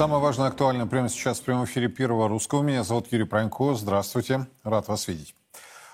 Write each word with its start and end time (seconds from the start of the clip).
Самое 0.00 0.22
важное 0.22 0.46
актуальное 0.46 0.86
прямо 0.86 1.10
сейчас 1.10 1.40
в 1.40 1.42
прямом 1.44 1.66
эфире 1.66 1.88
Первого 1.88 2.26
Русского. 2.26 2.62
Меня 2.62 2.84
зовут 2.84 3.12
Юрий 3.12 3.26
Пронько. 3.26 3.74
Здравствуйте. 3.74 4.46
Рад 4.64 4.88
вас 4.88 5.06
видеть. 5.08 5.34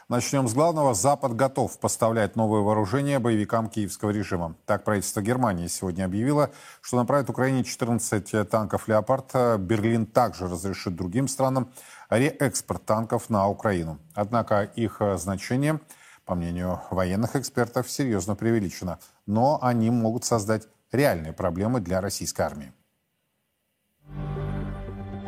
Начнем 0.09 0.47
с 0.47 0.55
главного. 0.55 0.95
Запад 0.95 1.35
готов 1.35 1.77
поставлять 1.81 2.37
новое 2.37 2.61
вооружение 2.61 3.19
боевикам 3.19 3.69
киевского 3.69 4.11
режима. 4.11 4.55
Так 4.65 4.85
правительство 4.85 5.23
Германии 5.23 5.67
сегодня 5.67 6.05
объявило, 6.05 6.53
что 6.83 6.99
направит 6.99 7.31
Украине 7.31 7.65
14 7.65 8.49
танков 8.49 8.87
«Леопард». 8.87 9.59
Берлин 9.59 10.07
также 10.07 10.47
разрешит 10.47 10.95
другим 10.95 11.27
странам 11.27 11.73
реэкспорт 12.09 12.85
танков 12.85 13.29
на 13.29 13.49
Украину. 13.49 13.99
Однако 14.15 14.63
их 14.63 15.03
значение, 15.17 15.81
по 16.25 16.37
мнению 16.37 16.81
военных 16.93 17.35
экспертов, 17.35 17.91
серьезно 17.91 18.37
преувеличено. 18.37 19.01
Но 19.27 19.59
они 19.61 19.91
могут 19.91 20.25
создать 20.25 20.69
реальные 20.93 21.33
проблемы 21.33 21.81
для 21.81 22.01
российской 22.01 22.43
армии. 22.43 22.73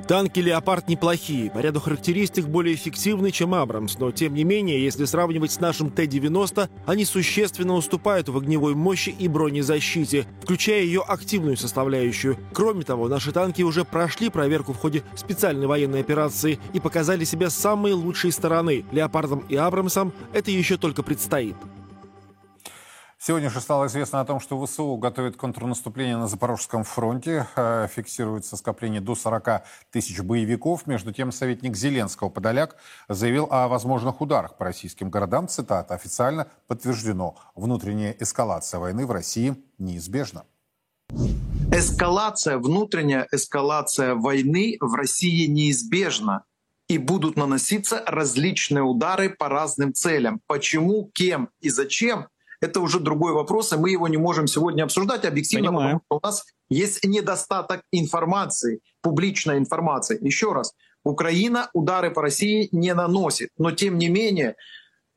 Танки 0.08 0.40
«Леопард» 0.40 0.88
неплохие, 0.88 1.50
по 1.50 1.58
ряду 1.58 1.80
характеристик 1.80 2.46
более 2.46 2.74
эффективны, 2.74 3.30
чем 3.30 3.52
«Абрамс», 3.52 3.98
но 3.98 4.10
тем 4.10 4.32
не 4.32 4.42
менее, 4.42 4.82
если 4.82 5.04
сравнивать 5.04 5.52
с 5.52 5.60
нашим 5.60 5.90
Т-90, 5.90 6.70
они 6.86 7.04
существенно 7.04 7.74
уступают 7.74 8.30
в 8.30 8.38
огневой 8.38 8.74
мощи 8.74 9.10
и 9.10 9.28
бронезащите, 9.28 10.26
включая 10.40 10.82
ее 10.82 11.02
активную 11.02 11.58
составляющую. 11.58 12.38
Кроме 12.54 12.84
того, 12.84 13.06
наши 13.06 13.32
танки 13.32 13.60
уже 13.60 13.84
прошли 13.84 14.30
проверку 14.30 14.72
в 14.72 14.78
ходе 14.78 15.02
специальной 15.14 15.66
военной 15.66 16.00
операции 16.00 16.58
и 16.72 16.80
показали 16.80 17.24
себя 17.24 17.50
с 17.50 17.54
самой 17.54 17.92
лучшей 17.92 18.32
стороны. 18.32 18.86
«Леопардом» 18.90 19.40
и 19.50 19.56
«Абрамсом» 19.56 20.14
это 20.32 20.50
еще 20.50 20.78
только 20.78 21.02
предстоит. 21.02 21.56
Сегодня 23.20 23.50
же 23.50 23.60
стало 23.60 23.88
известно 23.88 24.20
о 24.20 24.24
том, 24.24 24.38
что 24.38 24.64
ВСУ 24.64 24.96
готовит 24.96 25.36
контрнаступление 25.36 26.16
на 26.16 26.28
Запорожском 26.28 26.84
фронте. 26.84 27.48
Э, 27.56 27.88
фиксируется 27.92 28.56
скопление 28.56 29.00
до 29.00 29.16
40 29.16 29.64
тысяч 29.90 30.20
боевиков. 30.20 30.86
Между 30.86 31.12
тем, 31.12 31.32
советник 31.32 31.76
Зеленского 31.76 32.28
Подоляк 32.28 32.76
заявил 33.08 33.48
о 33.50 33.66
возможных 33.66 34.20
ударах 34.20 34.56
по 34.56 34.66
российским 34.66 35.10
городам. 35.10 35.48
Цитата 35.48 35.94
официально 35.94 36.46
подтверждено. 36.68 37.34
Внутренняя 37.56 38.14
эскалация 38.20 38.78
войны 38.78 39.04
в 39.04 39.10
России 39.10 39.56
неизбежна. 39.78 40.44
Эскалация, 41.72 42.58
внутренняя 42.58 43.26
эскалация 43.32 44.14
войны 44.14 44.76
в 44.80 44.94
России 44.94 45.46
неизбежна 45.46 46.44
и 46.86 46.98
будут 46.98 47.36
наноситься 47.36 48.00
различные 48.06 48.84
удары 48.84 49.28
по 49.28 49.48
разным 49.48 49.92
целям. 49.92 50.40
Почему, 50.46 51.10
кем 51.12 51.50
и 51.60 51.68
зачем 51.68 52.28
это 52.60 52.80
уже 52.80 53.00
другой 53.00 53.32
вопрос, 53.32 53.72
и 53.72 53.76
мы 53.76 53.90
его 53.90 54.08
не 54.08 54.16
можем 54.16 54.46
сегодня 54.46 54.82
обсуждать 54.82 55.24
объективно, 55.24 55.68
Понимаю. 55.68 56.00
потому 56.08 56.20
что 56.20 56.26
у 56.26 56.30
нас 56.30 56.44
есть 56.68 57.04
недостаток 57.04 57.82
информации, 57.92 58.80
публичной 59.00 59.58
информации. 59.58 60.18
Еще 60.20 60.52
раз, 60.52 60.74
Украина 61.04 61.70
удары 61.72 62.10
по 62.10 62.22
России 62.22 62.68
не 62.72 62.94
наносит, 62.94 63.50
но 63.56 63.70
тем 63.70 63.98
не 63.98 64.08
менее 64.08 64.56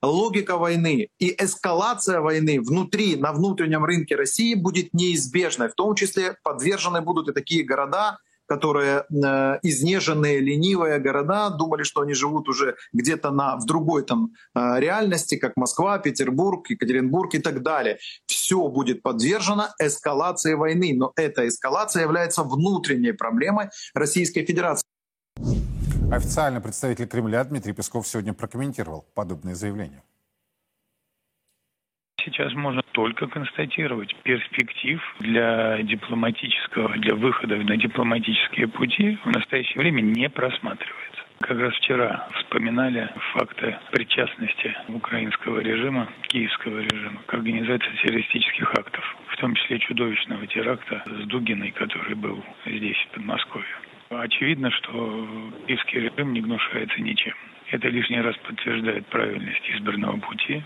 логика 0.02 0.58
войны 0.58 1.10
и 1.20 1.36
эскалация 1.38 2.22
войны 2.22 2.60
внутри, 2.62 3.16
на 3.16 3.34
внутреннем 3.34 3.84
рынке 3.86 4.16
России 4.16 4.56
будет 4.56 4.94
неизбежной. 4.94 5.70
В 5.70 5.76
том 5.76 5.96
числе 5.96 6.38
подвержены 6.44 7.02
будут 7.02 7.30
и 7.30 7.34
такие 7.34 7.64
города, 7.64 8.18
которые 8.52 9.06
э, 9.10 9.60
изнеженные, 9.64 10.42
ленивые 10.42 11.00
города 11.00 11.50
думали, 11.52 11.84
что 11.84 12.02
они 12.02 12.14
живут 12.14 12.50
уже 12.50 12.76
где-то 12.92 13.32
на, 13.32 13.56
в 13.56 13.66
другой 13.66 14.04
там 14.04 14.32
э, 14.54 14.80
реальности, 14.80 15.38
как 15.38 15.54
Москва, 15.56 15.98
Петербург, 16.00 16.70
Екатеринбург 16.70 17.34
и 17.34 17.40
так 17.40 17.62
далее. 17.64 17.98
Все 18.26 18.68
будет 18.68 19.04
подвержено 19.04 19.68
эскалации 19.80 20.56
войны, 20.56 20.94
но 20.94 21.14
эта 21.16 21.48
эскалация 21.48 22.04
является 22.04 22.44
внутренней 22.44 23.14
проблемой 23.14 23.70
Российской 23.94 24.46
Федерации. 24.46 24.84
Официально 26.12 26.60
представитель 26.60 27.08
Кремля 27.08 27.46
Дмитрий 27.46 27.72
Песков 27.72 28.06
сегодня 28.06 28.34
прокомментировал 28.34 29.06
подобные 29.14 29.56
заявления. 29.56 30.04
Сейчас 32.26 32.54
можно 32.54 32.82
только 32.92 33.28
констатировать 33.28 34.16
перспектив 34.24 35.02
для 35.20 35.82
дипломатического, 35.82 36.90
для 36.98 37.16
выхода 37.16 37.56
на 37.58 37.78
дипломатические 37.78 38.68
пути 38.68 39.18
в 39.24 39.32
настоящее 39.32 39.80
время 39.80 40.02
не 40.02 40.30
просматривается. 40.30 41.24
Как 41.40 41.58
раз 41.58 41.74
вчера 41.76 42.28
вспоминали 42.36 43.10
факты 43.34 43.76
причастности 43.92 44.76
украинского 44.90 45.60
режима, 45.60 46.08
киевского 46.28 46.80
режима 46.80 47.20
к 47.26 47.34
организации 47.34 47.92
террористических 48.04 48.72
актов, 48.76 49.18
в 49.28 49.38
том 49.38 49.56
числе 49.56 49.80
чудовищного 49.80 50.46
теракта 50.46 51.04
с 51.08 51.26
Дугиной, 51.26 51.72
который 51.72 52.14
был 52.14 52.44
здесь, 52.66 52.98
в 53.10 53.16
Подмосковье. 53.16 53.76
Очевидно, 54.10 54.70
что 54.70 55.52
киевский 55.66 56.02
режим 56.02 56.34
не 56.34 56.42
гнушается 56.42 57.02
ничем. 57.02 57.34
Это 57.72 57.88
лишний 57.88 58.22
раз 58.22 58.36
подтверждает 58.38 59.08
правильность 59.08 59.68
избранного 59.72 60.18
пути, 60.18 60.62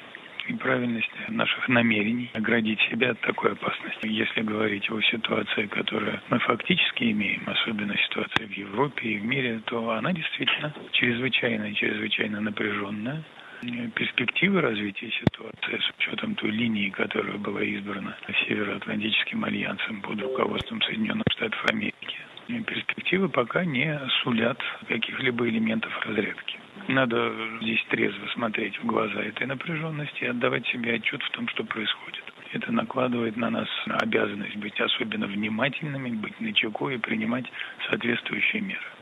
и 0.47 0.53
правильность 0.53 1.11
наших 1.29 1.67
намерений 1.67 2.29
оградить 2.33 2.79
себя 2.91 3.11
от 3.11 3.19
такой 3.21 3.53
опасности. 3.53 4.05
Если 4.07 4.41
говорить 4.41 4.89
о 4.89 5.01
ситуации, 5.01 5.67
которую 5.67 6.19
мы 6.29 6.39
фактически 6.39 7.11
имеем, 7.11 7.43
особенно 7.45 7.95
ситуация 7.97 8.47
в 8.47 8.51
Европе 8.51 9.09
и 9.09 9.17
в 9.17 9.25
мире, 9.25 9.61
то 9.65 9.91
она 9.91 10.13
действительно 10.13 10.73
чрезвычайно 10.91 11.73
чрезвычайно 11.73 12.41
напряженная. 12.41 13.23
Перспективы 13.95 14.61
развития 14.61 15.09
ситуации 15.11 15.79
с 15.79 15.97
учетом 15.97 16.35
той 16.35 16.51
линии, 16.51 16.89
которая 16.89 17.37
была 17.37 17.61
избрана 17.61 18.15
Североатлантическим 18.47 19.43
альянсом 19.43 20.01
под 20.01 20.21
руководством 20.21 20.81
Соединенных 20.83 21.25
Штатов 21.31 21.65
Америки, 21.71 22.17
перспективы 22.47 23.29
пока 23.29 23.65
не 23.65 23.99
сулят 24.21 24.59
каких-либо 24.87 25.47
элементов 25.49 25.91
разрядки. 26.05 26.59
Надо 26.95 27.29
здесь 27.61 27.83
трезво 27.89 28.25
смотреть 28.27 28.79
в 28.79 28.85
глаза 28.85 29.21
этой 29.21 29.47
напряженности 29.47 30.23
и 30.23 30.27
отдавать 30.27 30.65
себе 30.67 30.93
отчет 30.93 31.21
в 31.23 31.29
том, 31.31 31.45
что 31.49 31.65
происходит. 31.65 32.23
Это 32.53 32.71
накладывает 32.71 33.35
на 33.35 33.49
нас 33.49 33.67
обязанность 33.87 34.55
быть 34.55 34.79
особенно 34.79 35.27
внимательными, 35.27 36.11
быть 36.11 36.39
начеку 36.39 36.89
и 36.89 36.97
принимать 36.97 37.51
соответствующие 37.89 38.61
меры. 38.61 38.94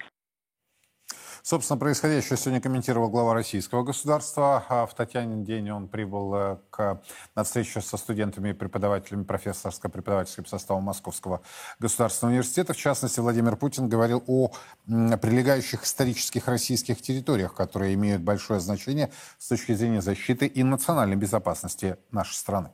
Собственно, 1.45 1.77
происходящее 1.77 2.37
сегодня 2.37 2.61
комментировал 2.61 3.09
глава 3.09 3.33
российского 3.33 3.83
государства. 3.83 4.63
А 4.69 4.85
в 4.85 4.93
Татьянин 4.95 5.43
день 5.43 5.69
он 5.71 5.89
прибыл 5.89 6.33
э, 6.33 6.57
к, 6.69 7.01
на 7.35 7.43
встречу 7.43 7.81
со 7.81 7.97
студентами 7.97 8.51
и 8.51 8.53
преподавателями 8.53 9.25
профессорско-преподавательским 9.25 10.45
составом 10.45 10.83
Московского 10.83 11.41
государственного 11.79 12.31
университета. 12.31 12.71
В 12.71 12.77
частности, 12.77 13.19
Владимир 13.19 13.57
Путин 13.57 13.89
говорил 13.89 14.23
о 14.25 14.53
прилегающих 14.87 15.83
исторических 15.83 16.47
российских 16.47 17.01
территориях, 17.01 17.53
которые 17.53 17.93
имеют 17.95 18.21
большое 18.21 18.61
значение 18.61 19.11
с 19.37 19.49
точки 19.49 19.73
зрения 19.73 20.01
защиты 20.01 20.45
и 20.45 20.63
национальной 20.63 21.17
безопасности 21.17 21.97
нашей 22.09 22.35
страны. 22.35 22.69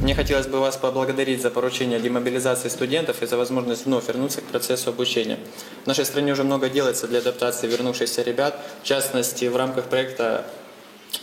Мне 0.00 0.14
хотелось 0.14 0.46
бы 0.46 0.60
вас 0.60 0.76
поблагодарить 0.76 1.42
за 1.42 1.50
поручение 1.50 1.98
демобилизации 1.98 2.68
студентов 2.68 3.22
и 3.22 3.26
за 3.26 3.36
возможность 3.36 3.86
вновь 3.86 4.06
вернуться 4.08 4.40
к 4.40 4.44
процессу 4.44 4.90
обучения. 4.90 5.38
В 5.84 5.86
нашей 5.86 6.04
стране 6.04 6.32
уже 6.32 6.44
много 6.44 6.68
делается 6.68 7.08
для 7.08 7.18
адаптации 7.18 7.66
вернувшихся 7.66 8.22
ребят. 8.22 8.60
В 8.82 8.86
частности, 8.86 9.46
в 9.46 9.56
рамках 9.56 9.86
проекта 9.86 10.46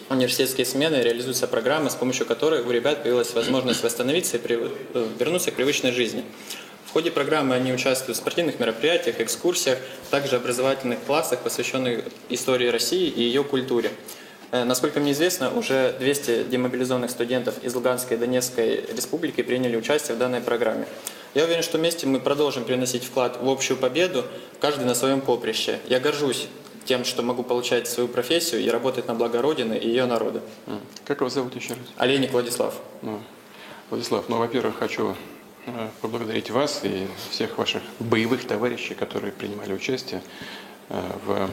университетские 0.09 0.65
смены 0.65 0.97
реализуются 0.97 1.47
программы, 1.47 1.89
с 1.89 1.95
помощью 1.95 2.25
которых 2.25 2.65
у 2.65 2.71
ребят 2.71 3.03
появилась 3.03 3.33
возможность 3.33 3.83
восстановиться 3.83 4.37
и 4.37 4.41
э, 4.43 5.07
вернуться 5.19 5.51
к 5.51 5.55
привычной 5.55 5.91
жизни. 5.91 6.23
В 6.85 6.91
ходе 6.91 7.09
программы 7.09 7.55
они 7.55 7.73
участвуют 7.73 8.17
в 8.17 8.21
спортивных 8.21 8.59
мероприятиях, 8.59 9.19
экскурсиях, 9.19 9.79
также 10.11 10.35
образовательных 10.35 10.99
классах, 11.05 11.39
посвященных 11.39 12.05
истории 12.29 12.67
России 12.67 13.07
и 13.07 13.21
ее 13.21 13.43
культуре. 13.43 13.91
Э, 14.53 14.65
насколько 14.65 14.99
мне 14.99 15.13
известно, 15.13 15.51
уже 15.51 15.95
200 15.99 16.43
демобилизованных 16.43 17.09
студентов 17.09 17.55
из 17.63 17.73
Луганской 17.73 18.17
и 18.17 18.19
Донецкой 18.19 18.85
республики 18.85 19.41
приняли 19.41 19.75
участие 19.75 20.15
в 20.15 20.19
данной 20.19 20.41
программе. 20.41 20.85
Я 21.33 21.45
уверен, 21.45 21.63
что 21.63 21.79
вместе 21.79 22.05
мы 22.05 22.19
продолжим 22.19 22.63
приносить 22.63 23.03
вклад 23.03 23.41
в 23.41 23.49
общую 23.49 23.77
победу, 23.77 24.23
каждый 24.59 24.85
на 24.85 24.93
своем 24.93 25.21
поприще. 25.21 25.79
Я 25.87 25.99
горжусь 25.99 26.47
тем, 26.85 27.03
что 27.03 27.23
могу 27.23 27.41
получать 27.41 27.87
свою 27.87 28.07
профессию 28.07 28.61
и 28.61 28.69
работать 28.69 29.07
на 29.07 29.15
благо 29.15 29.41
Родины 29.41 29.73
и 29.73 29.87
ее 29.87 30.05
народа. 30.05 30.43
Как 31.03 31.21
вас 31.21 31.33
зовут 31.33 31.55
еще 31.55 31.69
раз? 31.69 31.79
Олейник 31.97 32.31
Владислав. 32.31 32.75
Ну, 33.01 33.19
Владислав, 33.89 34.29
ну, 34.29 34.37
во-первых, 34.37 34.77
хочу 34.77 35.15
э, 35.65 35.89
поблагодарить 36.01 36.51
вас 36.51 36.81
и 36.83 37.07
всех 37.31 37.57
ваших 37.57 37.81
боевых 37.99 38.45
товарищей, 38.45 38.93
которые 38.93 39.33
принимали 39.33 39.73
участие 39.73 40.21
э, 40.89 41.01
в 41.25 41.49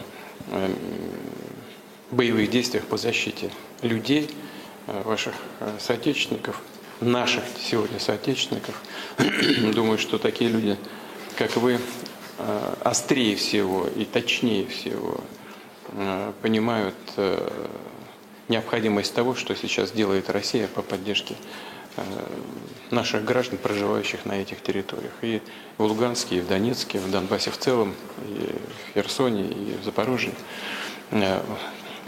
боевых 2.11 2.51
действиях 2.51 2.85
по 2.87 2.97
защите 2.97 3.51
людей, 3.83 4.31
э, 4.87 5.03
ваших 5.05 5.35
э, 5.61 5.77
соотечественников, 5.79 6.61
наших 7.01 7.45
сегодня 7.59 7.99
соотечественников. 7.99 8.81
Думаю, 9.75 9.99
что 9.99 10.19
такие 10.19 10.51
люди, 10.51 10.77
как 11.37 11.57
вы, 11.57 11.79
э, 12.39 12.75
острее 12.83 13.37
всего 13.37 13.87
и 13.87 14.05
точнее 14.05 14.67
всего 14.67 15.21
понимают 16.41 16.95
необходимость 18.47 19.13
того, 19.13 19.35
что 19.35 19.56
сейчас 19.56 19.91
делает 19.91 20.31
Россия 20.31 20.69
по 20.69 20.83
поддержке 20.83 21.35
наших 22.93 23.25
граждан, 23.25 23.59
проживающих 23.59 24.25
на 24.25 24.41
этих 24.41 24.63
территориях. 24.63 25.13
И 25.23 25.43
в 25.79 25.83
Луганске, 25.83 26.37
и 26.37 26.41
в 26.43 26.47
Донецке, 26.47 27.01
в 27.01 27.11
Донбассе 27.11 27.51
в 27.51 27.59
целом, 27.59 27.97
и 28.29 28.55
в 28.93 28.95
Херсоне, 28.95 29.49
и 29.49 29.77
в 29.81 29.85
Запорожье. 29.85 30.33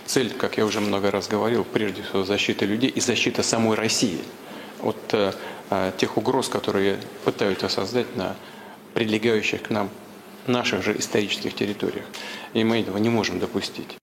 Цель, 0.06 0.32
как 0.32 0.58
я 0.58 0.64
уже 0.64 0.81
много 0.81 1.10
раз 1.10 1.28
говорил, 1.28 1.64
прежде 1.64 2.02
всего 2.02 2.25
защита 2.25 2.64
людей 2.64 2.90
и 2.90 3.00
защита 3.00 3.43
самой 3.43 3.76
России 3.76 4.20
от 4.82 5.14
тех 5.96 6.16
угроз, 6.16 6.49
которые 6.49 6.99
пытаются 7.25 7.69
создать 7.69 8.16
на 8.16 8.37
прилегающих 8.94 9.62
к 9.62 9.70
нам 9.70 9.88
наших 10.46 10.82
же 10.82 10.99
исторических 10.99 11.54
территориях. 11.54 12.04
И 12.52 12.64
мы 12.64 12.81
этого 12.81 12.99
не 12.99 13.08
можем 13.08 13.38
допустить. 13.38 13.96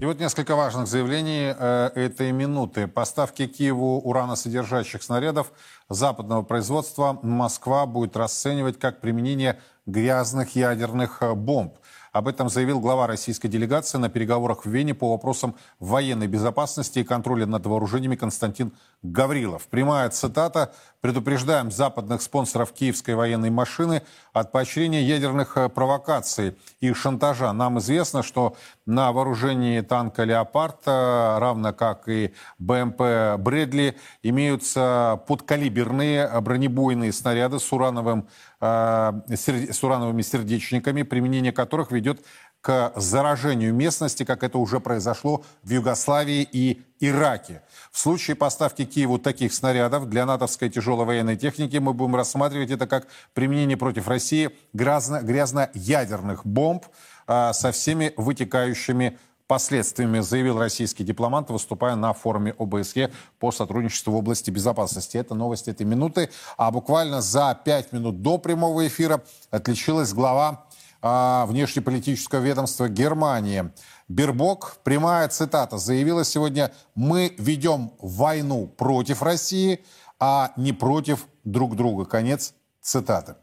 И 0.00 0.06
вот 0.06 0.18
несколько 0.18 0.56
важных 0.56 0.86
заявлений 0.86 1.54
э, 1.54 1.90
этой 1.94 2.32
минуты. 2.32 2.88
Поставки 2.88 3.46
Киеву 3.46 4.00
ураносодержащих 4.00 5.02
снарядов 5.02 5.52
западного 5.90 6.42
производства 6.42 7.18
Москва 7.22 7.84
будет 7.84 8.16
расценивать 8.16 8.78
как 8.78 9.02
применение 9.02 9.60
грязных 9.84 10.56
ядерных 10.56 11.18
э, 11.20 11.34
бомб. 11.34 11.74
Об 12.12 12.26
этом 12.26 12.48
заявил 12.48 12.80
глава 12.80 13.06
российской 13.06 13.48
делегации 13.48 13.98
на 13.98 14.08
переговорах 14.08 14.64
в 14.64 14.70
Вене 14.70 14.94
по 14.94 15.10
вопросам 15.10 15.54
военной 15.78 16.26
безопасности 16.26 16.98
и 16.98 17.04
контроля 17.04 17.46
над 17.46 17.64
вооружениями 17.66 18.16
Константин 18.16 18.72
Гаврилов. 19.02 19.68
Прямая 19.68 20.10
цитата. 20.10 20.72
«Предупреждаем 21.00 21.70
западных 21.70 22.20
спонсоров 22.20 22.72
киевской 22.72 23.14
военной 23.14 23.48
машины 23.48 24.02
от 24.34 24.52
поощрения 24.52 25.02
ядерных 25.02 25.56
э, 25.56 25.70
провокаций 25.70 26.58
и 26.80 26.92
шантажа. 26.92 27.50
Нам 27.54 27.78
известно, 27.78 28.22
что 28.22 28.54
на 28.84 29.10
вооружении 29.10 29.80
танка 29.80 30.24
«Леопард», 30.24 30.80
э, 30.84 31.38
равно 31.38 31.72
как 31.72 32.06
и 32.06 32.34
БМП 32.58 33.38
«Брэдли», 33.38 33.96
имеются 34.22 35.22
подкалиберные 35.26 36.28
бронебойные 36.42 37.14
снаряды 37.14 37.60
с 37.60 37.72
урановым 37.72 38.28
с 38.60 39.82
урановыми 39.82 40.20
сердечниками, 40.22 41.02
применение 41.02 41.52
которых 41.52 41.92
ведет 41.92 42.22
к 42.60 42.92
заражению 42.94 43.74
местности, 43.74 44.24
как 44.24 44.42
это 44.42 44.58
уже 44.58 44.80
произошло 44.80 45.42
в 45.62 45.70
Югославии 45.70 46.46
и 46.50 46.82
Ираке. 47.00 47.62
В 47.90 47.98
случае 47.98 48.36
поставки 48.36 48.84
Киеву 48.84 49.18
таких 49.18 49.54
снарядов 49.54 50.08
для 50.10 50.26
натовской 50.26 50.68
тяжелой 50.68 51.06
военной 51.06 51.36
техники 51.36 51.78
мы 51.78 51.94
будем 51.94 52.16
рассматривать 52.16 52.70
это 52.70 52.86
как 52.86 53.06
применение 53.32 53.78
против 53.78 54.08
России 54.08 54.50
грязно-ядерных 54.74 56.44
бомб 56.44 56.84
э, 57.26 57.52
со 57.54 57.72
всеми 57.72 58.12
вытекающими 58.18 59.18
последствиями, 59.50 60.20
заявил 60.20 60.60
российский 60.60 61.02
дипломат, 61.02 61.50
выступая 61.50 61.96
на 61.96 62.12
форуме 62.12 62.54
ОБСЕ 62.56 63.10
по 63.40 63.50
сотрудничеству 63.50 64.12
в 64.12 64.16
области 64.16 64.48
безопасности. 64.48 65.16
Это 65.16 65.34
новости 65.34 65.70
этой 65.70 65.84
минуты. 65.84 66.30
А 66.56 66.70
буквально 66.70 67.20
за 67.20 67.60
пять 67.64 67.92
минут 67.92 68.22
до 68.22 68.38
прямого 68.38 68.86
эфира 68.86 69.24
отличилась 69.50 70.12
глава 70.12 70.66
а, 71.02 71.46
внешнеполитического 71.46 72.38
ведомства 72.38 72.88
Германии. 72.88 73.72
Бербок, 74.06 74.76
прямая 74.84 75.26
цитата, 75.26 75.78
заявила 75.78 76.24
сегодня, 76.24 76.70
мы 76.94 77.34
ведем 77.36 77.90
войну 77.98 78.68
против 78.68 79.20
России, 79.20 79.84
а 80.20 80.52
не 80.56 80.72
против 80.72 81.26
друг 81.42 81.74
друга. 81.74 82.04
Конец 82.04 82.54
цитаты. 82.80 83.34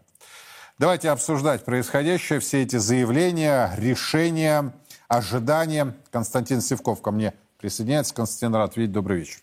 Давайте 0.79 1.09
обсуждать 1.09 1.65
происходящее, 1.65 2.39
все 2.39 2.63
эти 2.63 2.77
заявления, 2.77 3.73
решения, 3.75 4.73
ожидания. 5.07 5.95
Константин 6.11 6.61
Севков 6.61 7.01
ко 7.01 7.11
мне 7.11 7.33
присоединяется. 7.57 8.13
Константин, 8.13 8.55
рад 8.55 8.75
видеть. 8.77 8.93
Добрый 8.93 9.19
вечер. 9.19 9.39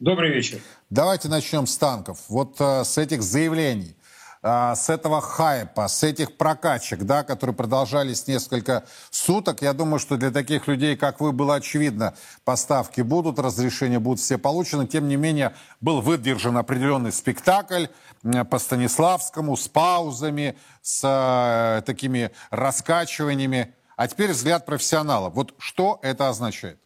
Добрый 0.00 0.30
вечер. 0.30 0.60
Давайте 0.88 1.28
начнем 1.28 1.66
с 1.66 1.76
танков. 1.76 2.20
Вот 2.28 2.58
э, 2.58 2.84
с 2.84 2.96
этих 2.96 3.22
заявлений, 3.22 3.94
э, 4.42 4.72
с 4.74 4.88
этого 4.88 5.20
хайпа, 5.20 5.88
с 5.88 6.02
этих 6.02 6.38
прокачек, 6.38 7.00
да, 7.02 7.22
которые 7.22 7.54
продолжались 7.54 8.26
несколько 8.26 8.84
суток. 9.10 9.60
Я 9.60 9.74
думаю, 9.74 9.98
что 9.98 10.16
для 10.16 10.30
таких 10.30 10.68
людей, 10.68 10.96
как 10.96 11.20
вы, 11.20 11.32
было 11.32 11.56
очевидно, 11.56 12.14
поставки 12.44 13.02
будут, 13.02 13.38
разрешения 13.38 13.98
будут 13.98 14.20
все 14.20 14.38
получены. 14.38 14.86
Тем 14.86 15.06
не 15.06 15.16
менее, 15.16 15.54
был 15.82 16.00
выдержан 16.00 16.56
определенный 16.56 17.12
спектакль 17.12 17.88
э, 18.22 18.44
по 18.44 18.58
Станиславскому 18.58 19.54
с 19.54 19.68
паузами, 19.68 20.56
с 20.80 21.02
э, 21.04 21.82
такими 21.82 22.30
раскачиваниями. 22.50 23.74
А 24.00 24.08
теперь 24.08 24.30
взгляд 24.30 24.64
профессионала. 24.64 25.28
Вот 25.28 25.54
что 25.58 25.98
это 26.02 26.30
означает? 26.30 26.80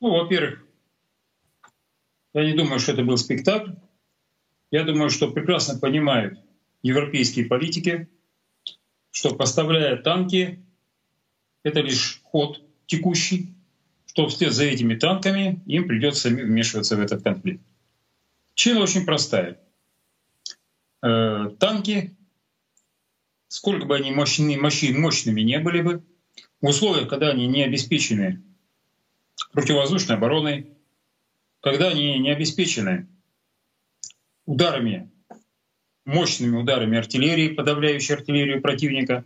Ну, 0.00 0.08
во-первых, 0.08 0.64
я 2.32 2.46
не 2.46 2.54
думаю, 2.54 2.80
что 2.80 2.92
это 2.92 3.04
был 3.04 3.18
спектакль. 3.18 3.72
Я 4.70 4.84
думаю, 4.84 5.10
что 5.10 5.30
прекрасно 5.30 5.78
понимают 5.78 6.40
европейские 6.80 7.44
политики, 7.44 8.08
что 9.10 9.34
поставляя 9.34 9.98
танки, 9.98 10.64
это 11.62 11.82
лишь 11.82 12.22
ход 12.24 12.62
текущий, 12.86 13.54
что 14.06 14.28
вслед 14.28 14.54
за 14.54 14.64
этими 14.64 14.94
танками 14.94 15.62
им 15.66 15.86
придется 15.86 16.30
вмешиваться 16.30 16.96
в 16.96 17.00
этот 17.00 17.22
конфликт. 17.22 17.62
Причина 18.54 18.80
очень 18.80 19.04
простая. 19.04 19.60
Э, 21.02 21.50
танки 21.60 22.15
сколько 23.56 23.86
бы 23.86 23.96
они 23.96 24.10
мощными, 24.10 24.54
мощными 24.56 25.40
не 25.40 25.58
были 25.58 25.80
бы, 25.80 26.02
в 26.60 26.66
условиях, 26.66 27.08
когда 27.08 27.30
они 27.30 27.46
не 27.46 27.62
обеспечены 27.62 28.42
противовоздушной 29.52 30.18
обороной, 30.18 30.76
когда 31.62 31.88
они 31.88 32.18
не 32.18 32.30
обеспечены 32.30 33.08
ударами, 34.44 35.10
мощными 36.04 36.54
ударами 36.54 36.98
артиллерии, 36.98 37.48
подавляющей 37.48 38.14
артиллерию 38.14 38.60
противника, 38.60 39.24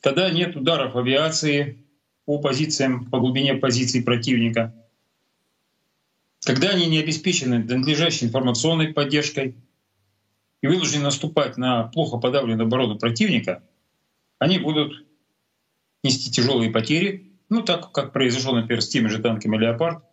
когда 0.00 0.30
нет 0.30 0.56
ударов 0.56 0.96
авиации 0.96 1.84
по 2.24 2.38
позициям, 2.38 3.10
по 3.10 3.20
глубине 3.20 3.54
позиций 3.54 4.02
противника, 4.02 4.74
когда 6.40 6.70
они 6.70 6.86
не 6.86 7.00
обеспечены 7.00 7.58
надлежащей 7.58 8.28
информационной 8.28 8.94
поддержкой— 8.94 9.56
и 10.62 10.66
вынуждены 10.66 11.04
наступать 11.04 11.56
на 11.56 11.84
плохо 11.84 12.18
подавленную 12.18 12.66
оборону 12.66 12.98
противника, 12.98 13.62
они 14.38 14.58
будут 14.58 15.06
нести 16.02 16.30
тяжелые 16.30 16.70
потери, 16.70 17.32
ну 17.48 17.62
так 17.62 17.92
как 17.92 18.12
произошло, 18.12 18.54
например, 18.54 18.82
с 18.82 18.88
теми 18.88 19.08
же 19.08 19.20
танками 19.20 19.56
«Леопард» 19.56 20.04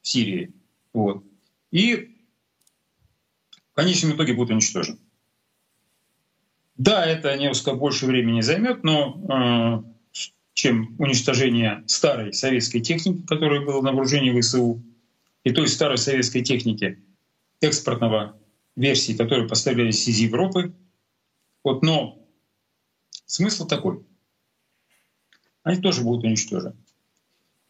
в 0.00 0.08
Сирии. 0.08 0.52
Вот. 0.92 1.24
И 1.70 2.16
в 3.72 3.74
конечном 3.74 4.12
итоге 4.12 4.34
будут 4.34 4.52
уничтожены. 4.52 4.98
Да, 6.76 7.04
это 7.04 7.36
несколько 7.36 7.74
больше 7.74 8.06
времени 8.06 8.40
займет, 8.40 8.82
но 8.82 9.84
э, 9.84 10.20
чем 10.54 10.96
уничтожение 10.98 11.84
старой 11.86 12.32
советской 12.32 12.80
техники, 12.80 13.24
которая 13.26 13.60
была 13.60 13.82
на 13.82 13.92
вооружении 13.92 14.40
ВСУ, 14.40 14.82
и 15.44 15.52
той 15.52 15.68
старой 15.68 15.98
советской 15.98 16.42
техники 16.42 16.98
экспортного 17.60 18.36
версии, 18.76 19.12
которые 19.12 19.48
поставлялись 19.48 20.06
из 20.08 20.18
Европы. 20.18 20.72
Вот, 21.62 21.82
но 21.82 22.26
смысл 23.26 23.66
такой. 23.66 24.04
Они 25.62 25.80
тоже 25.80 26.02
будут 26.02 26.24
уничтожены. 26.24 26.76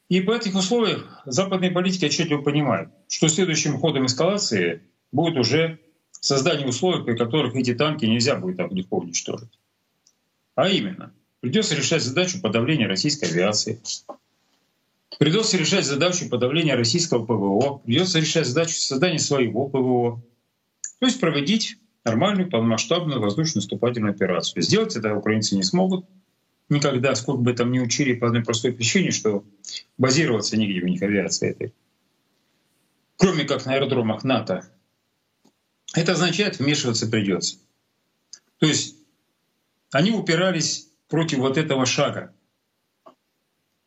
И 0.09 0.21
по 0.21 0.33
этих 0.33 0.55
условиях 0.55 1.23
западные 1.25 1.71
политики 1.71 2.05
отчетливо 2.05 2.43
понимают, 2.43 2.91
что 3.09 3.29
следующим 3.29 3.79
ходом 3.79 4.07
эскалации 4.07 4.83
будет 5.13 5.39
уже 5.39 5.81
создание 6.11 6.67
условий, 6.67 7.05
при 7.05 7.17
которых 7.17 7.55
эти 7.55 7.75
танки 7.75 8.05
нельзя 8.05 8.37
будет 8.37 8.57
так 8.57 8.73
легко 8.73 8.99
уничтожить. 8.99 9.59
А 10.55 10.69
именно, 10.69 11.13
придется 11.41 11.75
решать 11.75 12.03
задачу 12.03 12.41
подавления 12.41 12.87
российской 12.87 13.27
авиации, 13.27 13.81
придется 15.19 15.57
решать 15.57 15.87
задачу 15.87 16.29
подавления 16.29 16.77
российского 16.77 17.25
ПВО, 17.25 17.79
придется 17.79 18.21
решать 18.21 18.47
задачу 18.47 18.75
создания 18.75 19.19
своего 19.19 19.69
ПВО, 19.69 20.23
то 21.05 21.09
есть 21.09 21.21
проводить 21.21 21.77
нормальную 22.03 22.49
полномасштабную 22.49 23.21
воздушную 23.21 23.57
наступательную 23.57 24.15
операцию. 24.15 24.63
Сделать 24.63 24.97
это 24.97 25.15
украинцы 25.15 25.55
не 25.55 25.63
смогут 25.63 26.07
никогда, 26.71 27.15
сколько 27.15 27.43
бы 27.43 27.53
там 27.53 27.73
ни 27.73 27.79
учили 27.79 28.15
по 28.15 28.29
одной 28.29 28.43
простой 28.43 28.73
причине, 28.73 29.11
что 29.11 29.45
базироваться 29.99 30.57
нигде 30.57 30.81
у 30.81 30.87
них 30.87 31.03
авиация 31.03 31.51
этой. 31.51 31.75
Кроме 33.19 33.45
как 33.45 33.67
на 33.67 33.75
аэродромах 33.75 34.25
НАТО. 34.25 34.67
Это 35.95 36.13
означает, 36.13 36.59
вмешиваться 36.59 37.07
придется. 37.07 37.59
То 38.57 38.65
есть 38.65 38.97
они 39.93 40.11
упирались 40.11 40.89
против 41.09 41.41
вот 41.41 41.59
этого 41.59 41.85
шага. 41.85 42.33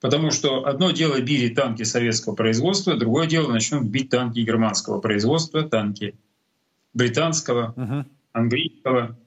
Потому 0.02 0.30
что 0.30 0.68
одно 0.68 0.92
дело 0.92 1.20
били 1.20 1.52
танки 1.52 1.82
советского 1.82 2.36
производства, 2.36 2.96
другое 2.96 3.26
дело 3.26 3.52
начнут 3.52 3.86
бить 3.86 4.12
танки 4.12 4.38
германского 4.42 5.02
производства, 5.02 5.68
танки 5.68 6.16
британского, 6.94 7.74
uh-huh. 7.76 8.06
английского, 8.34 9.18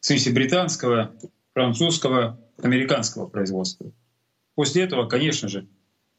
в 0.00 0.06
смысле 0.06 0.32
британского, 0.32 1.14
французского, 1.52 2.40
американского 2.62 3.26
производства. 3.26 3.92
После 4.54 4.82
этого, 4.82 5.08
конечно 5.08 5.48
же, 5.48 5.68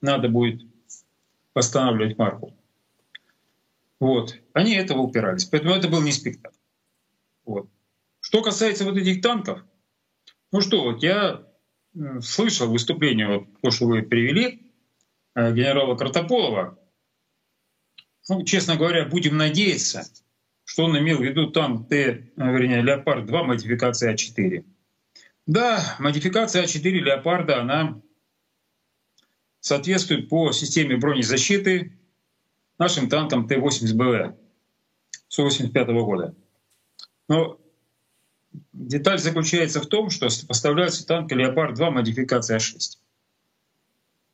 надо 0.01 0.30
будет 0.30 0.62
восстанавливать 1.54 2.18
марку. 2.18 2.54
Вот. 4.00 4.36
Они 4.54 4.75
этого 4.75 5.00
упирались. 5.00 5.46
Поэтому 5.46 5.74
это 5.74 5.88
был 5.88 6.01
не 6.01 6.12
спектакль. 6.12 6.56
Вот. 7.46 7.70
Что 8.20 8.42
касается 8.42 8.84
вот 8.84 8.98
этих 8.98 9.22
танков, 9.22 9.63
ну 10.51 10.62
что, 10.62 10.84
вот 10.84 11.01
я 11.04 11.46
слышал 12.22 12.70
выступление, 12.70 13.27
вот 13.27 13.62
то, 13.62 13.72
что 13.72 13.86
вы 13.86 14.01
привели, 14.01 14.72
э, 15.36 15.54
генерала 15.54 15.96
Картополова. 15.96 16.77
Ну, 18.27 18.44
честно 18.44 18.75
говоря, 18.75 19.06
будем 19.06 19.38
надеяться, 19.38 20.04
что 20.75 20.84
он 20.84 20.98
имел 21.00 21.20
в 21.20 21.24
виду 21.24 21.51
танк 21.51 21.88
Т, 21.88 21.96
э, 21.96 22.22
вернее, 22.36 22.82
Леопард-2 22.82 23.44
модификация 23.44 24.13
А4. 24.13 24.65
Да, 25.48 25.96
модификация 26.00 26.65
А4 26.65 26.89
Леопарда, 26.89 27.62
она 27.62 28.01
соответствует 29.62 30.27
по 30.27 30.51
системе 30.51 30.98
бронезащиты 30.98 31.98
нашим 32.77 33.08
танкам 33.08 33.48
Т-80БВ 33.48 34.38
с 35.29 35.38
85 35.38 35.88
года. 36.03 36.36
Но 37.29 37.58
деталь 38.74 39.20
заключается 39.20 39.79
в 39.79 39.88
том, 39.88 40.10
что 40.10 40.27
поставляется 40.46 41.08
танк 41.08 41.32
«Леопард-2» 41.32 41.89
модификация 41.89 42.58
А6. 42.58 42.98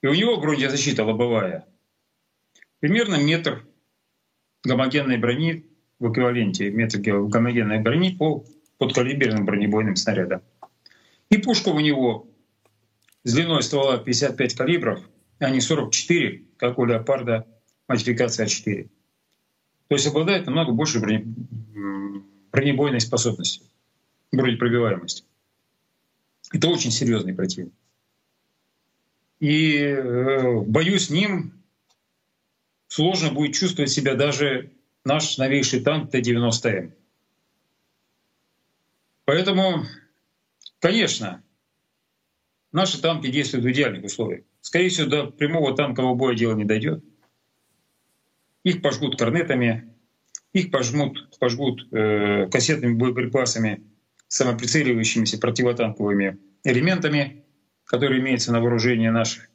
И 0.02 0.08
у 0.08 0.16
него 0.16 0.42
бронезащита 0.42 1.06
лобовая. 1.06 1.68
Примерно 2.80 3.24
метр 3.24 3.64
гомогенной 4.64 5.20
брони 5.20 5.71
в 6.02 6.12
эквиваленте 6.12 6.72
метр 6.72 6.98
гомогенной 7.00 7.80
брони 7.80 8.16
по 8.16 8.44
подкалиберным 8.80 9.46
бронебойным 9.46 9.96
снарядам. 9.96 10.42
И 11.30 11.38
пушка 11.38 11.70
у 11.70 11.80
него 11.80 12.28
с 13.24 13.34
длиной 13.36 13.62
ствола 13.62 14.00
55 14.00 14.56
калибров, 14.56 15.08
а 15.38 15.52
не 15.52 15.62
44, 15.62 16.44
как 16.58 16.80
у 16.80 16.86
«Леопарда» 16.86 17.46
модификация 17.88 18.48
А4. 18.48 18.90
То 19.90 19.96
есть 19.96 20.08
обладает 20.08 20.48
намного 20.48 20.72
больше 20.72 21.00
броне... 21.00 21.24
бронебойной 22.52 23.00
способностью, 23.00 23.64
бронепробиваемости. 24.32 25.24
Это 26.52 26.68
очень 26.68 26.90
серьезный 26.90 27.36
противник. 27.36 27.74
И 29.40 29.76
э, 29.76 30.50
в 30.50 30.68
бою 30.68 30.98
с 30.98 31.12
ним 31.12 31.54
сложно 32.88 33.32
будет 33.32 33.54
чувствовать 33.54 33.92
себя 33.92 34.16
даже 34.16 34.72
наш 35.04 35.38
новейший 35.38 35.82
танк 35.82 36.12
Т-90М. 36.12 36.94
Поэтому, 39.26 39.86
конечно, 40.80 41.44
наши 42.72 43.02
танки 43.02 43.32
действуют 43.32 43.66
в 43.66 43.72
идеальных 43.72 44.06
условиях. 44.06 44.44
Скорее 44.62 44.90
всего, 44.90 45.10
до 45.10 45.28
прямого 45.28 45.76
танкового 45.76 46.16
боя 46.16 46.36
дело 46.36 46.56
не 46.56 46.66
дойдет. 46.66 47.04
Их 48.64 48.82
пожгут 48.82 49.18
корнетами, 49.18 49.96
их 50.54 50.70
пожмут, 50.70 51.38
пожгут 51.40 51.88
э, 51.92 52.48
кассетными 52.52 52.94
боеприпасами, 52.94 53.84
самоприцеливающимися 54.28 55.40
противотанковыми 55.40 56.38
элементами, 56.64 57.46
которые 57.86 58.22
имеются 58.22 58.52
на 58.52 58.62
вооружении 58.62 59.10
наших 59.10 59.50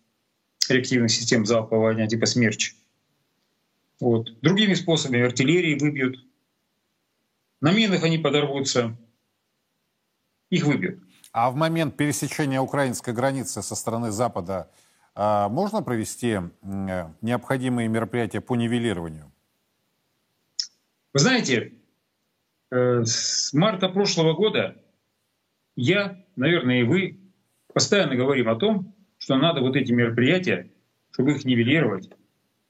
реактивных 0.69 1.11
систем 1.11 1.47
залпового 1.47 1.91
огня 1.91 2.07
типа 2.07 2.27
«Смерч». 2.27 2.75
Вот. 4.01 4.41
Другими 4.41 4.75
способами 4.75 5.23
артиллерии 5.23 5.79
выбьют. 5.79 6.19
На 7.61 7.73
минах 7.73 8.05
они 8.05 8.19
подорвутся. 8.19 8.97
Их 10.51 10.65
выбьют. 10.65 11.01
А 11.33 11.51
в 11.51 11.57
момент 11.57 11.97
пересечения 11.97 12.61
украинской 12.61 13.13
границы 13.13 13.63
со 13.63 13.75
стороны 13.75 14.11
Запада 14.11 14.71
а 15.19 15.49
можно 15.49 15.83
провести 15.83 16.39
необходимые 16.63 17.89
мероприятия 17.89 18.43
по 18.43 18.55
нивелированию? 18.55 19.33
Вы 21.15 21.21
знаете, 21.21 21.73
э, 22.71 23.03
с 23.03 23.55
марта 23.55 23.89
прошлого 23.89 24.35
года 24.35 24.77
я, 25.75 26.23
наверное, 26.37 26.81
и 26.81 26.83
вы 26.83 27.19
постоянно 27.73 28.15
говорим 28.15 28.51
о 28.51 28.57
том, 28.57 28.95
что 29.17 29.37
надо 29.37 29.63
вот 29.63 29.75
эти 29.75 29.91
мероприятия, 29.91 30.71
чтобы 31.13 31.33
их 31.33 31.47
нивелировать, 31.47 32.11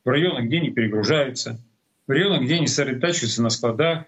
в 0.06 0.08
районах, 0.08 0.44
где 0.44 0.58
они 0.58 0.70
перегружаются, 0.70 1.60
в 2.06 2.10
районах, 2.12 2.42
где 2.42 2.54
они 2.54 2.68
сосредотачиваются 2.68 3.42
на 3.42 3.50
складах, 3.50 4.04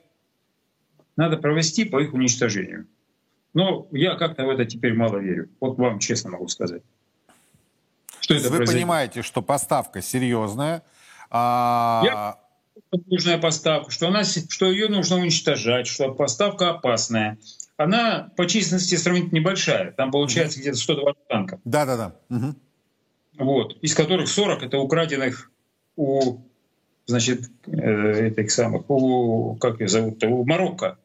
надо 1.17 1.37
провести 1.37 1.85
по 1.85 2.01
их 2.01 2.15
уничтожению. 2.15 2.87
Но 3.53 3.89
я 3.91 4.15
как-то 4.15 4.47
в 4.47 4.51
это 4.51 4.65
теперь 4.65 4.95
мало 4.95 5.19
верю. 5.19 5.51
Вот 5.59 5.77
вам 5.77 5.99
честно 5.99 6.31
могу 6.31 6.47
сказать. 6.47 6.83
Что 8.21 8.35
это 8.35 8.45
Вы 8.45 8.59
произойдет? 8.59 8.83
понимаете, 8.83 9.23
что 9.23 9.43
поставка 9.43 10.01
серьезная. 10.01 10.85
А... 11.31 12.03
Я 12.05 12.39
нужная 13.07 13.39
поставка, 13.39 13.91
что, 13.91 14.07
она, 14.07 14.23
что 14.23 14.71
ее 14.71 14.89
нужно 14.89 15.17
уничтожать, 15.17 15.89
что 15.89 16.15
поставка 16.15 16.71
опасная. 16.71 17.39
Она 17.77 18.31
по 18.37 18.47
численности 18.47 18.95
сравнительно 18.95 19.41
небольшая. 19.41 19.91
Там 19.91 20.13
получается 20.13 20.61
где-то 20.61 20.77
120 20.77 21.27
танков. 21.27 21.61
Да-да-да. 21.65 22.15
Угу. 22.29 22.55
Вот. 23.39 23.77
Из 23.83 23.95
которых 23.95 24.29
40 24.29 24.63
это 24.63 24.79
украденных 24.79 25.51
у 25.99 26.41
значит, 27.07 27.51
э, 27.67 28.29
этих 28.29 28.51
самых, 28.51 28.89
у, 28.89 29.57
как 29.57 29.81
ее 29.81 29.89
зовут 29.89 30.23
у 30.25 30.45
Марокко. 30.45 30.99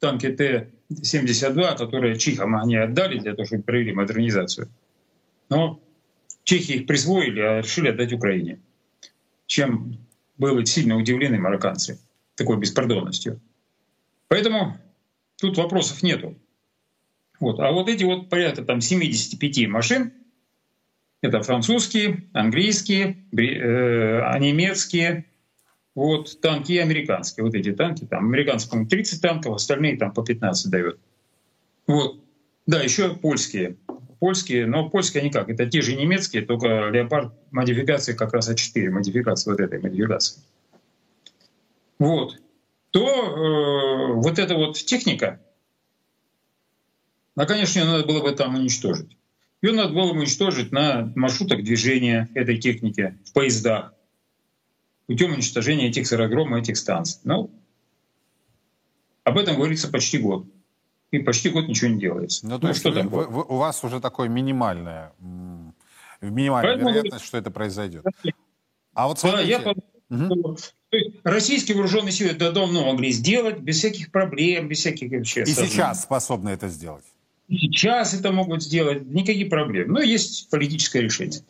Танки 0.00 0.28
Т-72, 0.28 1.76
которые 1.76 2.18
Чихам 2.18 2.56
они 2.56 2.76
отдали 2.76 3.18
для 3.18 3.34
того, 3.34 3.44
чтобы 3.44 3.62
провели 3.62 3.92
модернизацию. 3.92 4.68
Но 5.50 5.78
Чехи 6.44 6.72
их 6.72 6.86
присвоили, 6.86 7.40
а 7.40 7.60
решили 7.60 7.88
отдать 7.88 8.12
Украине. 8.12 8.60
Чем 9.46 9.98
были 10.38 10.64
сильно 10.64 10.96
удивлены 10.96 11.38
марокканцы 11.38 12.00
такой 12.34 12.56
беспардонностью. 12.56 13.40
Поэтому 14.28 14.78
тут 15.36 15.58
вопросов 15.58 16.02
нету. 16.02 16.34
Вот. 17.38 17.60
А 17.60 17.70
вот 17.70 17.88
эти 17.88 18.04
вот 18.04 18.30
порядка 18.30 18.64
там 18.64 18.80
75 18.80 19.68
машин, 19.68 20.12
это 21.22 21.42
французские, 21.42 22.24
английские, 22.32 23.24
э, 23.32 24.38
немецкие, 24.38 25.26
вот 25.94 26.40
танки 26.40 26.78
американские. 26.78 27.44
Вот 27.44 27.54
эти 27.54 27.72
танки, 27.72 28.04
там 28.04 28.26
американцы, 28.26 28.70
по 28.70 28.84
30 28.84 29.20
танков, 29.20 29.56
остальные 29.56 29.98
там 29.98 30.12
по 30.12 30.22
15 30.22 30.70
дают. 30.70 30.98
Вот. 31.86 32.20
Да, 32.66 32.82
еще 32.82 33.14
польские 33.14 33.76
польские, 34.20 34.66
но 34.66 34.88
польские 34.88 35.22
они 35.22 35.30
как? 35.30 35.48
Это 35.48 35.66
те 35.66 35.80
же 35.82 35.96
немецкие, 35.96 36.42
только 36.42 36.90
Леопард 36.90 37.32
модификации 37.50 38.12
как 38.12 38.32
раз 38.32 38.48
А4, 38.48 38.90
модификация 38.90 39.50
вот 39.52 39.60
этой 39.60 39.80
модификации. 39.80 40.40
Вот. 41.98 42.38
То 42.90 43.08
э, 43.08 44.12
вот 44.14 44.38
эта 44.38 44.54
вот 44.54 44.76
техника, 44.76 45.40
а, 47.34 47.46
конечно, 47.46 47.80
ее 47.80 47.86
надо 47.86 48.04
было 48.04 48.22
бы 48.22 48.32
там 48.32 48.54
уничтожить. 48.54 49.16
Ее 49.62 49.72
надо 49.72 49.92
было 49.92 50.12
бы 50.12 50.20
уничтожить 50.20 50.72
на 50.72 51.12
маршрутах 51.14 51.62
движения 51.62 52.28
этой 52.34 52.58
техники 52.58 53.18
в 53.26 53.32
поездах 53.32 53.92
путем 55.06 55.32
уничтожения 55.32 55.88
этих 55.88 56.10
аэродромов, 56.12 56.60
этих 56.60 56.76
станций. 56.76 57.20
Ну, 57.24 57.50
об 59.24 59.38
этом 59.38 59.56
говорится 59.56 59.88
почти 59.88 60.18
год 60.18 60.46
и 61.10 61.18
почти 61.18 61.50
год 61.50 61.68
ничего 61.68 61.90
не 61.90 62.00
делается. 62.00 62.46
Ну, 62.46 62.58
то 62.58 62.62
ну, 62.62 62.68
есть 62.68 62.80
что 62.80 62.90
вы, 62.90 62.96
там 62.96 63.08
вы, 63.08 63.26
вы, 63.26 63.42
у 63.42 63.56
вас 63.56 63.82
уже 63.84 64.00
такое 64.00 64.28
минимальное, 64.28 65.12
минимальная 66.20 66.74
Поэтому 66.74 66.90
вероятность, 66.90 67.24
что 67.24 67.36
это 67.36 67.50
произойдет. 67.50 68.04
А 68.94 69.08
вот 69.08 69.18
смотрите... 69.18 69.58
Да, 69.58 69.70
я 69.70 70.26
угу. 70.26 70.56
Российские 71.22 71.76
вооруженные 71.76 72.12
силы 72.12 72.30
это 72.30 72.50
давно 72.50 72.84
могли 72.92 73.12
сделать 73.12 73.58
без 73.58 73.78
всяких 73.78 74.10
проблем, 74.10 74.68
без 74.68 74.78
всяких 74.78 75.12
вообще. 75.12 75.42
И 75.42 75.46
сейчас 75.46 76.02
способны 76.02 76.50
это 76.50 76.68
сделать. 76.68 77.04
Сейчас 77.50 78.14
это 78.14 78.30
могут 78.30 78.62
сделать, 78.62 79.06
никаких 79.06 79.50
проблем. 79.50 79.92
Но 79.92 80.00
есть 80.00 80.48
политическое 80.50 81.00
решение. 81.00 81.42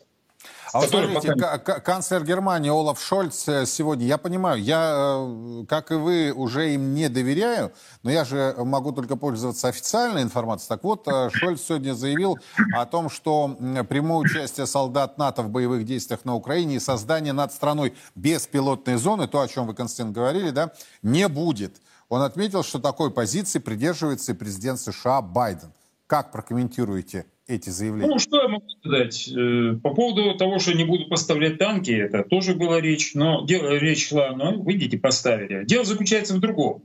А 0.73 0.79
вот 0.79 0.89
смотрите, 0.89 1.35
пока... 1.35 1.79
канцлер 1.81 2.23
Германии 2.23 2.69
Олаф 2.69 3.01
Шольц 3.01 3.45
э, 3.49 3.65
сегодня, 3.65 4.05
я 4.05 4.17
понимаю, 4.17 4.61
я, 4.61 5.17
э, 5.19 5.65
как 5.67 5.91
и 5.91 5.95
вы, 5.95 6.31
уже 6.31 6.73
им 6.73 6.93
не 6.93 7.09
доверяю, 7.09 7.73
но 8.03 8.11
я 8.11 8.23
же 8.23 8.55
могу 8.57 8.93
только 8.93 9.17
пользоваться 9.17 9.67
официальной 9.67 10.21
информацией. 10.21 10.69
Так 10.69 10.83
вот, 10.85 11.05
э, 11.09 11.29
Шольц 11.33 11.61
сегодня 11.67 11.93
заявил 11.93 12.39
о 12.73 12.85
том, 12.85 13.09
что 13.09 13.57
прямое 13.89 14.19
участие 14.19 14.65
солдат 14.65 15.17
НАТО 15.17 15.43
в 15.43 15.49
боевых 15.49 15.83
действиях 15.83 16.23
на 16.23 16.35
Украине 16.35 16.77
и 16.77 16.79
создание 16.79 17.33
над 17.33 17.51
страной 17.51 17.93
беспилотной 18.15 18.95
зоны, 18.95 19.27
то, 19.27 19.41
о 19.41 19.47
чем 19.49 19.67
вы, 19.67 19.73
Константин, 19.73 20.13
говорили, 20.13 20.51
да, 20.51 20.71
не 21.01 21.27
будет. 21.27 21.81
Он 22.07 22.21
отметил, 22.21 22.63
что 22.63 22.79
такой 22.79 23.11
позиции 23.11 23.59
придерживается 23.59 24.31
и 24.31 24.35
президент 24.35 24.79
США 24.79 25.21
Байден. 25.21 25.73
Как 26.11 26.33
прокомментируете 26.33 27.25
эти 27.47 27.69
заявления? 27.69 28.11
Ну, 28.11 28.19
что 28.19 28.41
я 28.41 28.49
могу 28.49 28.67
сказать? 28.67 29.29
Э, 29.29 29.77
по 29.81 29.93
поводу 29.93 30.35
того, 30.35 30.59
что 30.59 30.73
не 30.73 30.83
буду 30.83 31.07
поставлять 31.07 31.57
танки, 31.57 31.91
это 31.91 32.25
тоже 32.25 32.53
была 32.53 32.81
речь, 32.81 33.13
но 33.13 33.45
дело, 33.45 33.77
речь 33.77 34.09
шла, 34.09 34.33
ну, 34.35 34.61
вы 34.61 34.73
идите 34.73 34.97
поставили. 34.97 35.63
Дело 35.63 35.85
заключается 35.85 36.33
в 36.33 36.41
другом. 36.41 36.83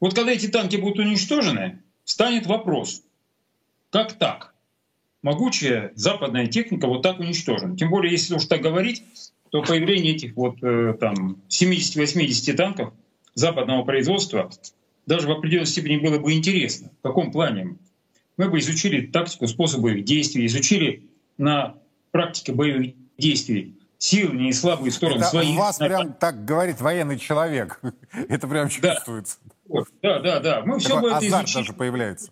Вот 0.00 0.12
когда 0.12 0.32
эти 0.32 0.48
танки 0.48 0.76
будут 0.76 0.98
уничтожены, 0.98 1.80
станет 2.04 2.44
вопрос, 2.44 3.02
как 3.88 4.12
так? 4.12 4.52
Могучая 5.22 5.92
западная 5.94 6.46
техника 6.46 6.88
вот 6.88 7.00
так 7.00 7.20
уничтожена. 7.20 7.74
Тем 7.74 7.88
более, 7.88 8.12
если 8.12 8.34
уж 8.34 8.44
так 8.44 8.60
говорить, 8.60 9.02
то 9.48 9.62
появление 9.62 10.14
этих 10.14 10.36
вот 10.36 10.62
э, 10.62 10.92
там 11.00 11.40
70-80 11.48 12.52
танков 12.52 12.92
западного 13.32 13.82
производства 13.82 14.50
даже 15.06 15.26
в 15.26 15.30
определенной 15.30 15.64
степени 15.64 15.96
было 15.96 16.18
бы 16.18 16.34
интересно. 16.34 16.90
В 17.00 17.02
каком 17.02 17.32
плане? 17.32 17.78
Мы 18.40 18.48
бы 18.48 18.58
изучили 18.58 19.04
тактику, 19.04 19.46
способы 19.46 19.98
их 19.98 20.06
действий, 20.06 20.46
изучили 20.46 21.10
на 21.36 21.74
практике 22.10 22.52
боевых 22.52 22.94
действий 23.18 23.74
сильные 23.98 24.48
и 24.48 24.52
слабые 24.54 24.92
стороны 24.92 25.18
Это 25.18 25.28
своих. 25.28 25.50
у 25.50 25.58
вас 25.58 25.76
прям 25.76 26.14
так 26.14 26.46
говорит 26.46 26.80
военный 26.80 27.18
человек. 27.18 27.82
Это 28.30 28.48
прям 28.48 28.70
чувствуется. 28.70 29.36
Да, 30.00 30.20
да, 30.20 30.40
да. 30.40 30.62
Мы 30.64 30.78
все 30.78 30.88
Такой 30.94 31.10
бы 31.10 31.16
это 31.18 31.28
изучили. 31.28 31.54
даже 31.54 31.72
появляется. 31.74 32.30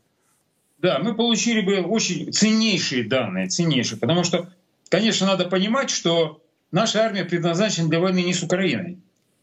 Да, 0.79 0.99
мы 0.99 1.15
получили 1.15 1.61
бы 1.61 1.83
очень 1.83 2.33
ценнейшие 2.33 3.05
данные, 3.05 3.49
ценнейшие. 3.49 3.99
Потому 3.99 4.25
что, 4.25 4.51
конечно, 4.89 5.27
надо 5.27 5.45
понимать, 5.45 5.91
что 5.91 6.43
наша 6.73 7.01
армия 7.01 7.27
предназначена 7.27 7.91
для 7.91 8.01
войны 8.01 8.23
не 8.23 8.33
с 8.33 8.43
Украиной. 8.43 8.97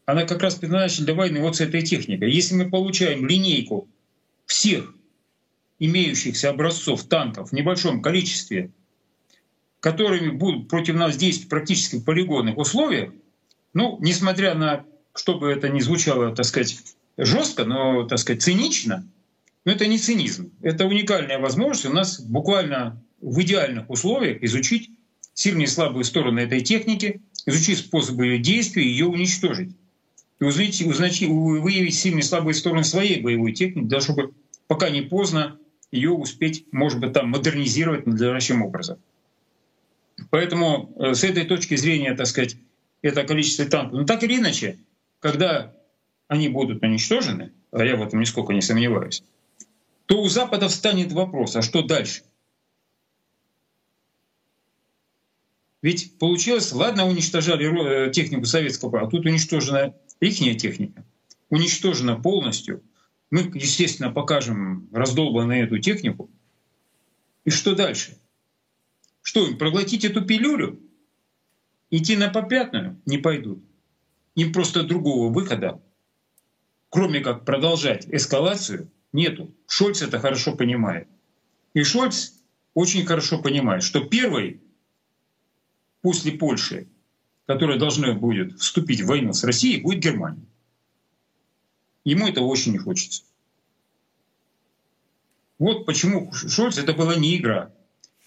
Она 0.04 0.24
как 0.24 0.42
раз 0.42 0.56
предназначена 0.56 1.04
для 1.06 1.14
войны 1.14 1.40
вот 1.42 1.54
с 1.54 1.60
этой 1.60 1.82
техникой. 1.82 2.32
Если 2.32 2.56
мы 2.56 2.68
получаем 2.68 3.24
линейку 3.24 3.86
всех 4.46 4.95
имеющихся 5.78 6.50
образцов 6.50 7.04
танков 7.04 7.50
в 7.50 7.52
небольшом 7.52 8.02
количестве, 8.02 8.70
которыми 9.80 10.30
будут 10.30 10.68
против 10.68 10.94
нас 10.94 11.16
действовать 11.16 11.50
практически 11.50 11.96
в 11.96 12.04
полигонных 12.04 12.56
условиях, 12.56 13.12
ну, 13.74 13.98
несмотря 14.00 14.54
на, 14.54 14.84
чтобы 15.14 15.50
это 15.50 15.68
не 15.68 15.80
звучало, 15.80 16.34
так 16.34 16.46
сказать, 16.46 16.78
жестко, 17.18 17.64
но, 17.64 18.04
так 18.04 18.18
сказать, 18.18 18.42
цинично, 18.42 19.06
но 19.64 19.72
это 19.72 19.86
не 19.86 19.98
цинизм. 19.98 20.50
Это 20.62 20.86
уникальная 20.86 21.38
возможность 21.38 21.86
у 21.86 21.92
нас 21.92 22.20
буквально 22.20 23.02
в 23.20 23.40
идеальных 23.42 23.90
условиях 23.90 24.42
изучить 24.42 24.90
сильные 25.34 25.64
и 25.64 25.68
слабые 25.68 26.04
стороны 26.04 26.40
этой 26.40 26.60
техники, 26.60 27.20
изучить 27.44 27.78
способы 27.78 28.26
ее 28.26 28.38
действия 28.38 28.84
и 28.84 28.88
ее 28.88 29.06
уничтожить. 29.06 29.76
И 30.40 30.44
узнать, 30.44 30.80
узнать, 30.82 31.20
выявить 31.20 31.94
сильные 31.94 32.20
и 32.20 32.24
слабые 32.24 32.54
стороны 32.54 32.84
своей 32.84 33.20
боевой 33.20 33.52
техники, 33.52 33.86
даже 33.86 34.06
чтобы 34.06 34.32
пока 34.66 34.90
не 34.90 35.02
поздно 35.02 35.58
ее 35.96 36.12
успеть, 36.12 36.66
может 36.72 37.00
быть, 37.00 37.12
там 37.12 37.30
модернизировать 37.30 38.06
надлежащим 38.06 38.62
образом. 38.62 38.98
Поэтому 40.30 40.92
э, 40.96 41.14
с 41.14 41.24
этой 41.24 41.44
точки 41.44 41.76
зрения, 41.76 42.14
так 42.14 42.26
сказать, 42.26 42.56
это 43.02 43.24
количество 43.24 43.64
танков. 43.66 44.00
Но 44.00 44.04
так 44.04 44.22
или 44.22 44.36
иначе, 44.36 44.78
когда 45.20 45.74
они 46.28 46.48
будут 46.48 46.82
уничтожены, 46.82 47.52
а 47.70 47.84
я 47.84 47.96
в 47.96 48.02
этом 48.02 48.20
нисколько 48.20 48.52
не 48.52 48.62
сомневаюсь, 48.62 49.22
то 50.06 50.22
у 50.22 50.28
Запада 50.28 50.68
встанет 50.68 51.12
вопрос, 51.12 51.56
а 51.56 51.62
что 51.62 51.82
дальше? 51.82 52.22
Ведь 55.82 56.18
получилось, 56.18 56.72
ладно, 56.72 57.06
уничтожали 57.06 58.08
э, 58.08 58.10
технику 58.10 58.44
советского, 58.46 59.02
а 59.02 59.06
тут 59.08 59.26
уничтожена 59.26 59.94
их 60.20 60.36
техника, 60.58 61.04
уничтожена 61.50 62.16
полностью. 62.16 62.82
Мы, 63.30 63.50
естественно, 63.54 64.10
покажем 64.10 64.88
раздолбанную 64.92 65.64
эту 65.64 65.78
технику. 65.78 66.30
И 67.44 67.50
что 67.50 67.74
дальше? 67.74 68.18
Что 69.22 69.46
им, 69.46 69.58
проглотить 69.58 70.04
эту 70.04 70.24
пилюлю? 70.24 70.80
Идти 71.90 72.16
на 72.16 72.28
попятную? 72.28 73.00
Не 73.06 73.18
пойдут. 73.18 73.62
Им 74.36 74.52
просто 74.52 74.82
другого 74.82 75.32
выхода, 75.32 75.82
кроме 76.90 77.20
как 77.20 77.44
продолжать 77.44 78.06
эскалацию, 78.08 78.90
нету. 79.12 79.52
Шольц 79.66 80.02
это 80.02 80.18
хорошо 80.18 80.54
понимает. 80.54 81.08
И 81.74 81.82
Шольц 81.82 82.32
очень 82.74 83.04
хорошо 83.06 83.40
понимает, 83.40 83.82
что 83.82 84.04
первый 84.04 84.60
после 86.02 86.32
Польши, 86.32 86.88
которая 87.46 87.78
должна 87.78 88.12
будет 88.12 88.60
вступить 88.60 89.00
в 89.00 89.06
войну 89.06 89.32
с 89.32 89.42
Россией, 89.42 89.80
будет 89.80 90.00
Германия. 90.00 90.46
Ему 92.06 92.28
этого 92.28 92.44
очень 92.44 92.70
не 92.70 92.78
хочется. 92.78 93.24
Вот 95.58 95.86
почему 95.86 96.32
Шольц 96.32 96.78
это 96.78 96.92
была 96.92 97.16
не 97.16 97.36
игра. 97.36 97.72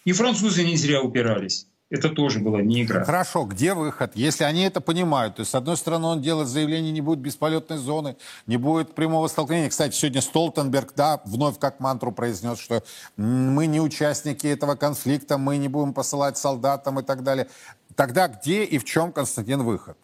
И 0.03 0.11
французы 0.11 0.65
не 0.65 0.75
зря 0.75 1.01
упирались. 1.01 1.65
Это 1.89 2.09
тоже 2.09 2.39
была 2.39 2.61
не 2.61 2.83
игра. 2.83 3.05
Хорошо, 3.05 3.45
где 3.45 3.73
выход? 3.73 4.11
Если 4.15 4.43
они 4.43 4.63
это 4.63 4.81
понимают, 4.81 5.37
то 5.37 5.39
есть, 5.43 5.51
с 5.51 5.55
одной 5.55 5.77
стороны, 5.77 6.07
он 6.07 6.21
делает 6.21 6.49
заявление, 6.49 6.91
не 6.91 6.99
будет 6.99 7.19
бесполетной 7.19 7.77
зоны, 7.77 8.17
не 8.47 8.57
будет 8.57 8.95
прямого 8.95 9.29
столкновения. 9.29 9.69
Кстати, 9.69 9.95
сегодня 9.95 10.21
Столтенберг, 10.21 10.93
да, 10.95 11.21
вновь 11.23 11.57
как 11.57 11.79
мантру 11.79 12.11
произнес, 12.11 12.59
что 12.59 12.83
мы 13.15 13.65
не 13.65 13.79
участники 13.79 14.45
этого 14.45 14.75
конфликта, 14.75 15.37
мы 15.37 15.55
не 15.55 15.69
будем 15.69 15.93
посылать 15.93 16.37
солдатам 16.37 16.99
и 16.99 17.03
так 17.03 17.23
далее. 17.23 17.47
Тогда 17.95 18.27
где 18.27 18.65
и 18.65 18.77
в 18.77 18.83
чем, 18.83 19.13
Константин, 19.13 19.63
выход? 19.63 19.97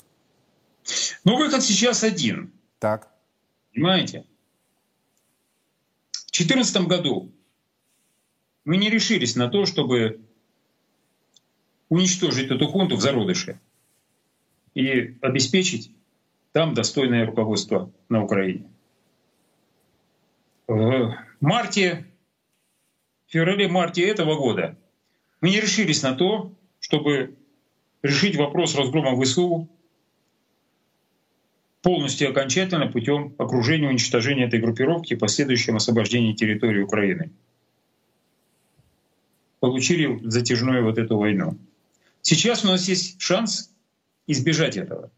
Ну, 1.25 1.35
выход 1.35 1.61
сейчас 1.61 2.03
один. 2.03 2.53
Так. 2.79 3.09
Понимаете? 3.75 4.25
В 6.11 6.31
2014 6.31 6.88
году 6.88 7.31
мы 8.63 8.77
не 8.77 8.89
решились 8.89 9.35
на 9.35 9.49
то, 9.49 9.65
чтобы 9.65 10.21
уничтожить 11.89 12.49
эту 12.49 12.67
хунту 12.67 12.95
в 12.95 13.01
зародыше 13.01 13.59
и 14.73 15.17
обеспечить 15.21 15.91
там 16.53 16.73
достойное 16.73 17.25
руководство 17.25 17.91
на 18.07 18.23
Украине. 18.23 18.71
В 20.67 21.15
марте, 21.41 22.05
феврале-марте 23.27 24.07
этого 24.07 24.35
года 24.35 24.77
мы 25.41 25.49
не 25.49 25.59
решились 25.59 26.01
на 26.01 26.15
то, 26.15 26.53
чтобы 26.79 27.35
решить 28.01 28.38
вопрос 28.38 28.73
разгрома 28.75 29.21
ВСУ 29.21 29.69
полностью 31.86 32.28
и 32.28 32.32
окончательно 32.32 32.88
путем 32.88 33.36
окружения 33.38 33.86
и 33.86 33.89
уничтожения 33.89 34.45
этой 34.45 34.60
группировки 34.60 35.13
и 35.13 35.15
последующем 35.15 35.76
освобождении 35.76 36.34
территории 36.34 36.82
Украины. 36.82 37.30
Получили 39.60 40.19
затяжную 40.24 40.84
вот 40.84 40.98
эту 40.98 41.15
войну. 41.19 41.60
Сейчас 42.24 42.65
у 42.65 42.69
нас 42.69 42.88
есть 42.89 43.21
шанс 43.21 43.71
избежать 44.26 44.78
этого. 44.78 45.12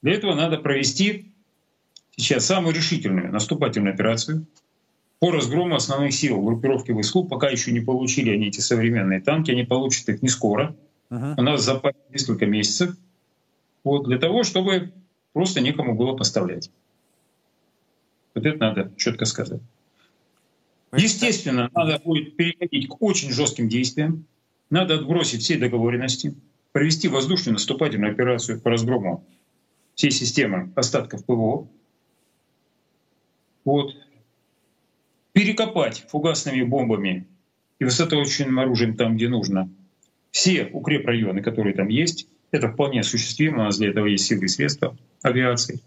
Для 0.00 0.14
этого 0.14 0.34
надо 0.34 0.56
провести 0.56 1.34
сейчас 2.16 2.46
самую 2.46 2.74
решительную 2.74 3.30
наступательную 3.30 3.92
операцию 3.92 4.46
по 5.18 5.30
разгрому 5.30 5.76
основных 5.76 6.14
сил 6.14 6.40
группировки 6.40 6.98
ВСУ. 6.98 7.24
Пока 7.24 7.50
еще 7.50 7.72
не 7.72 7.80
получили 7.80 8.30
они 8.30 8.46
эти 8.46 8.60
современные 8.60 9.20
танки, 9.20 9.50
они 9.50 9.64
получат 9.64 10.08
их 10.08 10.22
не 10.22 10.30
скоро. 10.30 10.74
Uh-huh. 11.10 11.34
У 11.36 11.42
нас 11.42 11.60
в 11.60 11.64
запасе 11.64 11.98
несколько 12.10 12.46
месяцев. 12.46 12.96
Вот, 13.84 14.06
для 14.06 14.18
того, 14.18 14.44
чтобы 14.44 14.94
просто 15.32 15.60
некому 15.60 15.94
было 15.94 16.16
поставлять. 16.16 16.70
Вот 18.34 18.46
это 18.46 18.58
надо 18.58 18.92
четко 18.96 19.24
сказать. 19.24 19.60
Естественно, 20.92 21.70
надо 21.74 22.00
будет 22.04 22.36
переходить 22.36 22.88
к 22.88 23.00
очень 23.02 23.30
жестким 23.30 23.68
действиям. 23.68 24.24
Надо 24.70 24.94
отбросить 24.94 25.42
все 25.42 25.56
договоренности, 25.56 26.34
провести 26.72 27.08
воздушную 27.08 27.54
наступательную 27.54 28.12
операцию 28.12 28.60
по 28.60 28.70
разгрому 28.70 29.24
всей 29.94 30.10
системы 30.10 30.72
остатков 30.76 31.24
ПВО. 31.24 31.68
Вот. 33.64 33.94
Перекопать 35.32 36.06
фугасными 36.08 36.62
бомбами 36.62 37.26
и 37.78 37.84
высотоочным 37.84 38.58
оружием 38.58 38.96
там, 38.96 39.16
где 39.16 39.28
нужно, 39.28 39.70
все 40.30 40.66
укрепрайоны, 40.66 41.42
которые 41.42 41.74
там 41.74 41.88
есть. 41.88 42.26
Это 42.50 42.68
вполне 42.68 43.00
осуществимо, 43.00 43.62
у 43.62 43.64
нас 43.66 43.78
для 43.78 43.90
этого 43.90 44.06
есть 44.06 44.26
силы 44.26 44.46
и 44.46 44.48
средства 44.48 44.96
авиации. 45.22 45.80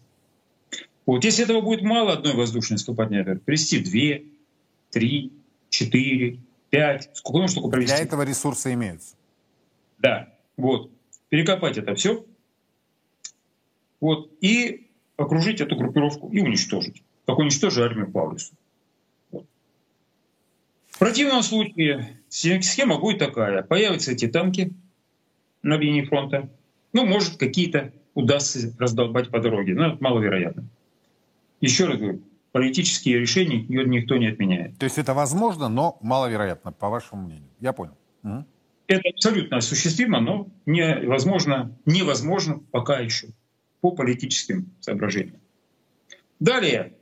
Вот. 1.06 1.24
Если 1.26 1.44
этого 1.44 1.62
будет 1.62 1.82
мало 1.82 2.14
одной 2.14 2.34
воздушной 2.34 2.76
наступательной 2.76 3.22
операции, 3.22 3.44
привести 3.44 3.80
две, 3.80 4.24
три, 4.90 5.34
четыре, 5.70 6.40
пять, 6.70 7.10
сколько 7.14 7.40
нужно 7.40 7.56
только 7.56 7.70
провести. 7.72 7.96
Для 7.96 8.04
этого 8.04 8.24
ресурсы 8.24 8.74
имеются. 8.74 9.16
Да, 10.00 10.30
вот. 10.56 10.90
Перекопать 11.30 11.78
это 11.78 11.96
все, 11.96 12.26
вот, 14.00 14.32
и 14.42 14.90
окружить 15.16 15.62
эту 15.62 15.76
группировку 15.76 16.30
и 16.30 16.42
уничтожить. 16.42 17.04
Как 17.26 17.38
уничтожить 17.40 17.80
армию 17.80 18.12
Паулюса. 18.12 18.54
Вот. 19.32 19.46
В 20.90 21.00
противном 21.00 21.42
случае 21.42 22.20
схема 22.30 23.00
будет 23.00 23.20
такая. 23.20 23.64
Появятся 23.64 24.12
эти 24.12 24.28
танки 24.28 24.74
на 25.64 25.78
линии 25.78 26.04
фронта. 26.04 26.50
Ну, 26.92 27.06
может, 27.06 27.38
какие-то 27.38 27.92
удастся 28.14 28.74
раздолбать 28.78 29.30
по 29.30 29.40
дороге, 29.40 29.74
но 29.74 29.88
это 29.88 29.98
маловероятно. 30.04 30.66
Еще 31.62 31.86
раз 31.86 31.98
говорю, 31.98 32.22
политические 32.52 33.20
решения 33.20 33.66
никто 33.68 34.18
не 34.18 34.28
отменяет. 34.28 34.78
То 34.78 34.84
есть 34.84 34.98
это 34.98 35.14
возможно, 35.14 35.70
но 35.70 35.98
маловероятно, 36.02 36.72
по 36.72 36.90
вашему 36.90 37.24
мнению. 37.24 37.50
Я 37.60 37.74
понял. 37.74 37.98
Угу. 38.24 38.46
Это 38.88 39.10
абсолютно 39.10 39.58
осуществимо, 39.58 40.20
но 40.20 40.48
невозможно, 40.66 41.76
невозможно 41.86 42.62
пока 42.72 43.00
еще 43.00 43.28
по 43.82 43.92
политическим 43.92 44.72
соображениям. 44.82 45.40
Далее, 46.40 46.94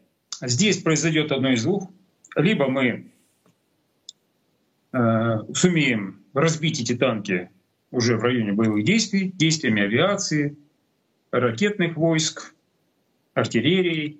здесь 0.41 0.81
произойдет 0.81 1.31
одно 1.31 1.51
из 1.51 1.63
двух. 1.63 1.89
Либо 2.35 2.69
мы 2.69 3.11
э, 4.93 5.37
сумеем 5.53 6.23
разбить 6.33 6.79
эти 6.79 6.95
танки 6.95 7.49
уже 7.91 8.17
в 8.17 8.23
районе 8.23 8.53
боевых 8.53 8.83
действий, 8.83 9.31
действиями 9.31 9.83
авиации, 9.83 10.57
ракетных 11.31 11.97
войск, 11.97 12.53
артиллерии. 13.33 14.19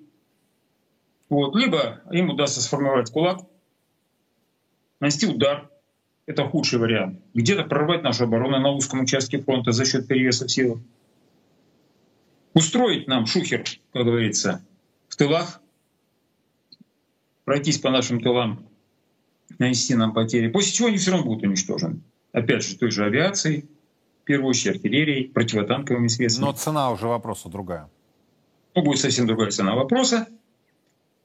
Вот. 1.28 1.56
Либо 1.56 2.02
им 2.10 2.30
удастся 2.30 2.60
сформировать 2.60 3.10
кулак, 3.10 3.40
нанести 5.00 5.26
удар, 5.26 5.70
это 6.26 6.44
худший 6.44 6.78
вариант, 6.78 7.20
где-то 7.34 7.64
прорвать 7.64 8.02
нашу 8.02 8.24
оборону 8.24 8.58
на 8.60 8.70
узком 8.70 9.00
участке 9.00 9.38
фронта 9.38 9.72
за 9.72 9.84
счет 9.84 10.06
перевеса 10.06 10.46
сил, 10.46 10.80
устроить 12.54 13.08
нам 13.08 13.26
шухер, 13.26 13.64
как 13.92 14.04
говорится, 14.04 14.64
в 15.08 15.16
тылах, 15.16 15.60
пройтись 17.44 17.78
по 17.78 17.90
нашим 17.90 18.20
тылам, 18.20 18.68
нанести 19.58 19.94
нам 19.94 20.12
потери, 20.12 20.48
после 20.48 20.72
чего 20.72 20.88
они 20.88 20.98
все 20.98 21.10
равно 21.10 21.26
будут 21.26 21.44
уничтожены. 21.44 22.00
Опять 22.32 22.64
же, 22.64 22.76
той 22.76 22.90
же 22.90 23.04
авиацией, 23.04 23.66
в 24.22 24.24
первую 24.24 24.50
очередь 24.50 24.76
артиллерией, 24.76 25.28
противотанковыми 25.28 26.08
средствами. 26.08 26.46
Но 26.46 26.52
цена 26.52 26.90
уже 26.90 27.06
вопроса 27.06 27.48
другая. 27.48 27.90
Ну, 28.74 28.82
будет 28.82 29.00
совсем 29.00 29.26
другая 29.26 29.50
цена 29.50 29.74
вопроса. 29.74 30.28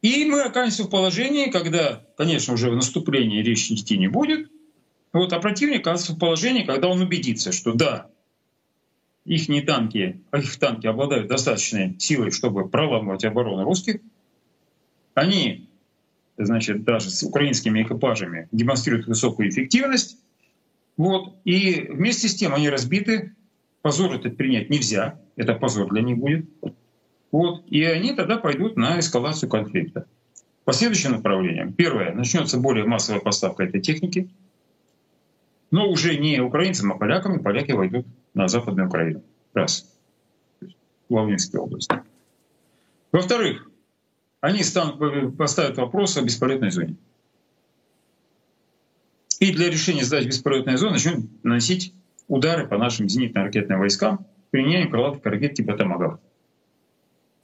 И 0.01 0.25
мы 0.25 0.43
окажемся 0.43 0.83
в 0.83 0.89
положении, 0.89 1.49
когда, 1.49 2.05
конечно, 2.17 2.53
уже 2.53 2.69
в 2.69 2.75
наступлении 2.75 3.41
речи 3.41 3.73
идти 3.73 3.97
не 3.97 4.07
будет, 4.07 4.49
вот, 5.13 5.33
а 5.33 5.39
противник 5.39 5.81
окажется 5.81 6.13
в 6.13 6.19
положении, 6.19 6.63
когда 6.63 6.87
он 6.89 7.01
убедится, 7.01 7.51
что 7.51 7.73
да, 7.73 8.09
их 9.25 9.49
не 9.49 9.61
танки, 9.61 10.21
а 10.31 10.37
их 10.37 10.57
танки 10.57 10.87
обладают 10.87 11.27
достаточной 11.27 11.95
силой, 11.99 12.31
чтобы 12.31 12.69
проламывать 12.69 13.25
оборону 13.25 13.63
русских. 13.63 13.99
Они, 15.15 15.67
значит, 16.37 16.83
даже 16.83 17.09
с 17.09 17.23
украинскими 17.23 17.81
экипажами 17.81 18.47
демонстрируют 18.51 19.07
высокую 19.07 19.49
эффективность. 19.49 20.17
Вот. 20.97 21.35
И 21.45 21.87
вместе 21.89 22.27
с 22.27 22.35
тем 22.35 22.53
они 22.53 22.69
разбиты. 22.69 23.35
Позор 23.81 24.13
этот 24.15 24.35
принять 24.35 24.69
нельзя. 24.69 25.19
Это 25.35 25.53
позор 25.53 25.89
для 25.89 26.01
них 26.01 26.17
будет. 26.17 26.49
Вот. 27.31 27.63
И 27.67 27.83
они 27.83 28.13
тогда 28.13 28.37
пойдут 28.37 28.75
на 28.75 28.99
эскалацию 28.99 29.49
конфликта. 29.49 30.07
По 30.65 30.73
следующим 30.73 31.11
направлениям. 31.11 31.71
Первое. 31.71 32.13
Начнется 32.13 32.57
более 32.57 32.85
массовая 32.85 33.21
поставка 33.21 33.63
этой 33.63 33.79
техники. 33.79 34.29
Но 35.69 35.89
уже 35.89 36.17
не 36.17 36.41
украинцам, 36.41 36.91
а 36.91 36.97
полякам. 36.97 37.37
И 37.37 37.43
поляки 37.43 37.71
войдут 37.71 38.05
на 38.33 38.47
Западную 38.47 38.87
Украину. 38.87 39.21
Раз. 39.53 39.93
В 40.59 41.13
Волынской 41.13 41.59
области. 41.59 42.01
Во-вторых, 43.11 43.69
они 44.41 44.63
станут, 44.63 45.37
поставят 45.37 45.77
вопрос 45.77 46.17
о 46.17 46.21
бесполетной 46.21 46.71
зоне. 46.71 46.95
И 49.39 49.51
для 49.51 49.69
решения 49.69 50.03
задачи 50.03 50.27
бесполетной 50.27 50.77
зоны 50.77 50.93
начнут 50.93 51.43
наносить 51.43 51.93
удары 52.27 52.67
по 52.67 52.77
нашим 52.77 53.07
зенитно-ракетным 53.07 53.79
войскам 53.79 54.25
применением 54.49 54.89
крылатых 54.89 55.23
ракет 55.25 55.53
типа 55.53 55.73
«Томагавк». 55.73 56.19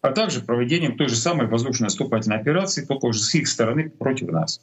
А 0.01 0.11
также 0.11 0.41
проведением 0.41 0.97
той 0.97 1.07
же 1.07 1.15
самой 1.15 1.47
воздушно-наступательной 1.47 2.37
операции, 2.37 2.83
только 2.83 3.05
уже 3.05 3.19
с 3.19 3.33
их 3.35 3.47
стороны 3.47 3.89
против 3.89 4.29
нас. 4.29 4.59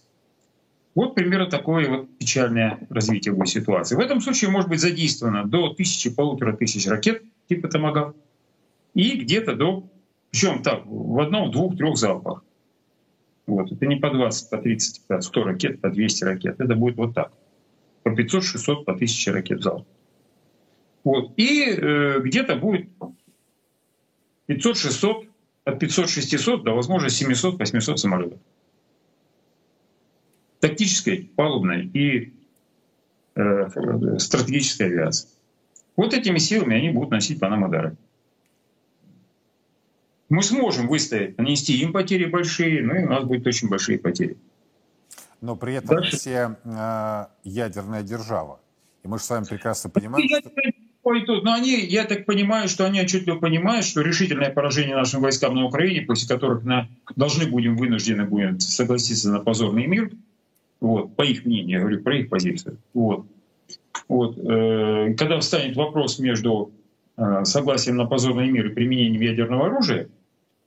Вот 0.94 1.14
примерно 1.14 1.46
такое 1.46 1.88
вот 1.88 2.18
печальное 2.18 2.78
развитие 2.90 3.32
будет 3.32 3.48
ситуации. 3.48 3.94
В 3.94 4.00
этом 4.00 4.20
случае 4.20 4.50
может 4.50 4.68
быть 4.68 4.80
задействовано 4.80 5.46
до 5.46 5.72
тысячи, 5.72 6.10
полутора 6.10 6.54
тысяч 6.54 6.86
ракет 6.88 7.22
типа 7.48 7.68
«Томагав» 7.68 8.14
и 8.94 9.16
где-то 9.16 9.54
до, 9.54 9.84
причем 10.30 10.62
так, 10.62 10.82
в 10.84 11.18
одном, 11.20 11.52
двух, 11.52 11.76
трех 11.76 11.96
залпах. 11.96 12.42
Вот. 13.50 13.72
Это 13.72 13.86
не 13.86 13.96
по 13.96 14.10
20, 14.10 14.50
по 14.50 14.58
30, 14.58 15.06
по 15.06 15.20
100 15.20 15.44
ракет, 15.44 15.80
по 15.80 15.90
200 15.90 16.24
ракет. 16.24 16.60
Это 16.60 16.74
будет 16.74 16.96
вот 16.96 17.14
так. 17.14 17.32
По 18.02 18.14
500, 18.14 18.44
600, 18.44 18.84
по 18.84 18.92
1000 18.92 19.32
ракет 19.32 19.58
в 19.58 19.62
залп. 19.62 19.86
Вот. 21.04 21.32
И 21.36 21.64
э, 21.64 22.20
где-то 22.20 22.56
будет 22.56 22.88
500, 24.46 24.76
600, 24.76 25.24
от 25.64 25.78
500, 25.78 26.08
600 26.08 26.64
до, 26.64 26.74
возможно, 26.74 27.08
700, 27.08 27.58
800 27.58 27.98
самолетов 27.98 28.38
тактической, 30.60 31.30
палубной 31.34 31.86
и 31.86 32.32
э, 33.34 34.18
стратегической 34.18 34.86
авиации. 34.86 35.28
Вот 35.96 36.14
этими 36.14 36.38
силами 36.38 36.76
они 36.76 36.90
будут 36.90 37.10
носить 37.10 37.40
по 37.40 37.48
нам 37.48 37.64
удары. 37.64 37.96
Мы 40.30 40.44
сможем 40.44 40.86
выстоять, 40.86 41.36
нанести 41.38 41.74
им 41.74 41.92
потери 41.92 42.24
большие, 42.24 42.82
но 42.82 42.94
и 42.96 43.04
у 43.04 43.08
нас 43.08 43.24
будут 43.24 43.46
очень 43.46 43.68
большие 43.68 43.98
потери. 43.98 44.36
Но 45.40 45.56
при 45.56 45.74
этом 45.74 45.96
Дальше. 45.96 46.12
Россия 46.12 46.58
э, 46.64 47.26
ядерная 47.44 48.02
держава. 48.02 48.60
И 49.02 49.08
мы 49.08 49.18
же 49.18 49.24
с 49.24 49.30
вами 49.30 49.44
прекрасно 49.44 49.90
понимаем, 49.90 50.26
я 50.26 50.40
что... 50.40 50.50
Пойдут. 51.02 51.44
Но 51.44 51.54
они, 51.54 51.80
я 51.80 52.04
так 52.04 52.26
понимаю, 52.26 52.68
что 52.68 52.84
они 52.84 53.00
отчетливо 53.00 53.38
понимают, 53.38 53.86
что 53.86 54.02
решительное 54.02 54.50
поражение 54.50 54.94
нашим 54.94 55.22
войскам 55.22 55.54
на 55.54 55.64
Украине, 55.64 56.02
после 56.02 56.28
которых 56.28 56.62
на, 56.62 56.88
должны 57.16 57.46
будем 57.46 57.76
вынуждены 57.76 58.24
будем 58.24 58.60
согласиться 58.60 59.32
на 59.32 59.40
позорный 59.40 59.86
мир, 59.86 60.10
вот, 60.78 61.16
по 61.16 61.22
их 61.22 61.46
мнению, 61.46 61.78
я 61.78 61.80
говорю 61.80 62.02
про 62.02 62.18
их 62.18 62.28
позицию. 62.28 62.76
Вот. 62.92 63.26
Вот. 64.08 64.38
Э, 64.38 65.14
когда 65.14 65.40
встанет 65.40 65.74
вопрос 65.74 66.18
между 66.18 66.70
э, 67.16 67.44
согласием 67.44 67.96
на 67.96 68.04
позорный 68.04 68.50
мир 68.50 68.66
и 68.66 68.74
применением 68.74 69.22
ядерного 69.22 69.66
оружия, 69.66 70.08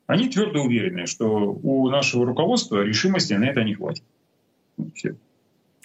они 0.07 0.29
твердо 0.29 0.61
уверены, 0.61 1.05
что 1.05 1.27
у 1.27 1.89
нашего 1.89 2.25
руководства 2.25 2.83
решимости 2.83 3.33
на 3.33 3.45
это 3.45 3.63
не 3.63 3.75
хватит. 3.75 4.03
Все. 4.95 5.15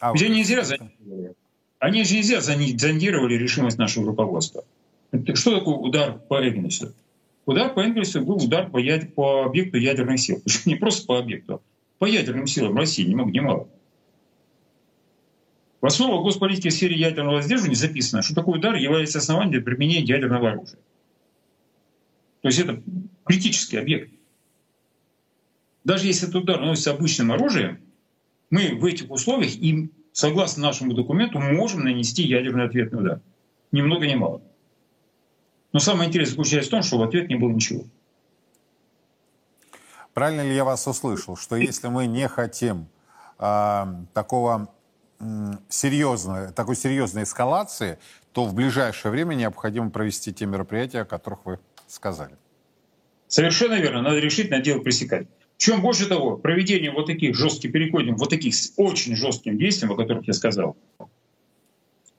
А 0.01 0.13
Ведь 0.13 0.23
они 0.23 0.37
не 0.37 0.45
зря 0.45 0.65
зондировали. 0.65 1.35
Они 1.79 2.05
же 2.05 2.17
не 2.17 2.23
зря 2.23 2.41
зондировали 2.41 3.35
решимость 3.35 3.79
нашего 3.79 4.07
руководства. 4.07 4.65
Что 5.35 5.59
такое 5.59 5.77
удар 5.77 6.19
по 6.19 6.43
Энгельсу? 6.43 6.93
Удар 7.47 7.73
по 7.73 7.81
Энгельсу 7.81 8.21
был 8.21 8.37
удар 8.37 8.69
по, 8.69 8.79
яд... 8.79 9.15
по 9.15 9.45
объекту 9.45 9.79
ядерных 9.79 10.21
сил. 10.21 10.43
Не 10.67 10.75
просто 10.75 11.07
по 11.07 11.19
объекту, 11.19 11.63
по 11.99 12.05
ядерным 12.05 12.47
силам 12.47 12.77
России, 12.77 13.05
ни 13.05 13.15
много 13.15 13.31
ни 13.31 13.41
мало. 13.41 13.69
В 15.81 15.87
основу 15.87 16.23
госполитики 16.23 16.69
в 16.69 16.73
сфере 16.73 16.97
ядерного 16.97 17.41
сдерживания 17.41 17.77
записано, 17.77 18.21
что 18.21 18.35
такой 18.35 18.59
удар 18.59 18.75
является 18.75 19.19
основанием 19.19 19.53
для 19.53 19.63
применения 19.63 20.03
ядерного 20.03 20.51
оружия. 20.51 20.79
То 22.43 22.49
есть 22.49 22.59
это 22.61 22.83
критический 23.25 23.79
объект. 23.79 24.13
Даже 25.85 26.07
если 26.07 26.29
этот 26.29 26.43
удар 26.43 26.61
наносится 26.61 26.93
обычным 26.93 27.33
оружием, 27.33 27.81
мы 28.51 28.75
в 28.75 28.85
этих 28.85 29.11
условиях 29.11 29.55
им, 29.57 29.91
согласно 30.13 30.63
нашему 30.63 30.95
документу, 30.95 31.39
можем 31.39 31.85
нанести 31.85 32.23
ядерный 32.23 32.65
ответный 32.65 33.01
удар. 33.01 33.21
Ни 33.73 33.83
много 33.83 34.07
ни 34.07 34.15
мало. 34.15 34.43
Но 35.73 35.81
самое 35.81 36.09
интересное 36.09 36.33
заключается 36.33 36.69
в 36.69 36.71
том, 36.71 36.83
что 36.83 36.99
в 36.99 37.03
ответ 37.03 37.29
не 37.29 37.37
было 37.37 37.51
ничего. 37.51 37.85
Правильно 40.15 40.43
ли 40.43 40.55
я 40.55 40.65
вас 40.65 40.87
услышал, 40.87 41.37
что 41.37 41.57
если 41.57 41.89
мы 41.89 42.07
не 42.07 42.27
хотим 42.29 42.89
э, 43.39 43.85
такого 44.15 44.69
серьезной, 45.69 46.53
такой 46.53 46.77
серьезной 46.77 47.25
эскалации, 47.25 47.99
то 48.33 48.45
в 48.45 48.55
ближайшее 48.55 49.11
время 49.11 49.35
необходимо 49.35 49.91
провести 49.91 50.33
те 50.33 50.47
мероприятия, 50.47 51.01
о 51.01 51.05
которых 51.05 51.45
вы 51.45 51.61
сказали. 51.89 52.37
Совершенно 53.27 53.81
верно. 53.81 54.03
Надо 54.03 54.19
решительно 54.19 54.61
дело 54.61 54.81
пресекать. 54.81 55.27
Чем 55.57 55.83
больше 55.83 56.09
того, 56.09 56.37
проведение 56.37 56.93
вот 56.93 57.07
таких 57.07 57.35
жестких, 57.35 57.73
переходим 57.73 58.17
вот 58.17 58.31
таких 58.31 58.55
очень 58.77 59.17
жестким 59.17 59.59
действиям, 59.59 59.93
о 59.93 59.97
которых 59.97 60.27
я 60.27 60.33
сказал, 60.33 60.77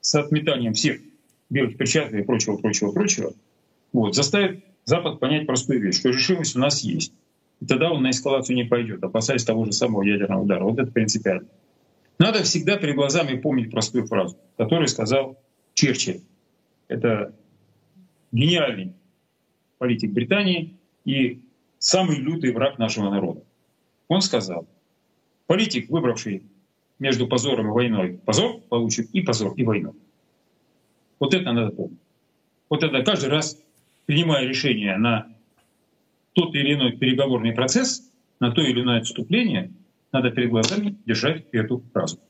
с 0.00 0.14
отметанием 0.14 0.74
всех 0.74 1.00
белых 1.48 1.76
перчаток 1.76 2.14
и 2.14 2.22
прочего, 2.22 2.56
прочего, 2.56 2.92
прочего, 2.92 3.32
вот, 3.92 4.14
заставит 4.14 4.64
Запад 4.84 5.20
понять 5.20 5.46
простую 5.46 5.80
вещь, 5.80 5.96
что 5.96 6.10
решимость 6.10 6.56
у 6.56 6.58
нас 6.58 6.80
есть. 6.80 7.12
И 7.60 7.66
тогда 7.66 7.92
он 7.92 8.02
на 8.02 8.10
эскалацию 8.10 8.56
не 8.56 8.64
пойдет, 8.64 9.02
опасаясь 9.02 9.44
того 9.44 9.64
же 9.64 9.72
самого 9.72 10.02
ядерного 10.02 10.42
удара. 10.42 10.64
Вот 10.64 10.78
это 10.78 10.90
принципиально. 10.90 11.48
Надо 12.18 12.42
всегда 12.42 12.76
перед 12.76 12.96
глазами 12.96 13.38
помнить 13.38 13.70
простую 13.70 14.06
фразу, 14.06 14.36
которую 14.56 14.88
сказал 14.88 15.38
Черчилль. 15.74 16.20
Это 16.88 17.34
гениальный 18.32 18.94
политик 19.80 20.12
Британии 20.12 20.76
и 21.06 21.40
самый 21.78 22.18
лютый 22.18 22.52
враг 22.52 22.78
нашего 22.78 23.08
народа. 23.08 23.42
Он 24.08 24.20
сказал, 24.20 24.68
политик, 25.46 25.88
выбравший 25.88 26.42
между 26.98 27.26
позором 27.26 27.68
и 27.68 27.70
войной, 27.70 28.20
позор 28.26 28.60
получит 28.68 29.08
и 29.12 29.22
позор, 29.22 29.54
и 29.54 29.64
войну. 29.64 29.96
Вот 31.18 31.32
это 31.32 31.50
надо 31.52 31.72
помнить. 31.72 31.98
Вот 32.68 32.82
это 32.82 33.02
каждый 33.02 33.30
раз, 33.30 33.58
принимая 34.04 34.46
решение 34.46 34.98
на 34.98 35.34
тот 36.34 36.54
или 36.54 36.74
иной 36.74 36.92
переговорный 36.92 37.52
процесс, 37.52 38.12
на 38.38 38.52
то 38.52 38.60
или 38.60 38.82
иное 38.82 39.00
отступление, 39.00 39.72
надо 40.12 40.30
перед 40.30 40.50
глазами 40.50 40.96
держать 41.06 41.46
эту 41.52 41.82
фразу. 41.94 42.20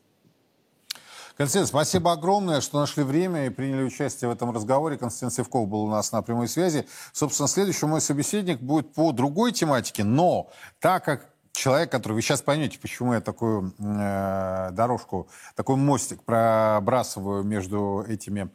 Константин, 1.41 1.67
спасибо 1.67 2.13
огромное, 2.13 2.61
что 2.61 2.79
нашли 2.79 3.03
время 3.03 3.47
и 3.47 3.49
приняли 3.49 3.83
участие 3.85 4.29
в 4.29 4.31
этом 4.31 4.51
разговоре. 4.51 4.99
Константин 4.99 5.35
Севков 5.35 5.69
был 5.69 5.85
у 5.85 5.91
нас 5.91 6.13
на 6.13 6.21
прямой 6.21 6.49
связи. 6.49 6.87
Собственно, 7.15 7.49
следующий 7.49 7.87
мой 7.87 8.03
собеседник 8.03 8.61
будет 8.61 8.93
по 8.93 9.11
другой 9.13 9.53
тематике, 9.53 10.05
но 10.05 10.51
так 10.81 11.03
как 11.03 11.31
человек, 11.53 11.91
который... 11.91 12.13
Вы 12.13 12.21
сейчас 12.21 12.43
поймете, 12.43 12.79
почему 12.79 13.15
я 13.15 13.23
такую 13.23 13.73
э, 13.79 14.69
дорожку, 14.73 15.31
такой 15.55 15.77
мостик 15.77 16.23
пробрасываю 16.25 17.43
между 17.43 18.05
этими 18.07 18.51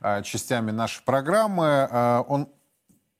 э, 0.00 0.22
частями 0.22 0.70
нашей 0.70 1.04
программы. 1.04 1.66
Э, 1.90 2.24
он 2.26 2.48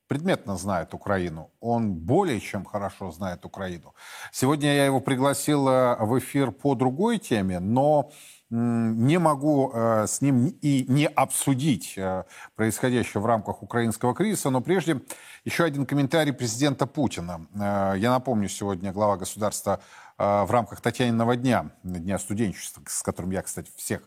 предметно 0.06 0.56
знает 0.56 0.94
Украину. 0.94 1.50
Он 1.60 1.92
более 1.92 2.40
чем 2.40 2.64
хорошо 2.64 3.10
знает 3.10 3.44
Украину. 3.44 3.94
Сегодня 4.32 4.74
я 4.74 4.86
его 4.86 5.00
пригласил 5.00 5.64
в 5.64 6.18
эфир 6.18 6.52
по 6.52 6.74
другой 6.74 7.18
теме, 7.18 7.60
но 7.60 8.10
не 8.50 9.18
могу 9.18 9.70
э, 9.72 10.06
с 10.08 10.20
ним 10.20 10.46
и 10.60 10.84
не 10.88 11.06
обсудить 11.06 11.94
э, 11.96 12.24
происходящее 12.56 13.20
в 13.20 13.26
рамках 13.26 13.62
украинского 13.62 14.14
кризиса. 14.14 14.50
Но 14.50 14.60
прежде 14.60 15.00
еще 15.44 15.64
один 15.64 15.86
комментарий 15.86 16.32
президента 16.32 16.86
Путина. 16.86 17.46
Э, 17.54 17.94
я 17.96 18.10
напомню, 18.10 18.48
сегодня 18.48 18.92
глава 18.92 19.16
государства 19.16 19.80
в 20.18 20.48
рамках 20.50 20.82
Татьяниного 20.82 21.34
дня, 21.34 21.70
Дня 21.82 22.18
студенчества, 22.18 22.82
с 22.86 23.02
которым 23.02 23.30
я, 23.30 23.40
кстати, 23.40 23.70
всех 23.74 24.02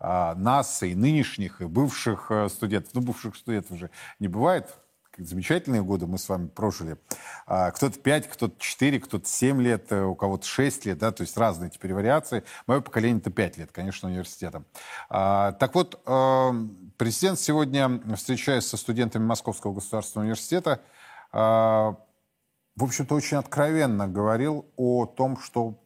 нас, 0.00 0.82
и 0.82 0.94
нынешних, 0.94 1.60
и 1.60 1.66
бывших 1.66 2.32
студентов, 2.48 2.94
ну, 2.94 3.02
бывших 3.02 3.36
студентов 3.36 3.72
уже 3.72 3.90
не 4.18 4.28
бывает, 4.28 4.74
замечательные 5.18 5.82
годы 5.82 6.06
мы 6.06 6.18
с 6.18 6.28
вами 6.28 6.48
прожили. 6.48 6.96
А, 7.46 7.70
кто-то 7.70 7.98
5, 7.98 8.28
кто-то 8.28 8.54
4, 8.58 9.00
кто-то 9.00 9.28
7 9.28 9.60
лет, 9.62 9.90
э, 9.90 10.02
у 10.02 10.14
кого-то 10.14 10.46
6 10.46 10.86
лет, 10.86 10.98
да, 10.98 11.12
то 11.12 11.22
есть 11.22 11.36
разные 11.36 11.70
теперь 11.70 11.94
вариации. 11.94 12.44
Мое 12.66 12.80
поколение 12.80 13.20
это 13.20 13.30
5 13.30 13.58
лет, 13.58 13.70
конечно, 13.72 14.08
университетом. 14.08 14.64
А, 15.08 15.52
так 15.52 15.74
вот, 15.74 16.00
э, 16.06 16.50
президент 16.96 17.38
сегодня, 17.38 18.00
встречаясь 18.16 18.66
со 18.66 18.76
студентами 18.76 19.24
Московского 19.24 19.74
государственного 19.74 20.26
университета, 20.26 20.80
а, 21.32 21.96
в 22.76 22.84
общем-то, 22.84 23.14
очень 23.14 23.36
откровенно 23.36 24.06
говорил 24.06 24.66
о 24.76 25.06
том, 25.06 25.38
что 25.38 25.80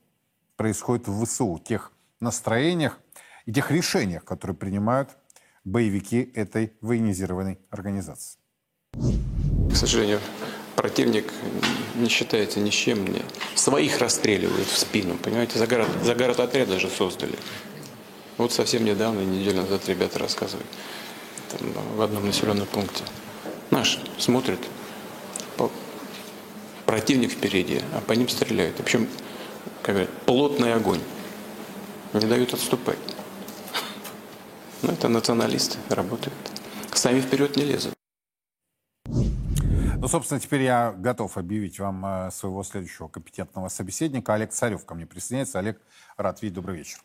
происходит 0.57 1.09
в 1.09 1.25
ВСУ, 1.25 1.59
тех 1.59 1.93
настроениях 2.21 2.99
и 3.47 3.53
тех 3.53 3.71
решениях, 3.71 4.25
которые 4.25 4.57
принимают 4.57 5.17
боевики 5.65 6.31
этой 6.35 6.73
военизированной 6.81 7.59
организации. 7.71 8.42
К 9.73 9.77
сожалению, 9.77 10.21
противник 10.77 11.33
не 11.95 12.09
считается 12.09 12.61
ни 12.61 12.71
с 12.71 12.75
чем. 12.75 13.01
Мне. 13.01 13.23
Своих 13.55 13.99
расстреливают 13.99 14.69
в 14.69 14.77
спину, 14.77 15.17
понимаете, 15.17 15.59
за 15.59 15.67
город, 15.67 16.41
отряд 16.41 16.69
даже 16.69 16.91
создали. 16.91 17.39
Вот 18.37 18.53
совсем 18.53 18.85
недавно, 18.85 19.21
неделю 19.21 19.63
назад 19.63 19.89
ребята 19.89 20.19
рассказывали, 20.19 20.67
там, 21.51 21.73
в 21.97 22.03
одном 22.03 22.27
населенном 22.27 22.67
пункте. 22.67 23.05
Наш 23.71 23.99
смотрит, 24.19 24.59
противник 26.87 27.33
впереди, 27.33 27.81
а 27.95 28.01
по 28.03 28.13
ним 28.13 28.29
стреляют. 28.29 28.77
В 28.77 28.81
общем, 28.81 29.09
как 29.83 29.95
говорят, 29.95 30.11
плотный 30.27 30.75
огонь. 30.75 31.01
Не 32.13 32.27
дают 32.27 32.53
отступать. 32.53 32.99
Ну, 34.83 34.93
это 34.93 35.09
националисты 35.09 35.79
работают. 35.89 36.35
Сами 36.93 37.21
вперед 37.21 37.57
не 37.57 37.65
лезут. 37.65 37.95
Ну, 40.03 40.09
собственно, 40.09 40.41
теперь 40.41 40.63
я 40.63 40.91
готов 40.99 41.37
объявить 41.37 41.79
вам 41.79 42.05
э, 42.05 42.31
своего 42.33 42.65
следующего 42.65 43.07
компетентного 43.07 43.69
собеседника. 43.69 44.35
Олег 44.35 44.51
Царев 44.51 44.85
ко 44.85 44.97
мне 44.97 45.07
присоединяется. 45.07 45.61
Олег, 45.61 45.81
рад 46.17 46.43
видеть. 46.43 46.57
Добрый 46.57 46.79
вечер. 46.79 46.99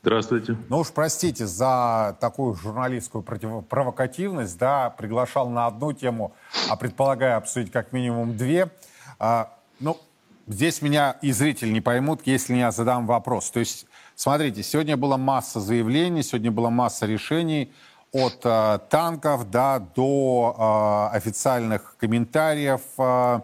Здравствуйте. 0.00 0.56
Ну 0.70 0.78
уж 0.78 0.92
простите 0.92 1.46
за 1.46 2.16
такую 2.22 2.54
журналистскую 2.54 3.22
провокативность, 3.22 4.56
да, 4.56 4.88
приглашал 4.88 5.50
на 5.50 5.66
одну 5.66 5.92
тему, 5.92 6.32
а 6.70 6.76
предполагаю 6.76 7.36
обсудить 7.36 7.70
как 7.70 7.92
минимум 7.92 8.34
две. 8.34 8.70
А, 9.18 9.52
ну, 9.78 9.98
здесь 10.46 10.80
меня 10.80 11.18
и 11.20 11.32
зрители 11.32 11.68
не 11.68 11.82
поймут, 11.82 12.22
если 12.24 12.54
я 12.54 12.70
задам 12.70 13.06
вопрос. 13.06 13.50
То 13.50 13.60
есть, 13.60 13.84
смотрите, 14.14 14.62
сегодня 14.62 14.96
была 14.96 15.18
масса 15.18 15.60
заявлений, 15.60 16.22
сегодня 16.22 16.50
была 16.50 16.70
масса 16.70 17.04
решений, 17.04 17.70
от 18.14 18.40
э, 18.44 18.78
танков 18.90 19.50
да, 19.50 19.80
до 19.80 21.10
э, 21.12 21.16
официальных 21.16 21.96
комментариев 21.98 22.80
э, 22.96 23.40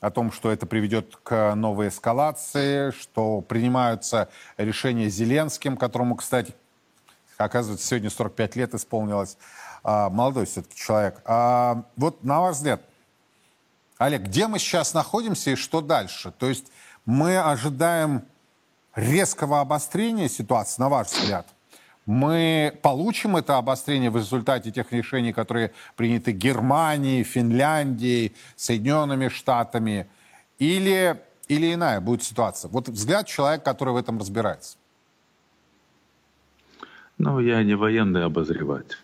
о 0.00 0.10
том, 0.14 0.30
что 0.30 0.52
это 0.52 0.64
приведет 0.64 1.16
к 1.24 1.56
новой 1.56 1.88
эскалации, 1.88 2.92
что 2.92 3.40
принимаются 3.40 4.28
решения 4.56 5.08
Зеленским, 5.08 5.76
которому, 5.76 6.14
кстати, 6.14 6.54
оказывается, 7.36 7.84
сегодня 7.84 8.10
45 8.10 8.54
лет 8.54 8.74
исполнилось. 8.74 9.36
Э, 9.82 10.08
молодой 10.08 10.46
все-таки 10.46 10.76
человек. 10.76 11.20
А, 11.24 11.82
вот 11.96 12.22
на 12.22 12.40
ваш 12.40 12.56
взгляд, 12.56 12.80
Олег, 13.98 14.22
где 14.22 14.46
мы 14.46 14.60
сейчас 14.60 14.94
находимся 14.94 15.50
и 15.50 15.56
что 15.56 15.80
дальше? 15.80 16.30
То 16.38 16.48
есть 16.48 16.66
мы 17.04 17.38
ожидаем 17.38 18.24
резкого 18.94 19.60
обострения 19.60 20.28
ситуации, 20.28 20.80
на 20.80 20.88
ваш 20.88 21.08
взгляд? 21.08 21.48
Мы 22.06 22.76
получим 22.82 23.36
это 23.36 23.58
обострение 23.58 24.10
в 24.10 24.16
результате 24.16 24.70
тех 24.70 24.92
решений, 24.92 25.32
которые 25.32 25.72
приняты 25.96 26.32
Германией, 26.32 27.22
Финляндией, 27.22 28.32
Соединенными 28.56 29.28
Штатами, 29.28 30.06
или, 30.58 31.20
или 31.48 31.74
иная 31.74 32.00
будет 32.00 32.22
ситуация? 32.22 32.70
Вот 32.70 32.88
взгляд 32.88 33.26
человека, 33.26 33.64
который 33.64 33.94
в 33.94 33.96
этом 33.96 34.18
разбирается. 34.18 34.76
Ну, 37.18 37.38
я 37.38 37.62
не 37.62 37.74
военный 37.76 38.24
обозреватель. 38.24 38.98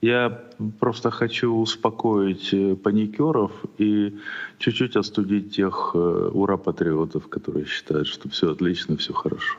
Я 0.00 0.42
просто 0.80 1.10
хочу 1.10 1.52
успокоить 1.54 2.52
э, 2.52 2.74
паникеров 2.74 3.52
и 3.78 4.18
чуть-чуть 4.58 4.96
остудить 4.96 5.54
тех 5.54 5.92
э, 5.94 5.98
ура-патриотов, 6.32 7.28
которые 7.28 7.66
считают, 7.66 8.08
что 8.08 8.28
все 8.28 8.50
отлично, 8.50 8.96
все 8.96 9.12
хорошо 9.12 9.58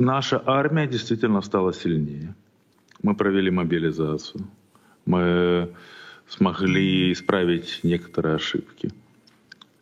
наша 0.00 0.42
армия 0.46 0.86
действительно 0.86 1.42
стала 1.42 1.72
сильнее. 1.72 2.34
Мы 3.02 3.14
провели 3.14 3.50
мобилизацию. 3.50 4.44
Мы 5.06 5.68
смогли 6.28 7.12
исправить 7.12 7.80
некоторые 7.82 8.36
ошибки. 8.36 8.90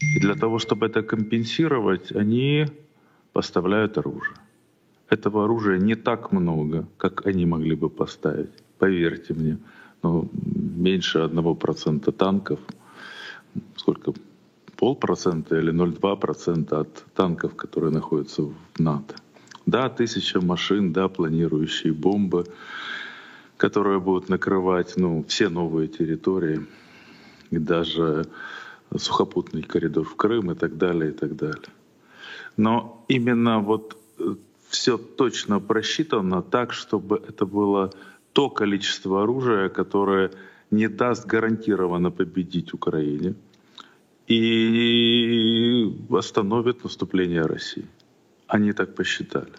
И 0.01 0.21
для 0.21 0.35
того, 0.35 0.59
чтобы 0.59 0.87
это 0.87 1.03
компенсировать, 1.03 2.13
они 2.13 2.67
поставляют 3.33 3.99
оружие. 3.99 4.37
Этого 5.11 5.45
оружия 5.45 5.79
не 5.79 5.95
так 5.95 6.33
много, 6.33 6.87
как 6.97 7.27
они 7.27 7.47
могли 7.47 7.75
бы 7.75 7.89
поставить. 7.89 8.53
Поверьте 8.79 9.35
мне, 9.35 9.59
ну, 10.03 10.31
меньше 10.33 11.19
одного 11.19 11.55
процента 11.55 12.13
танков, 12.13 12.59
сколько, 13.77 14.13
полпроцента 14.77 15.59
или 15.59 15.73
0,2% 15.73 16.81
от 16.81 17.05
танков, 17.15 17.57
которые 17.57 17.93
находятся 17.93 18.43
в 18.43 18.55
НАТО. 18.79 19.15
Да, 19.69 19.91
тысяча 19.91 20.41
машин, 20.41 20.95
да, 20.95 21.09
планирующие 21.09 21.93
бомбы, 21.93 22.47
которые 23.59 24.01
будут 24.01 24.31
накрывать 24.31 24.97
ну, 24.97 25.23
все 25.29 25.51
новые 25.51 25.89
территории, 25.89 26.67
и 27.51 27.59
даже 27.59 28.25
сухопутный 28.97 29.63
коридор 29.63 30.05
в 30.05 30.17
Крым 30.17 30.53
и 30.53 30.55
так 30.55 30.79
далее, 30.79 31.11
и 31.11 31.13
так 31.13 31.37
далее. 31.37 31.69
Но 32.57 33.05
именно 33.09 33.59
вот 33.59 33.99
э, 34.19 34.37
все 34.71 34.97
точно 34.97 35.61
просчитано 35.61 36.41
так, 36.41 36.73
чтобы 36.73 37.23
это 37.29 37.45
было 37.45 37.93
то 38.33 38.49
количество 38.49 39.23
оружия, 39.23 39.69
которое 39.69 40.31
не 40.71 40.89
даст 40.89 41.27
гарантированно 41.27 42.11
победить 42.11 42.73
Украине 42.73 43.35
и 44.29 45.95
остановит 46.11 46.85
наступление 46.85 47.43
России. 47.43 47.85
Они 48.49 48.73
так 48.73 48.95
посчитали. 48.95 49.53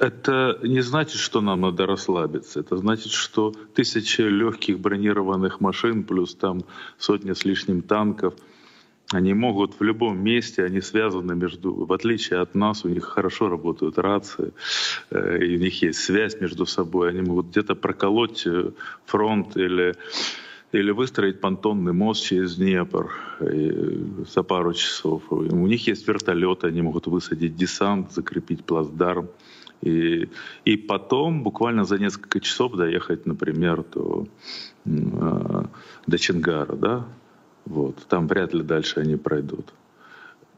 Это 0.00 0.58
не 0.62 0.80
значит, 0.80 1.20
что 1.20 1.40
нам 1.40 1.60
надо 1.60 1.86
расслабиться. 1.86 2.60
Это 2.60 2.76
значит, 2.76 3.12
что 3.12 3.52
тысячи 3.74 4.22
легких 4.22 4.78
бронированных 4.78 5.60
машин 5.60 6.04
плюс 6.04 6.34
там 6.34 6.64
сотня 6.98 7.34
с 7.34 7.44
лишним 7.44 7.82
танков, 7.82 8.34
они 9.10 9.34
могут 9.34 9.80
в 9.80 9.82
любом 9.82 10.22
месте, 10.22 10.64
они 10.64 10.80
связаны 10.80 11.34
между, 11.34 11.72
в 11.72 11.92
отличие 11.92 12.40
от 12.40 12.54
нас, 12.54 12.84
у 12.84 12.88
них 12.88 13.04
хорошо 13.04 13.48
работают 13.48 13.98
рации, 13.98 14.52
э, 15.10 15.44
и 15.44 15.56
у 15.56 15.60
них 15.60 15.82
есть 15.82 16.00
связь 16.00 16.40
между 16.40 16.66
собой, 16.66 17.10
они 17.10 17.22
могут 17.22 17.46
где-то 17.46 17.74
проколоть 17.74 18.46
э, 18.46 18.72
фронт 19.06 19.56
или 19.56 19.94
или 20.72 20.90
выстроить 20.90 21.40
понтонный 21.40 21.92
мост 21.92 22.24
через 22.24 22.56
Днепр 22.56 23.10
за 23.40 24.42
пару 24.42 24.74
часов. 24.74 25.22
У 25.30 25.66
них 25.66 25.86
есть 25.86 26.06
вертолеты, 26.06 26.66
они 26.66 26.82
могут 26.82 27.06
высадить 27.06 27.56
десант, 27.56 28.12
закрепить 28.12 28.64
плацдарм. 28.64 29.28
И, 29.80 30.28
и 30.64 30.76
потом 30.76 31.42
буквально 31.42 31.84
за 31.84 31.98
несколько 31.98 32.40
часов 32.40 32.74
доехать, 32.74 33.26
например, 33.26 33.84
до, 33.94 34.26
э, 34.84 35.64
до 36.06 36.18
Чингара, 36.18 36.74
да, 36.74 37.04
вот, 37.64 37.96
там 38.08 38.26
вряд 38.26 38.54
ли 38.54 38.64
дальше 38.64 38.98
они 38.98 39.16
пройдут. 39.16 39.72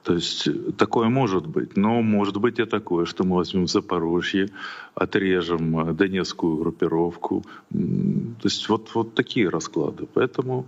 То 0.03 0.15
есть 0.15 0.49
такое 0.77 1.09
может 1.09 1.47
быть, 1.47 1.77
но 1.77 2.01
может 2.01 2.37
быть 2.39 2.59
и 2.59 2.65
такое, 2.65 3.05
что 3.05 3.25
мы 3.25 3.37
возьмем 3.37 3.69
Запорожье, 3.69 4.49
отрежем 4.95 5.79
э, 5.79 5.93
Донецкую 5.93 6.57
группировку. 6.57 7.45
То 7.71 8.45
есть 8.45 8.69
вот, 8.69 8.95
вот 8.95 9.15
такие 9.15 9.49
расклады. 9.49 10.07
Поэтому 10.15 10.67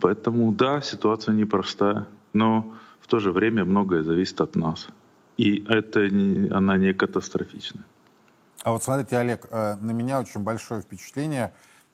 Поэтому 0.00 0.52
да, 0.52 0.80
ситуация 0.82 1.34
непростая, 1.34 2.06
но 2.32 2.74
в 3.00 3.06
то 3.06 3.20
же 3.20 3.32
время 3.32 3.64
многое 3.64 4.02
зависит 4.02 4.40
от 4.40 4.56
нас. 4.56 4.88
И 5.36 5.64
это 5.68 6.08
не, 6.08 6.48
она 6.50 6.76
не 6.76 6.92
катастрофичная. 6.92 7.84
А 8.62 8.72
вот 8.72 8.82
смотрите, 8.82 9.16
Олег, 9.16 9.46
э, 9.50 9.76
на 9.80 9.90
меня 9.92 10.20
очень 10.20 10.40
большое 10.40 10.82
впечатление 10.82 11.52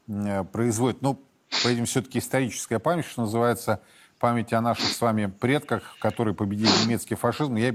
э, 0.09 0.45
производит, 0.45 1.03
ну, 1.03 1.21
поедем 1.63 1.85
все-таки 1.85 2.19
историческая 2.19 2.79
память, 2.79 3.07
что 3.07 3.23
называется, 3.23 3.81
памяти 4.21 4.55
о 4.55 4.61
наших 4.61 4.93
с 4.93 5.01
вами 5.01 5.27
предках, 5.27 5.97
которые 5.99 6.35
победили 6.35 6.71
немецкий 6.85 7.15
фашизм. 7.15 7.57
Я 7.57 7.75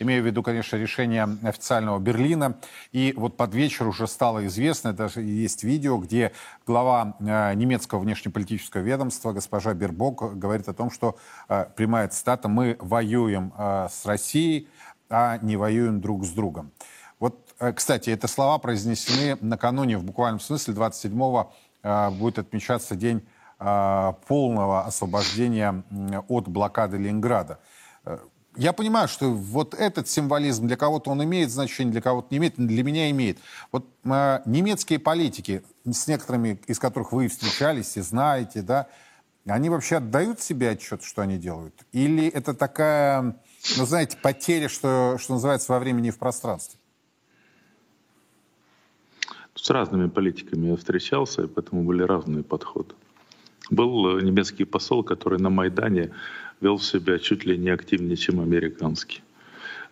имею 0.00 0.22
в 0.22 0.26
виду, 0.26 0.42
конечно, 0.42 0.76
решение 0.76 1.26
официального 1.42 1.98
Берлина. 2.00 2.58
И 2.92 3.14
вот 3.16 3.36
под 3.36 3.54
вечер 3.54 3.86
уже 3.86 4.06
стало 4.08 4.44
известно, 4.46 4.92
даже 4.92 5.22
есть 5.22 5.62
видео, 5.62 5.96
где 5.98 6.32
глава 6.66 7.16
э, 7.20 7.54
немецкого 7.54 8.00
внешнеполитического 8.00 8.82
ведомства, 8.82 9.32
госпожа 9.32 9.72
Бербок, 9.72 10.36
говорит 10.36 10.68
о 10.68 10.74
том, 10.74 10.90
что, 10.90 11.16
э, 11.48 11.66
прямая 11.76 12.08
цитата, 12.08 12.48
мы 12.48 12.76
воюем 12.80 13.54
э, 13.56 13.88
с 13.90 14.04
Россией, 14.04 14.68
а 15.08 15.38
не 15.38 15.56
воюем 15.56 16.00
друг 16.00 16.24
с 16.24 16.30
другом. 16.30 16.72
Вот, 17.20 17.54
кстати, 17.76 18.10
это 18.10 18.26
слова 18.26 18.58
произнесены 18.58 19.38
накануне, 19.40 19.96
в 19.96 20.04
буквальном 20.04 20.40
смысле, 20.40 20.74
27-го 20.74 21.54
э, 21.84 22.10
будет 22.10 22.40
отмечаться 22.40 22.96
день 22.96 23.22
полного 23.58 24.84
освобождения 24.84 25.84
от 26.28 26.48
блокады 26.48 26.96
Ленинграда. 26.96 27.60
Э, 28.04 28.18
я 28.56 28.72
понимаю, 28.72 29.08
что 29.08 29.30
вот 29.30 29.74
этот 29.74 30.08
символизм 30.08 30.66
для 30.66 30.76
кого-то 30.76 31.10
он 31.10 31.22
имеет 31.24 31.50
значение, 31.50 31.92
для 31.92 32.00
кого-то 32.00 32.28
не 32.30 32.38
имеет, 32.38 32.54
для 32.56 32.84
меня 32.84 33.10
имеет. 33.10 33.38
Вот 33.72 33.86
э, 34.04 34.40
немецкие 34.46 34.98
политики, 34.98 35.62
с 35.84 36.06
некоторыми 36.06 36.60
из 36.66 36.78
которых 36.78 37.12
вы 37.12 37.28
встречались 37.28 37.96
и 37.96 38.00
знаете, 38.00 38.62
да, 38.62 38.86
они 39.46 39.68
вообще 39.70 39.96
отдают 39.96 40.40
себе 40.40 40.70
отчет, 40.70 41.02
что 41.02 41.22
они 41.22 41.36
делают? 41.36 41.74
Или 41.92 42.26
это 42.28 42.54
такая, 42.54 43.36
ну, 43.76 43.86
знаете, 43.86 44.16
потеря, 44.16 44.68
что, 44.68 45.16
что 45.18 45.34
называется, 45.34 45.72
во 45.72 45.78
времени 45.78 46.08
и 46.08 46.12
в 46.12 46.18
пространстве? 46.18 46.78
С 49.54 49.68
разными 49.70 50.08
политиками 50.08 50.68
я 50.68 50.76
встречался, 50.76 51.42
и 51.42 51.46
поэтому 51.46 51.82
были 51.84 52.02
разные 52.02 52.42
подходы. 52.42 52.94
Был 53.70 54.18
э, 54.18 54.22
немецкий 54.22 54.64
посол, 54.64 55.02
который 55.02 55.38
на 55.38 55.50
Майдане 55.50 56.10
вел 56.60 56.78
себя 56.78 57.18
чуть 57.18 57.44
ли 57.44 57.58
не 57.58 57.70
активнее, 57.70 58.16
чем 58.16 58.40
американский. 58.40 59.22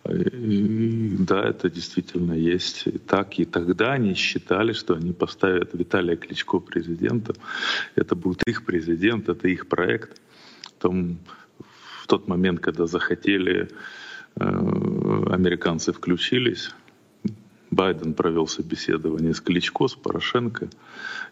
И, 0.09 1.17
да, 1.21 1.45
это 1.45 1.71
действительно 1.71 2.33
есть 2.33 2.87
так. 3.07 3.39
И 3.39 3.45
тогда 3.45 3.93
они 3.93 4.15
считали, 4.15 4.73
что 4.73 4.95
они 4.95 5.13
поставят 5.13 5.75
Виталия 5.75 6.17
Кличко 6.17 6.59
президентом. 6.59 7.37
Это 7.95 8.17
будет 8.17 8.43
их 8.47 8.65
президент, 8.65 9.29
это 9.29 9.49
их 9.49 9.69
проект. 9.69 10.21
Там, 10.79 11.19
в 12.03 12.07
тот 12.09 12.27
момент, 12.27 12.61
когда 12.61 12.87
захотели, 12.87 13.69
э, 14.37 14.45
американцы 15.31 15.93
включились. 15.93 16.75
Байден 17.71 18.13
провел 18.13 18.47
собеседование 18.47 19.33
с 19.33 19.41
Кличко, 19.41 19.89
с 19.89 19.95
Порошенко 19.95 20.69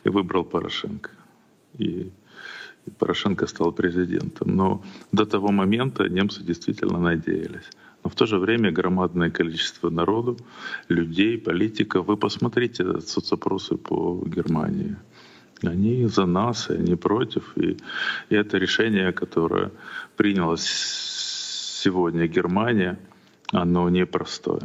и 0.05 0.09
выбрал 0.09 0.45
Порошенко. 0.45 1.11
И 1.77 2.11
Порошенко 2.99 3.47
стал 3.47 3.73
президентом. 3.73 4.57
Но 4.57 4.83
до 5.13 5.25
того 5.25 5.53
момента 5.53 6.09
немцы 6.09 6.43
действительно 6.43 6.99
надеялись. 6.99 7.71
Но 8.05 8.11
в 8.11 8.15
то 8.15 8.27
же 8.27 8.39
время 8.39 8.73
громадное 8.73 9.31
количество 9.31 9.91
народу, 9.91 10.37
людей, 10.89 11.39
политиков. 11.39 12.07
Вы 12.07 12.17
посмотрите 12.17 13.01
соцопросы 13.01 13.77
по 13.77 14.23
Германии. 14.27 14.97
Они 15.63 16.07
за 16.07 16.27
нас, 16.27 16.71
и 16.71 16.75
они 16.75 16.97
против. 16.97 17.57
И, 17.57 17.77
и 18.31 18.35
это 18.35 18.59
решение, 18.59 19.13
которое 19.13 19.71
принялось 20.17 20.65
сегодня 21.83 22.27
Германия, 22.27 22.99
оно 23.53 23.91
непростое 23.91 24.63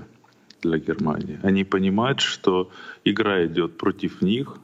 для 0.62 0.78
Германии. 0.78 1.40
Они 1.44 1.64
понимают, 1.64 2.22
что 2.22 2.72
игра 3.04 3.46
идет 3.46 3.78
против 3.78 4.22
них, 4.22 4.58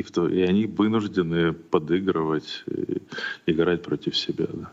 и, 0.00 0.02
в 0.02 0.28
и 0.28 0.42
они 0.42 0.66
вынуждены 0.66 1.52
подыгрывать, 1.52 2.64
играть 3.46 3.82
против 3.82 4.16
себя. 4.16 4.46
Да. 4.52 4.70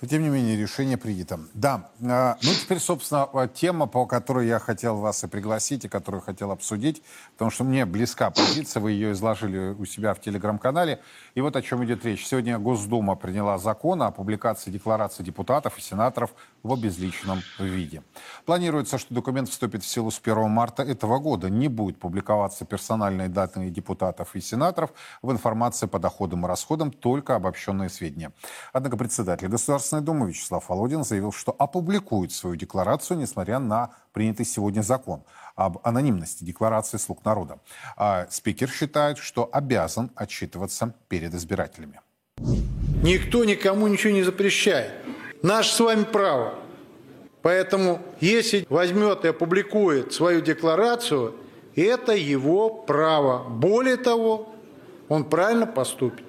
Но, 0.00 0.06
тем 0.06 0.22
не 0.22 0.28
менее, 0.28 0.56
решение 0.56 0.96
принято. 0.96 1.40
Да, 1.54 1.90
э, 2.00 2.34
ну 2.40 2.50
теперь, 2.54 2.78
собственно, 2.78 3.28
тема, 3.52 3.86
по 3.86 4.06
которой 4.06 4.46
я 4.46 4.60
хотел 4.60 4.98
вас 4.98 5.24
и 5.24 5.26
пригласить, 5.26 5.84
и 5.84 5.88
которую 5.88 6.20
хотел 6.20 6.52
обсудить, 6.52 7.02
потому 7.32 7.50
что 7.50 7.64
мне 7.64 7.84
близка 7.84 8.30
позиция, 8.30 8.80
вы 8.80 8.92
ее 8.92 9.10
изложили 9.10 9.74
у 9.76 9.84
себя 9.84 10.14
в 10.14 10.20
телеграм-канале. 10.20 11.00
И 11.34 11.40
вот 11.40 11.56
о 11.56 11.62
чем 11.62 11.84
идет 11.84 12.04
речь. 12.04 12.24
Сегодня 12.24 12.60
Госдума 12.60 13.16
приняла 13.16 13.58
закон 13.58 14.00
о 14.02 14.12
публикации 14.12 14.70
деклараций 14.70 15.24
депутатов 15.24 15.76
и 15.78 15.80
сенаторов 15.80 16.30
в 16.62 16.72
обезличенном 16.72 17.42
виде. 17.58 18.02
Планируется, 18.44 18.98
что 18.98 19.14
документ 19.14 19.48
вступит 19.48 19.82
в 19.82 19.86
силу 19.86 20.10
с 20.10 20.20
1 20.22 20.50
марта 20.50 20.82
этого 20.82 21.18
года. 21.18 21.50
Не 21.50 21.68
будет 21.68 21.98
публиковаться 21.98 22.64
персональные 22.64 23.28
данные 23.28 23.70
депутатов 23.70 24.34
и 24.34 24.40
сенаторов 24.40 24.92
в 25.22 25.30
информации 25.30 25.86
по 25.86 25.98
доходам 25.98 26.44
и 26.44 26.48
расходам, 26.48 26.90
только 26.90 27.36
обобщенные 27.36 27.88
сведения. 27.88 28.32
Однако 28.72 28.96
председатель 28.96 29.48
Государственной 29.48 30.02
Думы 30.02 30.28
Вячеслав 30.28 30.68
Володин 30.68 31.04
заявил, 31.04 31.32
что 31.32 31.54
опубликует 31.58 32.32
свою 32.32 32.56
декларацию, 32.56 33.18
несмотря 33.18 33.58
на 33.58 33.90
принятый 34.12 34.46
сегодня 34.46 34.82
закон 34.82 35.22
об 35.54 35.78
анонимности 35.82 36.44
декларации 36.44 36.98
слуг 36.98 37.24
народа. 37.24 37.58
А 37.96 38.26
спикер 38.30 38.68
считает, 38.68 39.18
что 39.18 39.48
обязан 39.52 40.10
отчитываться 40.14 40.94
перед 41.08 41.34
избирателями. 41.34 42.00
Никто 43.02 43.44
никому 43.44 43.86
ничего 43.88 44.12
не 44.12 44.22
запрещает. 44.22 44.92
Наше 45.42 45.72
с 45.74 45.80
вами 45.80 46.04
право. 46.04 46.54
Поэтому, 47.42 48.02
если 48.20 48.66
возьмет 48.68 49.24
и 49.24 49.28
опубликует 49.28 50.12
свою 50.12 50.40
декларацию, 50.40 51.34
это 51.76 52.12
его 52.12 52.70
право. 52.70 53.48
Более 53.48 53.96
того, 53.96 54.52
он 55.08 55.24
правильно 55.24 55.66
поступит. 55.66 56.24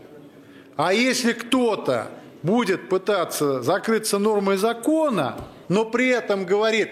А 0.76 0.94
если 0.94 1.34
кто-то 1.34 2.08
будет 2.44 2.88
пытаться 2.88 3.62
закрыться 3.62 4.20
нормой 4.20 4.58
закона, 4.58 5.36
но 5.68 5.86
при 5.86 6.10
этом 6.10 6.46
говорит 6.46 6.90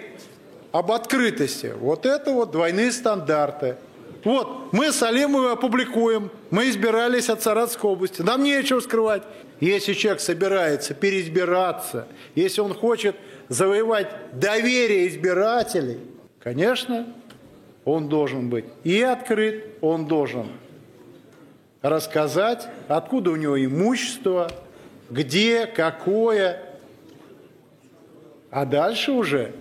об 0.71 0.91
открытости, 0.91 1.73
вот 1.79 2.05
это 2.05 2.31
вот 2.31 2.51
двойные 2.51 2.91
стандарты. 2.91 3.77
Вот, 4.27 4.73
мы 4.73 4.91
с 4.91 5.01
Алимовой 5.03 5.53
опубликуем, 5.53 6.29
мы 6.51 6.67
избирались 6.67 7.29
от 7.29 7.41
Саратовской 7.41 7.89
области, 7.89 8.21
нам 8.21 8.43
нечего 8.43 8.81
скрывать. 8.81 9.23
Если 9.61 9.93
человек 9.93 10.19
собирается 10.19 10.93
переизбираться, 10.93 12.09
если 12.35 12.59
он 12.59 12.73
хочет 12.73 13.15
завоевать 13.47 14.09
доверие 14.33 15.07
избирателей, 15.07 15.99
конечно, 16.43 17.07
он 17.85 18.09
должен 18.09 18.49
быть 18.49 18.65
и 18.83 19.01
открыт, 19.01 19.63
он 19.79 20.07
должен 20.07 20.47
рассказать, 21.81 22.67
откуда 22.89 23.31
у 23.31 23.37
него 23.37 23.57
имущество, 23.63 24.51
где, 25.09 25.67
какое. 25.67 26.65
А 28.51 28.65
дальше 28.65 29.13
уже 29.13 29.53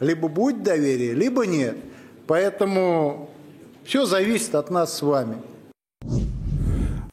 либо 0.00 0.28
будет 0.28 0.62
доверие, 0.62 1.14
либо 1.14 1.46
нет. 1.46 1.76
Поэтому 2.26 3.31
все 3.84 4.06
зависит 4.06 4.54
от 4.54 4.70
нас 4.70 4.96
с 4.96 5.02
вами. 5.02 5.36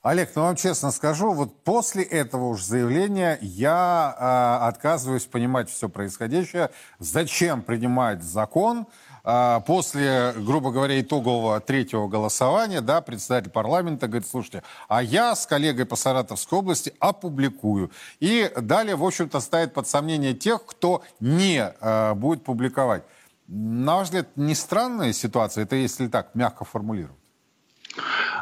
Олег, 0.02 0.32
ну 0.34 0.44
вам 0.44 0.56
честно 0.56 0.92
скажу, 0.92 1.34
вот 1.34 1.62
после 1.64 2.04
этого 2.04 2.46
уж 2.46 2.64
заявления 2.64 3.38
я 3.42 4.16
э, 4.18 4.68
отказываюсь 4.68 5.26
понимать 5.26 5.70
все 5.70 5.90
происходящее. 5.90 6.70
Зачем 7.00 7.62
принимать 7.62 8.24
закон? 8.24 8.88
Э, 9.26 9.60
после, 9.68 10.34
грубо 10.38 10.72
говоря, 10.72 11.00
итогового 11.02 11.60
третьего 11.60 12.08
голосования, 12.08 12.80
да, 12.80 13.02
председатель 13.02 13.52
парламента 13.52 14.08
говорит, 14.08 14.28
слушайте, 14.28 14.64
а 14.88 15.04
я 15.04 15.36
с 15.36 15.46
коллегой 15.46 15.86
по 15.86 15.98
Саратовской 15.98 16.60
области 16.60 16.94
опубликую. 17.00 17.92
И 18.22 18.50
далее, 18.56 18.96
в 18.96 19.04
общем-то, 19.04 19.42
ставит 19.42 19.74
под 19.74 19.86
сомнение 19.88 20.34
тех, 20.34 20.66
кто 20.66 21.04
не 21.20 21.74
э, 21.80 22.14
будет 22.14 22.46
публиковать. 22.46 23.04
На 23.52 23.96
ваш 23.96 24.08
взгляд, 24.08 24.38
не 24.38 24.54
странная 24.54 25.12
ситуация, 25.12 25.64
это 25.64 25.76
если 25.76 26.08
так 26.08 26.36
мягко 26.36 26.66
формулировать? 26.66 27.18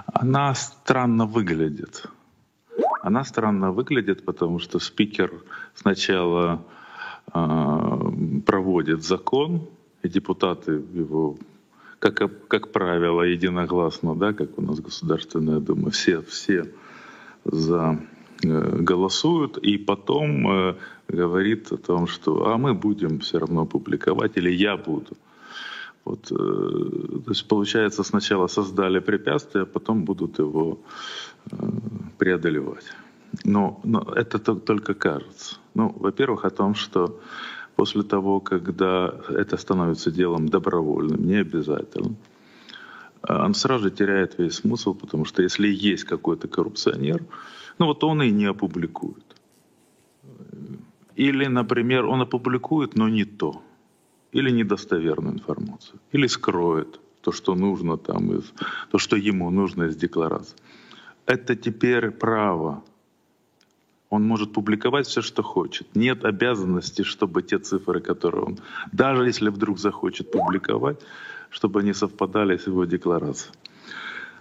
Она 0.05 0.53
странно 0.53 1.25
выглядит. 1.25 2.05
Она 3.01 3.23
странно 3.23 3.71
выглядит, 3.71 4.25
потому 4.25 4.59
что 4.59 4.79
спикер 4.79 5.31
сначала 5.75 6.65
э, 7.33 7.41
проводит 8.45 9.05
закон, 9.05 9.69
и 10.03 10.09
депутаты 10.09 10.73
его, 10.73 11.37
как, 11.99 12.47
как 12.49 12.73
правило, 12.73 13.21
единогласно, 13.21 14.13
да, 14.13 14.33
как 14.33 14.57
у 14.57 14.61
нас 14.61 14.81
Государственная 14.81 15.61
Дума, 15.61 15.89
все, 15.89 16.21
все 16.21 16.69
за 17.45 17.97
голосуют, 18.43 19.57
и 19.57 19.77
потом 19.77 20.47
э, 20.47 20.75
говорит 21.07 21.71
о 21.71 21.77
том, 21.77 22.07
что 22.07 22.47
а 22.47 22.57
мы 22.57 22.73
будем 22.73 23.19
все 23.19 23.39
равно 23.39 23.65
публиковать, 23.65 24.37
или 24.37 24.51
я 24.51 24.77
буду. 24.77 25.17
Вот, 26.05 26.31
э, 26.31 26.35
то 26.35 27.31
есть, 27.31 27.47
получается, 27.47 28.03
сначала 28.03 28.47
создали 28.47 28.99
препятствие, 28.99 29.63
а 29.63 29.65
потом 29.65 30.03
будут 30.03 30.39
его 30.39 30.79
э, 31.51 31.55
преодолевать. 32.17 32.85
Но, 33.43 33.79
но 33.83 34.13
это 34.15 34.39
только 34.39 34.93
кажется. 34.93 35.57
Ну, 35.73 35.93
во-первых, 35.99 36.45
о 36.45 36.49
том, 36.49 36.75
что 36.75 37.19
после 37.75 38.03
того, 38.03 38.39
когда 38.39 39.13
это 39.29 39.57
становится 39.57 40.11
делом 40.11 40.47
добровольным, 40.47 41.25
не 41.25 41.41
обязательным, 41.41 42.15
он 43.27 43.53
сразу 43.53 43.85
же 43.85 43.91
теряет 43.91 44.37
весь 44.37 44.55
смысл, 44.55 44.93
потому 44.93 45.25
что 45.25 45.43
если 45.43 45.67
есть 45.67 46.05
какой-то 46.05 46.47
коррупционер, 46.47 47.23
ну 47.79 47.85
вот 47.85 48.03
он 48.03 48.21
и 48.21 48.31
не 48.31 48.45
опубликует. 48.45 49.35
Или, 51.15 51.47
например, 51.47 52.05
он 52.05 52.21
опубликует, 52.21 52.95
но 52.95 53.09
не 53.09 53.25
то. 53.25 53.61
Или 54.31 54.51
недостоверную 54.51 55.33
информацию. 55.33 55.99
Или 56.11 56.27
скроет 56.27 56.99
то, 57.21 57.31
что 57.31 57.55
нужно 57.55 57.97
там, 57.97 58.31
из, 58.37 58.53
то, 58.91 58.99
что 58.99 59.15
ему 59.15 59.49
нужно 59.49 59.85
из 59.85 59.95
декларации. 59.95 60.55
Это 61.25 61.55
теперь 61.55 62.11
право. 62.11 62.83
Он 64.09 64.23
может 64.23 64.53
публиковать 64.53 65.07
все, 65.07 65.21
что 65.21 65.43
хочет. 65.43 65.95
Нет 65.95 66.23
обязанности, 66.23 67.01
чтобы 67.01 67.41
те 67.41 67.57
цифры, 67.57 67.99
которые 67.99 68.43
он, 68.43 68.57
даже 68.93 69.25
если 69.25 69.49
вдруг 69.49 69.79
захочет 69.79 70.31
публиковать, 70.31 71.01
чтобы 71.49 71.79
они 71.79 71.93
совпадали 71.93 72.57
с 72.57 72.67
его 72.67 72.85
декларацией. 72.85 73.53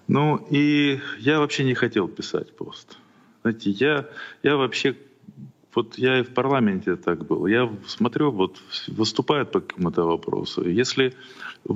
Ну 0.08 0.46
и 0.50 1.00
я 1.18 1.38
вообще 1.40 1.64
не 1.64 1.74
хотел 1.74 2.06
писать 2.06 2.54
пост. 2.56 2.98
Знаете, 3.46 3.70
я, 3.70 4.08
я 4.42 4.56
вообще 4.56 4.96
вот 5.72 5.98
я 5.98 6.18
и 6.18 6.22
в 6.22 6.34
парламенте 6.34 6.96
так 6.96 7.24
был. 7.26 7.46
Я 7.46 7.70
смотрю, 7.86 8.32
вот 8.32 8.60
выступают 8.88 9.52
по 9.52 9.60
какому-то 9.60 10.02
вопросу. 10.02 10.68
Если 10.68 11.14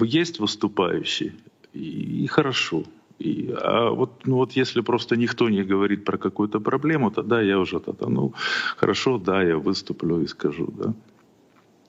есть 0.02 0.40
выступающий, 0.40 1.32
и, 1.72 2.26
хорошо. 2.26 2.82
И, 3.20 3.54
а 3.56 3.90
вот, 3.90 4.26
ну 4.26 4.36
вот 4.36 4.56
если 4.56 4.80
просто 4.80 5.14
никто 5.14 5.48
не 5.48 5.62
говорит 5.62 6.04
про 6.04 6.18
какую-то 6.18 6.58
проблему, 6.58 7.12
тогда 7.12 7.40
я 7.40 7.56
уже 7.60 7.78
тогда, 7.78 8.08
ну, 8.08 8.34
хорошо, 8.76 9.18
да, 9.18 9.40
я 9.40 9.56
выступлю 9.56 10.22
и 10.22 10.26
скажу, 10.26 10.74
да. 10.76 10.92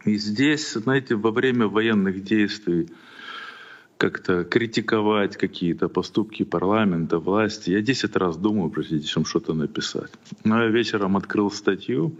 И 0.05 0.17
здесь, 0.17 0.73
знаете, 0.73 1.15
во 1.15 1.31
время 1.31 1.67
военных 1.67 2.23
действий 2.23 2.87
как-то 4.01 4.43
критиковать 4.43 5.37
какие-то 5.37 5.87
поступки 5.87 6.43
парламента, 6.43 7.19
власти. 7.19 7.69
Я 7.69 7.81
10 7.81 8.15
раз 8.15 8.35
думаю, 8.35 8.71
прежде 8.71 8.99
чем 8.99 9.25
что-то 9.25 9.53
написать. 9.53 10.09
Но 10.43 10.55
ну, 10.55 10.63
я 10.63 10.69
вечером 10.69 11.17
открыл 11.17 11.51
статью 11.51 12.11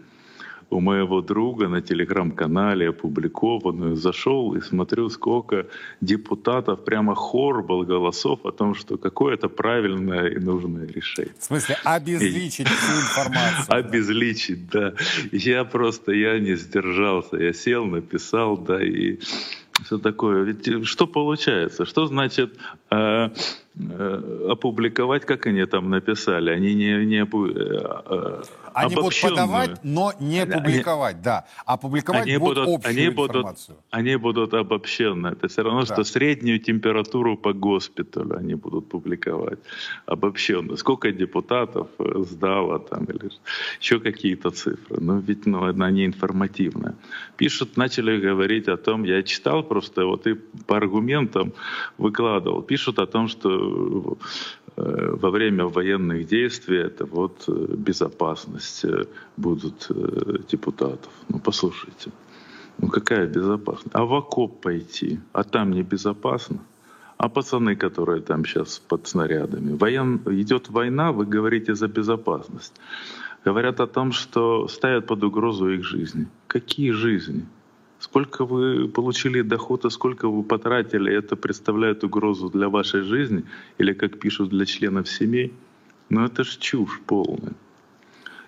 у 0.70 0.80
моего 0.80 1.22
друга 1.22 1.68
на 1.68 1.82
телеграм-канале 1.82 2.90
опубликованную, 2.90 3.96
зашел 3.96 4.56
и 4.56 4.62
смотрю, 4.62 5.10
сколько 5.10 5.66
депутатов, 6.02 6.86
прямо 6.86 7.16
хор 7.16 7.64
был 7.64 7.84
голосов 7.84 8.46
о 8.46 8.52
том, 8.52 8.76
что 8.76 8.98
какое-то 8.98 9.50
правильное 9.50 10.28
и 10.28 10.40
нужное 10.40 10.86
решение. 10.86 11.34
В 11.40 11.44
смысле, 11.44 11.78
обезличить 11.84 12.68
всю 12.68 12.94
информацию? 13.02 13.76
Обезличить, 13.76 14.70
да. 14.70 14.94
Я 15.32 15.64
просто, 15.64 16.12
я 16.12 16.40
не 16.40 16.56
сдержался, 16.56 17.38
я 17.38 17.54
сел, 17.54 17.86
написал, 17.86 18.58
да, 18.58 18.84
и 18.84 19.18
все 19.86 19.98
такое. 19.98 20.44
Ведь 20.44 20.68
э, 20.68 20.84
что 20.84 21.08
получается? 21.08 21.86
Что 21.86 22.06
значит 22.06 22.58
э, 22.90 23.30
опубликовать, 23.74 25.26
как 25.26 25.48
они 25.48 25.66
там 25.66 25.90
написали? 25.90 26.50
Они 26.52 26.76
не, 26.76 27.06
не 27.06 27.24
э, 27.24 28.44
они 28.74 28.96
будут 28.96 29.22
подавать, 29.22 29.80
но 29.84 30.14
не 30.20 30.46
публиковать, 30.46 31.16
они, 31.16 31.24
да. 31.24 31.46
А 31.66 31.78
публиковать 31.78 32.24
они 32.24 32.38
будут, 32.38 32.66
будут 32.66 32.80
общую 32.80 32.92
они 32.92 33.06
информацию. 33.08 33.76
Будут, 33.76 33.86
они 33.92 34.16
будут 34.18 34.54
обобщенно. 34.54 35.28
Это 35.28 35.48
все 35.48 35.64
равно, 35.64 35.86
да. 35.86 35.94
что 35.94 36.04
среднюю 36.04 36.60
температуру 36.60 37.38
по 37.38 37.54
госпиталю 37.54 38.38
они 38.38 38.56
будут 38.56 38.90
публиковать 38.90 39.60
обобщенно. 40.06 40.76
Сколько 40.76 41.12
депутатов 41.14 41.88
э, 41.98 42.24
сдало 42.30 42.80
там 42.80 43.06
или 43.06 43.32
еще 43.80 44.00
какие-то 44.00 44.52
цифры. 44.52 44.98
Ну 45.00 45.20
ведь 45.20 45.46
ну, 45.46 45.64
она 45.64 45.92
не 45.92 46.06
информативная. 46.06 46.96
Пишут, 47.38 47.78
начали 47.78 48.20
говорить 48.20 48.68
о 48.68 48.76
том, 48.76 49.06
я 49.06 49.24
читал 49.24 49.64
просто 49.64 50.06
вот 50.06 50.28
и 50.28 50.34
по 50.68 50.76
аргументам 50.76 51.54
выкладывал. 51.98 52.62
Пишут 52.62 53.00
о 53.00 53.06
том, 53.06 53.30
что 53.30 53.61
Э, 53.61 53.61
во 54.76 55.30
время 55.30 55.66
военных 55.66 56.28
действий 56.28 56.78
это 56.78 57.06
вот 57.06 57.44
э, 57.48 57.76
безопасность 57.76 58.86
э, 58.86 59.06
будут 59.38 59.92
депутатов. 60.50 61.12
Ну 61.30 61.40
послушайте, 61.40 62.12
ну 62.78 62.88
какая 62.88 63.28
безопасность? 63.28 63.96
А 63.96 64.06
в 64.06 64.14
окоп 64.14 64.62
пойти, 64.62 65.20
а 65.34 65.44
там 65.44 65.72
небезопасно? 65.72 66.60
А 67.18 67.30
пацаны, 67.30 67.76
которые 67.76 68.22
там 68.22 68.46
сейчас 68.46 68.80
под 68.80 69.08
снарядами? 69.08 69.78
Воен... 69.78 70.22
Идет 70.26 70.70
война, 70.70 71.12
вы 71.12 71.26
говорите 71.26 71.76
за 71.76 71.88
безопасность. 71.88 72.74
Говорят 73.46 73.80
о 73.80 73.88
том, 73.88 74.12
что 74.12 74.68
ставят 74.68 75.06
под 75.06 75.24
угрозу 75.24 75.70
их 75.70 75.84
жизни. 75.84 76.28
Какие 76.48 76.92
жизни? 76.92 77.46
Сколько 78.02 78.46
вы 78.46 78.88
получили 78.88 79.44
дохода, 79.44 79.92
сколько 79.92 80.28
вы 80.28 80.42
потратили, 80.42 81.14
это 81.14 81.36
представляет 81.36 82.04
угрозу 82.04 82.50
для 82.50 82.68
вашей 82.68 83.02
жизни 83.02 83.44
или, 83.78 83.94
как 83.94 84.20
пишут, 84.20 84.50
для 84.50 84.66
членов 84.66 85.08
семей. 85.08 85.54
Но 86.10 86.26
это 86.26 86.44
ж 86.44 86.58
чушь 86.58 87.00
полная. 87.06 87.54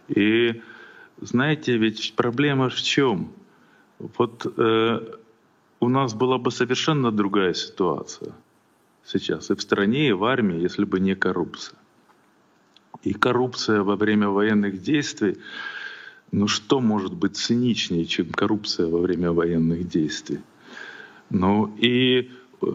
И 0.08 0.60
знаете, 1.22 1.78
ведь 1.78 2.16
проблема 2.16 2.70
в 2.70 2.82
чем? 2.82 3.32
Вот 4.00 4.52
э, 4.58 5.00
у 5.80 5.90
нас 5.90 6.16
была 6.16 6.40
бы 6.40 6.50
совершенно 6.50 7.12
другая 7.12 7.54
ситуация 7.54 8.34
сейчас 9.06 9.52
и 9.52 9.54
в 9.54 9.62
стране, 9.62 10.10
и 10.10 10.14
в 10.14 10.24
армии, 10.24 10.64
если 10.64 10.84
бы 10.84 11.00
не 11.00 11.16
коррупция. 11.16 11.78
И 13.04 13.14
коррупция 13.14 13.84
во 13.84 13.98
время 13.98 14.30
военных 14.30 14.82
действий 14.82 15.38
ну 16.34 16.48
что 16.48 16.82
может 16.82 17.14
быть 17.14 17.38
циничнее, 17.38 18.06
чем 18.06 18.30
коррупция 18.30 18.88
во 18.88 19.00
время 19.00 19.32
военных 19.32 19.88
действий? 19.88 20.40
Ну 21.30 21.72
и, 21.78 22.32
э, 22.62 22.66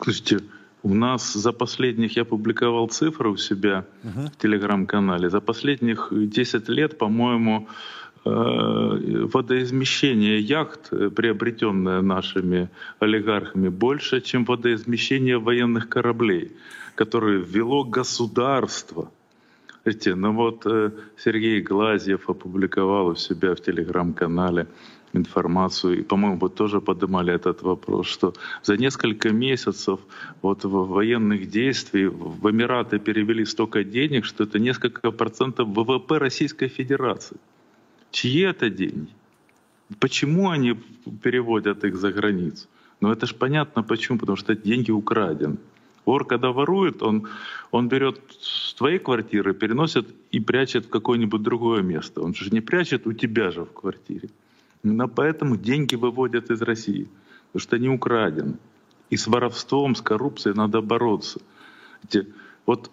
слушайте, 0.00 0.40
у 0.82 0.94
нас 0.94 1.32
за 1.32 1.52
последних, 1.52 2.16
я 2.16 2.24
публиковал 2.24 2.88
цифры 2.88 3.30
у 3.30 3.36
себя 3.36 3.84
uh-huh. 4.02 4.30
в 4.32 4.36
телеграм-канале, 4.36 5.30
за 5.30 5.40
последних 5.40 6.08
10 6.10 6.68
лет, 6.68 6.98
по-моему, 6.98 7.68
э, 8.24 8.30
водоизмещение 9.32 10.40
яхт, 10.40 10.88
э, 10.92 11.10
приобретенное 11.10 12.02
нашими 12.02 12.68
олигархами, 12.98 13.68
больше, 13.68 14.20
чем 14.20 14.44
водоизмещение 14.44 15.38
военных 15.38 15.88
кораблей, 15.88 16.50
которые 16.96 17.44
ввело 17.44 17.84
государство. 17.84 19.10
Видите, 19.86 20.16
ну 20.16 20.32
вот 20.32 20.66
э, 20.66 20.90
Сергей 21.16 21.60
Глазьев 21.60 22.28
опубликовал 22.28 23.06
у 23.06 23.14
себя 23.14 23.54
в 23.54 23.60
телеграм-канале 23.60 24.66
информацию, 25.12 26.00
и, 26.00 26.02
по-моему, 26.02 26.38
вот 26.38 26.56
тоже 26.56 26.80
поднимали 26.80 27.32
этот 27.32 27.62
вопрос, 27.62 28.08
что 28.08 28.34
за 28.64 28.76
несколько 28.76 29.30
месяцев 29.30 30.00
вот 30.42 30.64
военных 30.64 31.48
действий 31.48 32.06
в 32.08 32.50
Эмираты 32.50 32.98
перевели 32.98 33.44
столько 33.44 33.84
денег, 33.84 34.24
что 34.24 34.42
это 34.42 34.58
несколько 34.58 35.12
процентов 35.12 35.68
ВВП 35.68 36.18
Российской 36.18 36.66
Федерации. 36.66 37.36
Чьи 38.10 38.40
это 38.40 38.68
деньги? 38.70 39.08
Почему 40.00 40.50
они 40.50 40.74
переводят 41.22 41.84
их 41.84 41.96
за 41.96 42.10
границу? 42.10 42.66
Ну 43.00 43.12
это 43.12 43.26
же 43.26 43.34
понятно 43.36 43.84
почему, 43.84 44.18
потому 44.18 44.36
что 44.36 44.56
деньги 44.56 44.90
украдены. 44.90 45.58
Вор, 46.06 46.24
когда 46.24 46.52
ворует, 46.52 47.02
он, 47.02 47.28
он 47.72 47.88
берет 47.88 48.20
с 48.40 48.74
твоей 48.74 49.00
квартиры, 49.00 49.54
переносит 49.54 50.06
и 50.30 50.38
прячет 50.38 50.86
в 50.86 50.88
какое-нибудь 50.88 51.42
другое 51.42 51.82
место. 51.82 52.22
Он 52.22 52.32
же 52.32 52.50
не 52.50 52.60
прячет 52.60 53.06
у 53.06 53.12
тебя 53.12 53.50
же 53.50 53.64
в 53.64 53.72
квартире. 53.72 54.28
Именно 54.84 55.08
поэтому 55.08 55.56
деньги 55.56 55.96
выводят 55.96 56.50
из 56.50 56.62
России, 56.62 57.08
потому 57.48 57.60
что 57.60 57.76
они 57.76 57.88
украдены. 57.88 58.56
И 59.10 59.16
с 59.16 59.26
воровством, 59.26 59.96
с 59.96 60.00
коррупцией 60.00 60.54
надо 60.54 60.80
бороться. 60.80 61.40
Вот 62.66 62.90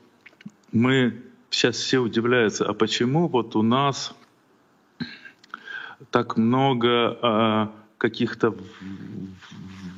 мы 0.72 1.22
сейчас 1.52 1.76
все 1.76 2.00
удивляются, 2.00 2.66
а 2.66 2.74
почему 2.74 3.28
вот 3.28 3.56
у 3.56 3.62
нас 3.62 4.16
так 6.10 6.36
много 6.36 7.18
а, 7.22 7.72
каких-то 8.04 8.54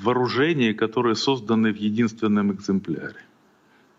вооружений, 0.03 0.75
которые 0.75 1.15
созданы 1.15 1.73
в 1.73 1.77
единственном 1.77 2.51
экземпляре. 2.51 3.25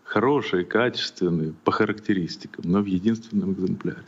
Хорошие, 0.05 0.63
качественные, 0.63 1.51
по 1.65 1.73
характеристикам, 1.73 2.71
но 2.71 2.81
в 2.81 2.85
единственном 2.85 3.51
экземпляре. 3.51 4.05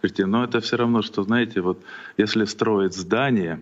Слушайте, 0.00 0.24
но 0.24 0.42
это 0.42 0.60
все 0.60 0.76
равно, 0.76 1.02
что, 1.02 1.22
знаете, 1.22 1.60
вот 1.60 1.84
если 2.16 2.46
строить 2.46 2.94
здание, 2.94 3.60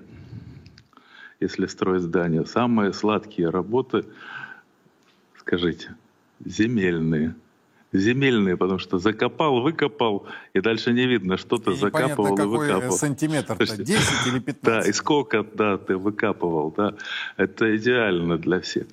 если 1.41 1.67
строить 1.67 2.03
здание, 2.03 2.47
самые 2.47 2.93
сладкие 2.93 3.51
работы, 3.51 4.05
скажите, 5.41 5.97
земельные. 6.45 7.35
Земельные, 7.99 8.57
потому 8.57 8.79
что 8.79 8.99
закопал, 8.99 9.61
выкопал, 9.61 10.27
и 10.55 10.61
дальше 10.61 10.93
не 10.93 11.07
видно, 11.07 11.37
что 11.37 11.57
ты 11.59 11.73
И 11.73 11.77
закапывал 11.77 12.35
и 12.35 12.37
какой 12.37 12.59
выкапывал. 12.59 12.97
сантиметр-то, 12.97 13.57
То 13.57 13.63
есть- 13.63 13.85
10 13.85 14.27
или 14.29 14.39
15? 14.39 14.63
Да, 14.63 14.81
и 14.89 14.93
сколько, 14.93 15.45
да, 15.55 15.77
ты 15.79 15.97
выкапывал, 15.97 16.73
да. 16.77 16.95
Это 17.37 17.77
идеально 17.77 18.39
для 18.39 18.61
всех. 18.61 18.87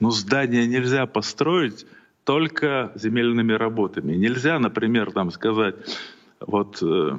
Но 0.00 0.10
здание 0.10 0.66
нельзя 0.66 1.06
построить 1.06 1.86
только 2.24 2.92
земельными 2.94 3.52
работами. 3.52 4.14
Нельзя, 4.14 4.58
например, 4.58 5.10
там 5.12 5.30
сказать, 5.30 5.74
вот, 6.40 6.78
э, 6.82 7.16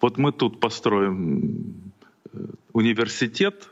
вот 0.00 0.18
мы 0.18 0.32
тут 0.32 0.60
построим 0.60 1.74
э, 2.32 2.38
университет, 2.72 3.68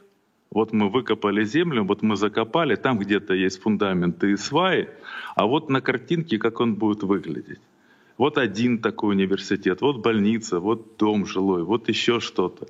вот 0.51 0.72
мы 0.72 0.88
выкопали 0.88 1.44
землю, 1.44 1.84
вот 1.84 2.03
мы 2.03 2.16
закопали, 2.16 2.74
там 2.76 2.99
где-то 2.99 3.34
есть 3.34 3.61
фундаменты 3.61 4.32
и 4.32 4.36
сваи, 4.36 4.88
а 5.36 5.46
вот 5.46 5.68
на 5.68 5.80
картинке, 5.80 6.38
как 6.38 6.61
он 6.61 6.74
будет 6.74 7.03
выглядеть. 7.03 7.61
Вот 8.16 8.38
один 8.38 8.78
такой 8.78 9.14
университет, 9.14 9.80
вот 9.80 9.99
больница, 9.99 10.59
вот 10.59 10.96
дом 10.99 11.26
жилой, 11.26 11.62
вот 11.62 11.88
еще 11.88 12.18
что-то. 12.18 12.66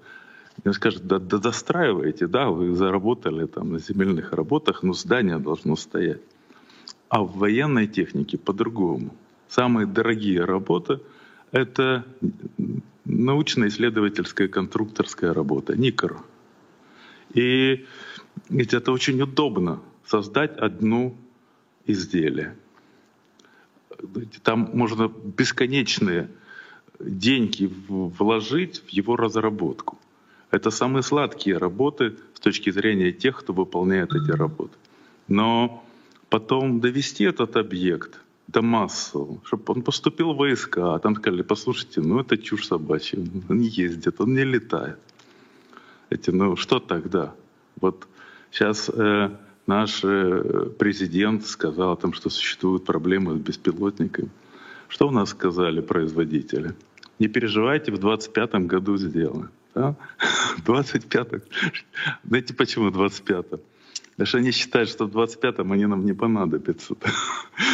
И 0.65 0.69
он 0.69 0.75
скажет, 0.75 1.07
да, 1.07 1.19
да 1.19 1.39
достраивайте, 1.39 2.27
да, 2.27 2.51
вы 2.51 2.75
заработали 2.75 3.47
там 3.47 3.73
на 3.73 3.79
земельных 3.79 4.33
работах, 4.33 4.83
но 4.83 4.93
здание 4.93 5.39
должно 5.39 5.77
стоять. 5.77 6.21
А 7.09 7.23
в 7.23 7.39
военной 7.39 7.87
технике 7.87 8.37
по-другому. 8.37 9.15
Самые 9.49 9.87
дорогие 9.87 10.45
работы— 10.45 11.01
это 11.53 12.05
научно-исследовательская 13.07 14.49
конструкторская 14.49 15.33
работа, 15.33 15.75
НИКР. 15.79 16.19
И 17.35 17.87
ведь 18.49 18.75
это 18.75 18.93
очень 18.93 19.21
удобно 19.21 19.81
создать 20.07 20.57
одну 20.57 21.17
изделие. 21.87 22.57
Там 24.43 24.71
можно 24.73 25.09
бесконечные 25.09 26.29
деньги 27.01 27.71
вложить 27.89 28.83
в 28.87 28.89
его 28.89 29.17
разработку. 29.17 29.99
Это 30.51 30.71
самые 30.71 31.03
сладкие 31.03 31.59
работы 31.59 32.17
с 32.35 32.41
точки 32.41 32.71
зрения 32.71 33.13
тех, 33.13 33.39
кто 33.39 33.53
выполняет 33.53 34.15
эти 34.15 34.31
работы. 34.31 34.77
Но 35.29 35.85
потом 36.31 36.81
довести 36.81 37.25
этот 37.25 37.57
объект 37.57 38.21
до 38.47 38.63
массового, 38.63 39.41
чтобы 39.45 39.65
он 39.67 39.83
поступил 39.83 40.33
в 40.33 40.37
войска, 40.37 40.95
а 40.95 40.99
там 40.99 41.17
сказали, 41.17 41.43
послушайте, 41.43 42.01
ну 42.01 42.21
это 42.21 42.39
чушь 42.39 42.67
собачья, 42.67 43.19
он 43.49 43.59
не 43.59 43.69
ездит, 43.69 44.21
он 44.21 44.35
не 44.35 44.45
летает. 44.45 44.99
Эти, 46.11 46.31
ну 46.31 46.57
что 46.57 46.79
тогда? 46.79 47.35
Вот 47.81 48.07
сейчас 48.51 48.89
э, 48.89 49.31
наш 49.67 50.03
э, 50.05 50.71
президент 50.79 51.47
сказал 51.47 51.93
о 51.93 51.97
том, 51.97 52.13
что 52.13 52.31
существуют 52.31 52.85
проблемы 52.85 53.37
с 53.37 53.41
беспилотниками. 53.41 54.31
Что 54.89 55.09
у 55.09 55.11
нас 55.11 55.31
сказали 55.31 55.81
производители? 55.81 56.75
Не 57.19 57.29
переживайте, 57.29 57.93
в 57.93 57.99
25 57.99 58.67
году 58.67 58.97
сделаем. 58.97 59.51
Да? 59.75 59.97
В 60.57 60.65
25 60.65 61.29
Знаете, 62.25 62.55
почему 62.55 62.91
в 62.91 63.01
25-м? 63.01 63.61
Потому 64.19 64.27
что 64.27 64.39
они 64.39 64.51
считают, 64.51 64.89
что 64.89 65.07
в 65.07 65.17
25-м 65.17 65.71
они 65.71 65.87
нам 65.87 66.05
не 66.05 66.15
понадобятся. 66.15 66.95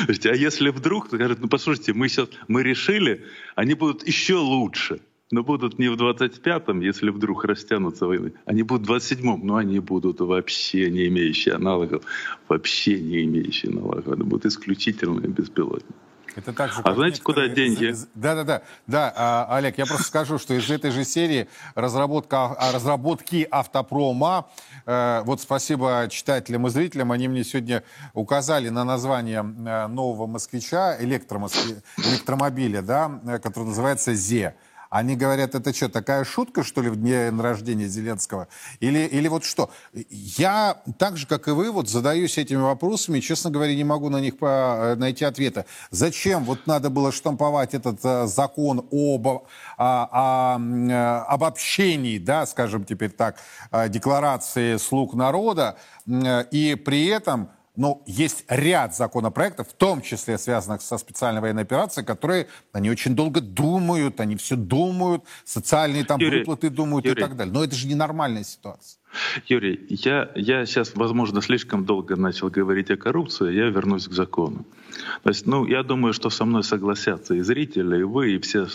А 0.08 0.34
если 0.34 0.70
вдруг, 0.70 1.08
то 1.08 1.16
говорят, 1.16 1.38
ну 1.40 1.48
послушайте, 1.48 1.92
мы 1.92 2.08
сейчас 2.08 2.28
мы 2.48 2.62
решили, 2.62 3.24
они 3.54 3.74
будут 3.74 4.06
еще 4.06 4.34
лучше. 4.34 5.00
Но 5.30 5.42
будут 5.42 5.78
не 5.78 5.88
в 5.88 5.94
25-м, 5.94 6.80
если 6.80 7.10
вдруг 7.10 7.44
растянутся 7.44 8.06
войны, 8.06 8.32
они 8.44 8.62
будут 8.62 8.86
в 8.86 8.92
27-м, 8.92 9.40
но 9.44 9.56
они 9.56 9.78
будут 9.78 10.20
вообще 10.20 10.90
не 10.90 11.06
имеющие 11.08 11.54
аналогов, 11.54 12.04
вообще 12.48 13.00
не 13.00 13.24
имеющие 13.24 13.72
аналогов. 13.72 14.06
Это 14.08 14.24
будут 14.24 14.44
исключительные 14.46 15.28
беспилотники. 15.28 15.94
Это 16.36 16.52
так 16.52 16.72
же, 16.72 16.80
А 16.82 16.94
знаете, 16.94 17.22
куда 17.22 17.42
некоторые- 17.42 17.76
деньги? 17.76 17.92
з- 17.92 18.08
Да-да-да. 18.16 18.62
Да, 18.88 19.12
а, 19.16 19.56
Олег, 19.56 19.78
я 19.78 19.86
просто 19.86 20.04
скажу, 20.08 20.36
что 20.38 20.52
из 20.54 20.68
этой 20.68 20.90
же 20.90 21.04
серии 21.04 21.46
разработка, 21.76 22.46
а, 22.46 22.72
разработки 22.72 23.46
автопрома, 23.48 24.48
э, 24.84 25.22
вот 25.24 25.40
спасибо 25.40 26.08
читателям 26.10 26.66
и 26.66 26.70
зрителям, 26.70 27.12
они 27.12 27.28
мне 27.28 27.44
сегодня 27.44 27.84
указали 28.14 28.68
на 28.68 28.82
название 28.84 29.40
э, 29.64 29.86
нового 29.86 30.26
москвича, 30.26 30.98
электромоскви- 31.00 31.80
электромобиля, 31.98 32.82
да, 32.82 33.20
э, 33.26 33.38
который 33.38 33.68
называется 33.68 34.12
«Зе». 34.14 34.54
Они 34.94 35.16
говорят, 35.16 35.56
это 35.56 35.74
что, 35.74 35.88
такая 35.88 36.22
шутка, 36.22 36.62
что 36.62 36.80
ли, 36.80 36.88
в 36.88 36.94
день 36.94 37.40
рождения 37.40 37.88
Зеленского? 37.88 38.46
Или, 38.78 39.00
или 39.00 39.26
вот 39.26 39.44
что? 39.44 39.70
Я 39.92 40.82
так 41.00 41.16
же, 41.16 41.26
как 41.26 41.48
и 41.48 41.50
вы, 41.50 41.72
вот 41.72 41.88
задаюсь 41.88 42.38
этими 42.38 42.60
вопросами, 42.60 43.18
честно 43.18 43.50
говоря, 43.50 43.74
не 43.74 43.82
могу 43.82 44.08
на 44.08 44.20
них 44.20 44.38
по- 44.38 44.92
э, 44.92 44.94
найти 44.94 45.24
ответа. 45.24 45.66
Зачем 45.90 46.44
вот 46.44 46.68
надо 46.68 46.90
было 46.90 47.10
штамповать 47.10 47.74
этот 47.74 48.04
э, 48.04 48.28
закон 48.28 48.86
об, 48.92 49.26
а, 49.26 49.42
а, 49.78 50.60
э, 50.60 51.24
обобщении, 51.26 52.18
да, 52.18 52.46
скажем 52.46 52.84
теперь 52.84 53.10
так, 53.10 53.38
э, 53.72 53.88
декларации 53.88 54.76
слуг 54.76 55.14
народа, 55.14 55.76
и 56.06 56.80
при 56.84 57.06
этом 57.06 57.48
ну, 57.76 58.02
есть 58.06 58.44
ряд 58.48 58.94
законопроектов, 58.94 59.68
в 59.68 59.72
том 59.72 60.00
числе 60.00 60.38
связанных 60.38 60.80
со 60.80 60.96
специальной 60.96 61.40
военной 61.40 61.62
операцией, 61.62 62.06
которые 62.06 62.46
они 62.72 62.90
очень 62.90 63.16
долго 63.16 63.40
думают, 63.40 64.20
они 64.20 64.36
все 64.36 64.56
думают, 64.56 65.24
социальные 65.44 66.04
там 66.04 66.20
Юрий, 66.20 66.38
выплаты 66.40 66.70
думают 66.70 67.04
и 67.06 67.08
Юрий. 67.08 67.22
так 67.22 67.36
далее. 67.36 67.52
Но 67.52 67.64
это 67.64 67.74
же 67.74 67.88
ненормальная 67.88 68.44
ситуация. 68.44 69.00
Юрий, 69.46 69.86
я, 69.88 70.30
я 70.34 70.66
сейчас, 70.66 70.94
возможно, 70.94 71.40
слишком 71.42 71.84
долго 71.84 72.16
начал 72.16 72.48
говорить 72.48 72.90
о 72.90 72.96
коррупции, 72.96 73.52
я 73.52 73.66
вернусь 73.66 74.08
к 74.08 74.12
закону. 74.12 74.64
То 75.22 75.30
есть, 75.30 75.46
ну, 75.46 75.66
я 75.66 75.82
думаю, 75.82 76.12
что 76.12 76.30
со 76.30 76.44
мной 76.44 76.62
согласятся 76.62 77.34
и 77.34 77.40
зрители, 77.40 78.00
и 78.00 78.02
вы, 78.02 78.34
и 78.34 78.38
все, 78.38 78.66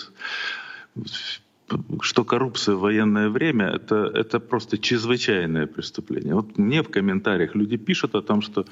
что 2.01 2.23
коррупция 2.23 2.75
в 2.75 2.79
военное 2.79 3.29
время 3.29 3.67
это, 3.67 3.95
это 4.13 4.39
просто 4.39 4.77
чрезвычайное 4.77 5.67
преступление. 5.67 6.35
Вот 6.35 6.57
мне 6.57 6.81
в 6.81 6.89
комментариях 6.89 7.55
люди 7.55 7.77
пишут 7.77 8.15
о 8.15 8.21
том, 8.21 8.41
что 8.41 8.65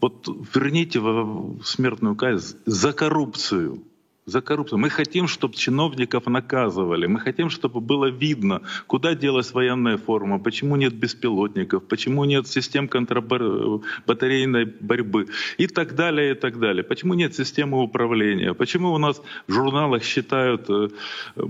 вот 0.00 0.28
верните 0.54 1.00
в 1.00 1.62
смертную 1.64 2.14
казнь 2.16 2.56
за 2.66 2.92
коррупцию. 2.92 3.82
За 4.28 4.42
коррупцию. 4.42 4.78
Мы 4.78 4.90
хотим, 4.90 5.26
чтобы 5.26 5.54
чиновников 5.54 6.26
наказывали. 6.26 7.06
Мы 7.06 7.18
хотим, 7.18 7.48
чтобы 7.48 7.80
было 7.80 8.10
видно, 8.10 8.60
куда 8.86 9.14
делась 9.14 9.54
военная 9.54 9.96
форма, 9.96 10.38
почему 10.38 10.76
нет 10.76 10.92
беспилотников, 10.92 11.82
почему 11.88 12.26
нет 12.26 12.46
систем 12.46 12.88
контрбатарейной 12.88 14.66
борьбы 14.80 15.28
и 15.56 15.66
так 15.66 15.94
далее, 15.94 16.32
и 16.32 16.34
так 16.34 16.58
далее. 16.58 16.82
Почему 16.82 17.14
нет 17.14 17.34
системы 17.34 17.82
управления, 17.82 18.52
почему 18.52 18.92
у 18.92 18.98
нас 18.98 19.22
в 19.46 19.52
журналах 19.52 20.02
считают 20.02 20.68
э, 20.68 20.88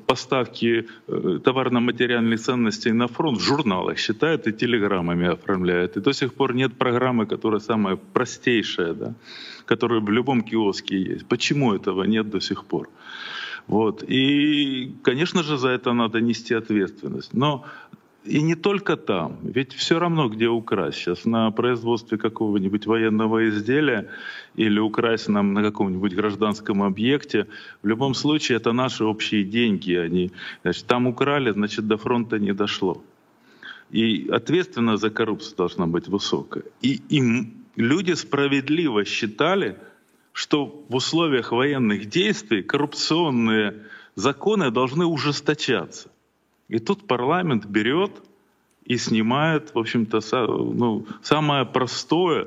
поставки 0.06 0.86
э, 1.08 1.38
товарно-материальных 1.44 2.38
ценностей 2.38 2.92
на 2.92 3.08
фронт, 3.08 3.38
в 3.38 3.42
журналах 3.42 3.98
считают 3.98 4.46
и 4.46 4.52
телеграммами 4.52 5.26
оформляют. 5.26 5.96
И 5.96 6.00
до 6.00 6.12
сих 6.12 6.32
пор 6.32 6.54
нет 6.54 6.78
программы, 6.78 7.26
которая 7.26 7.60
самая 7.60 7.96
простейшая, 7.96 8.94
да, 8.94 9.14
которая 9.66 10.00
в 10.00 10.10
любом 10.10 10.42
киоске 10.42 10.96
есть. 10.96 11.26
Почему 11.26 11.74
этого 11.74 12.04
нет 12.04 12.30
до 12.30 12.40
сих 12.40 12.58
пор? 12.62 12.67
Вот. 13.66 14.02
И, 14.08 14.94
конечно 15.02 15.42
же, 15.42 15.58
за 15.58 15.68
это 15.68 15.92
надо 15.92 16.20
нести 16.20 16.54
ответственность. 16.54 17.34
Но 17.34 17.64
и 18.24 18.42
не 18.42 18.54
только 18.54 18.96
там. 18.96 19.38
Ведь 19.42 19.72
все 19.74 19.98
равно, 19.98 20.28
где 20.28 20.48
украсть. 20.48 20.98
Сейчас 20.98 21.24
на 21.24 21.50
производстве 21.50 22.18
какого-нибудь 22.18 22.86
военного 22.86 23.48
изделия 23.48 24.08
или 24.56 24.80
украсть 24.80 25.28
нам 25.28 25.54
на 25.54 25.62
каком-нибудь 25.62 26.14
гражданском 26.14 26.82
объекте, 26.82 27.46
в 27.82 27.86
любом 27.86 28.14
случае 28.14 28.56
это 28.56 28.72
наши 28.72 29.04
общие 29.04 29.44
деньги. 29.44 29.94
Они, 29.94 30.30
значит, 30.62 30.86
там 30.86 31.06
украли, 31.06 31.52
значит, 31.52 31.86
до 31.86 31.96
фронта 31.96 32.38
не 32.38 32.52
дошло. 32.52 33.02
И 33.90 34.28
ответственность 34.30 35.02
за 35.02 35.10
коррупцию 35.10 35.56
должна 35.56 35.86
быть 35.86 36.08
высокая. 36.08 36.64
И 36.82 37.00
им 37.08 37.54
люди 37.76 38.14
справедливо 38.14 39.04
считали, 39.04 39.76
что 40.38 40.84
в 40.88 40.94
условиях 40.94 41.50
военных 41.50 42.06
действий 42.06 42.62
коррупционные 42.62 43.82
законы 44.14 44.70
должны 44.70 45.04
ужесточаться. 45.04 46.12
И 46.68 46.78
тут 46.78 47.08
парламент 47.08 47.66
берет 47.66 48.12
и 48.84 48.98
снимает, 48.98 49.74
в 49.74 49.78
общем-то, 49.80 50.20
ну, 50.46 51.08
самое 51.22 51.66
простое, 51.66 52.46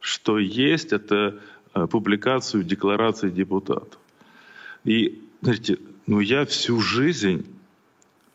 что 0.00 0.40
есть, 0.40 0.92
это 0.92 1.38
э, 1.74 1.86
публикацию 1.86 2.64
декларации 2.64 3.30
депутатов. 3.30 4.00
И, 4.82 5.22
знаете, 5.42 5.78
ну 6.08 6.18
я 6.18 6.44
всю 6.44 6.80
жизнь, 6.80 7.46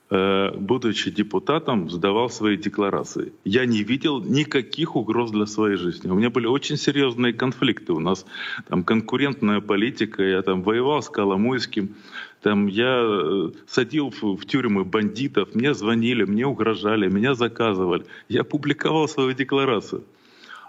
будучи 0.09 1.11
депутатом, 1.11 1.89
сдавал 1.89 2.29
свои 2.29 2.55
декларации. 2.55 3.33
Я 3.43 3.65
не 3.65 3.83
видел 3.83 4.23
никаких 4.23 4.95
угроз 4.95 5.31
для 5.31 5.45
своей 5.45 5.75
жизни. 5.75 6.09
У 6.09 6.15
меня 6.15 6.29
были 6.29 6.47
очень 6.47 6.77
серьезные 6.77 7.33
конфликты. 7.33 7.91
У 7.91 7.99
нас 7.99 8.25
там 8.69 8.83
конкурентная 8.83 9.59
политика. 9.59 10.23
Я 10.23 10.41
там 10.41 10.63
воевал 10.63 11.01
с 11.01 11.09
Коломойским. 11.09 11.95
Там 12.41 12.67
я 12.67 13.01
э, 13.03 13.51
садил 13.67 14.09
в 14.09 14.45
тюрьмы 14.45 14.85
бандитов. 14.85 15.55
Мне 15.55 15.73
звонили, 15.73 16.23
мне 16.23 16.45
угрожали, 16.45 17.09
меня 17.09 17.33
заказывали. 17.33 18.05
Я 18.29 18.43
публиковал 18.43 19.09
свою 19.09 19.33
декларацию. 19.33 20.03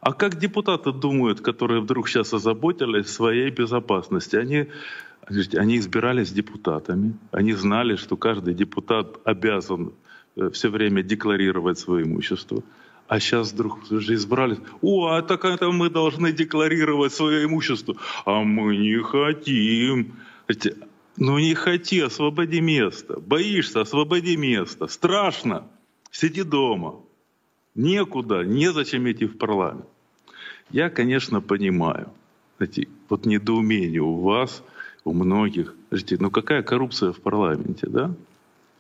А 0.01 0.12
как 0.12 0.39
депутаты 0.39 0.93
думают, 0.93 1.41
которые 1.41 1.80
вдруг 1.80 2.09
сейчас 2.09 2.32
озаботились 2.32 3.09
своей 3.09 3.51
безопасности? 3.51 4.36
Они, 4.36 4.66
они 5.29 5.76
избирались 5.76 6.33
депутатами, 6.33 7.14
они 7.33 7.53
знали, 7.53 7.97
что 7.97 8.16
каждый 8.16 8.55
депутат 8.55 9.18
обязан 9.24 9.93
э, 10.37 10.51
все 10.51 10.68
время 10.70 11.03
декларировать 11.03 11.79
свое 11.79 12.05
имущество. 12.05 12.62
А 13.09 13.20
сейчас 13.20 13.53
вдруг 13.53 13.87
же 13.91 14.14
избрались. 14.14 14.59
О, 14.83 15.09
а 15.09 15.22
так 15.22 15.45
это 15.45 15.70
мы 15.70 15.89
должны 15.89 16.31
декларировать 16.33 17.12
свое 17.12 17.45
имущество. 17.45 17.97
А 18.26 18.43
мы 18.43 18.76
не 18.76 19.03
хотим. 19.03 20.12
Ну 21.16 21.39
не 21.39 21.55
хоти, 21.55 22.01
освободи 22.01 22.61
место. 22.61 23.18
Боишься, 23.18 23.81
освободи 23.81 24.37
место. 24.37 24.89
Страшно. 24.89 25.66
Сиди 26.11 26.43
дома. 26.43 27.01
Некуда, 27.74 28.45
незачем 28.45 29.11
идти 29.11 29.24
в 29.26 29.39
парламент. 29.39 29.87
Я, 30.70 30.91
конечно, 30.91 31.41
понимаю, 31.41 32.12
знаете, 32.59 32.89
вот 33.09 33.24
недоумение 33.24 34.03
у 34.03 34.20
вас, 34.20 34.62
у 35.09 35.13
многих. 35.13 35.75
Знаете, 35.91 36.17
ну 36.21 36.31
какая 36.31 36.63
коррупция 36.63 37.13
в 37.13 37.21
парламенте, 37.21 37.87
да? 37.89 38.15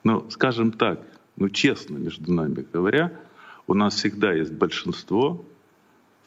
Ну, 0.04 0.28
скажем 0.30 0.72
так, 0.72 1.00
ну 1.36 1.48
честно 1.48 1.96
между 1.96 2.32
нами 2.32 2.66
говоря, 2.72 3.12
у 3.66 3.74
нас 3.74 3.94
всегда 3.94 4.32
есть 4.32 4.52
большинство 4.52 5.44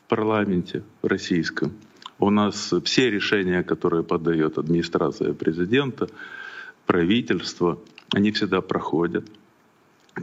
в 0.06 0.10
парламенте 0.10 0.84
российском. 1.02 1.74
У 2.20 2.30
нас 2.30 2.74
все 2.84 3.10
решения, 3.10 3.64
которые 3.64 4.04
подает 4.04 4.58
администрация 4.58 5.34
президента, 5.34 6.08
правительство, 6.86 7.80
они 8.14 8.32
всегда 8.32 8.62
проходят. 8.62 9.26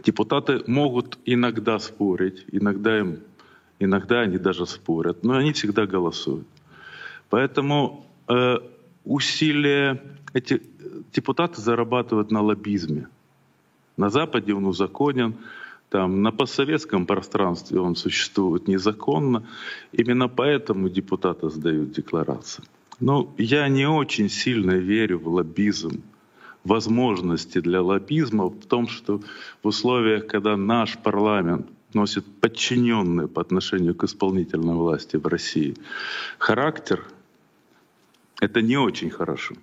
Депутаты 0.04 0.62
могут 0.66 1.18
иногда 1.24 1.78
спорить, 1.78 2.44
иногда, 2.52 2.98
им, 2.98 3.20
иногда 3.78 4.20
они 4.20 4.38
даже 4.38 4.66
спорят, 4.66 5.24
но 5.24 5.34
они 5.34 5.52
всегда 5.52 5.86
голосуют. 5.86 6.46
Поэтому 7.30 8.06
э, 8.28 8.58
усилия, 9.08 10.00
эти 10.34 10.62
депутаты 11.12 11.60
зарабатывают 11.60 12.30
на 12.30 12.42
лоббизме. 12.42 13.08
На 13.96 14.10
Западе 14.10 14.54
он 14.54 14.66
узаконен, 14.66 15.34
там, 15.90 16.22
на 16.22 16.30
постсоветском 16.32 17.06
пространстве 17.06 17.80
он 17.80 17.96
существует 17.96 18.68
незаконно. 18.68 19.42
Именно 19.92 20.28
поэтому 20.28 20.88
депутаты 20.90 21.48
сдают 21.48 21.92
декларации. 21.92 22.62
Но 23.00 23.34
я 23.38 23.68
не 23.68 23.88
очень 23.88 24.28
сильно 24.28 24.72
верю 24.72 25.18
в 25.18 25.28
лоббизм, 25.28 26.02
возможности 26.64 27.60
для 27.60 27.80
лоббизма 27.80 28.48
в 28.48 28.66
том, 28.66 28.88
что 28.88 29.22
в 29.62 29.68
условиях, 29.68 30.26
когда 30.26 30.56
наш 30.56 30.98
парламент 30.98 31.66
носит 31.94 32.24
подчиненный 32.40 33.28
по 33.28 33.40
отношению 33.40 33.94
к 33.94 34.04
исполнительной 34.04 34.74
власти 34.74 35.16
в 35.16 35.26
России 35.26 35.74
характер, 36.38 37.04
это 38.40 38.62
не 38.62 38.76
очень 38.76 39.10
хорошо, 39.10 39.54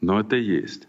но 0.00 0.20
это 0.20 0.36
есть. 0.36 0.88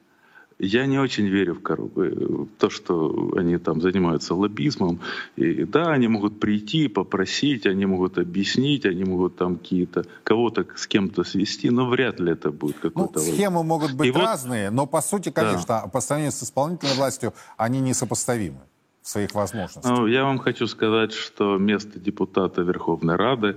Я 0.59 0.87
не 0.87 0.97
очень 0.99 1.27
верю 1.27 1.53
в, 1.53 1.61
в 1.61 2.47
то, 2.57 2.69
что 2.69 3.31
они 3.37 3.57
там 3.57 3.79
занимаются 3.79 4.33
лоббизмом. 4.33 4.99
И 5.35 5.65
да, 5.65 5.91
они 5.91 6.07
могут 6.07 6.39
прийти, 6.39 6.87
попросить, 6.87 7.67
они 7.67 7.85
могут 7.85 8.17
объяснить, 8.17 8.85
они 8.85 9.03
могут 9.03 9.35
там 9.35 9.57
какие-то 9.57 10.05
кого-то 10.23 10.65
с 10.75 10.87
кем-то 10.87 11.23
свести, 11.23 11.69
но 11.69 11.87
вряд 11.87 12.19
ли 12.19 12.31
это 12.31 12.49
будет 12.49 12.77
ну, 12.83 12.89
какой-то... 12.89 13.19
Ну, 13.19 13.25
схемы 13.25 13.63
могут 13.63 13.93
быть 13.93 14.07
и 14.07 14.11
разные, 14.11 14.69
вот, 14.69 14.75
но 14.75 14.87
по 14.87 15.01
сути, 15.01 15.29
конечно, 15.29 15.65
да. 15.67 15.87
по 15.93 16.01
сравнению 16.01 16.31
с 16.31 16.41
исполнительной 16.41 16.95
властью, 16.95 17.33
они 17.57 17.79
несопоставимы 17.79 18.61
в 19.03 19.07
своих 19.09 19.35
возможностях. 19.35 19.91
Ну, 19.91 20.07
я 20.07 20.23
вам 20.23 20.39
хочу 20.39 20.65
сказать, 20.65 21.13
что 21.13 21.57
место 21.57 21.99
депутата 21.99 22.63
Верховной 22.63 23.15
Рады 23.15 23.55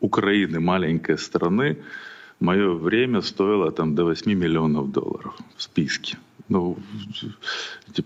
Украины, 0.00 0.60
маленькой 0.60 1.16
страны, 1.16 1.78
мое 2.42 2.74
время 2.74 3.22
стоило 3.22 3.70
там 3.70 3.94
до 3.94 4.04
8 4.04 4.34
миллионов 4.34 4.90
долларов 4.90 5.34
в 5.56 5.62
списке. 5.62 6.18
Ну, 6.48 6.76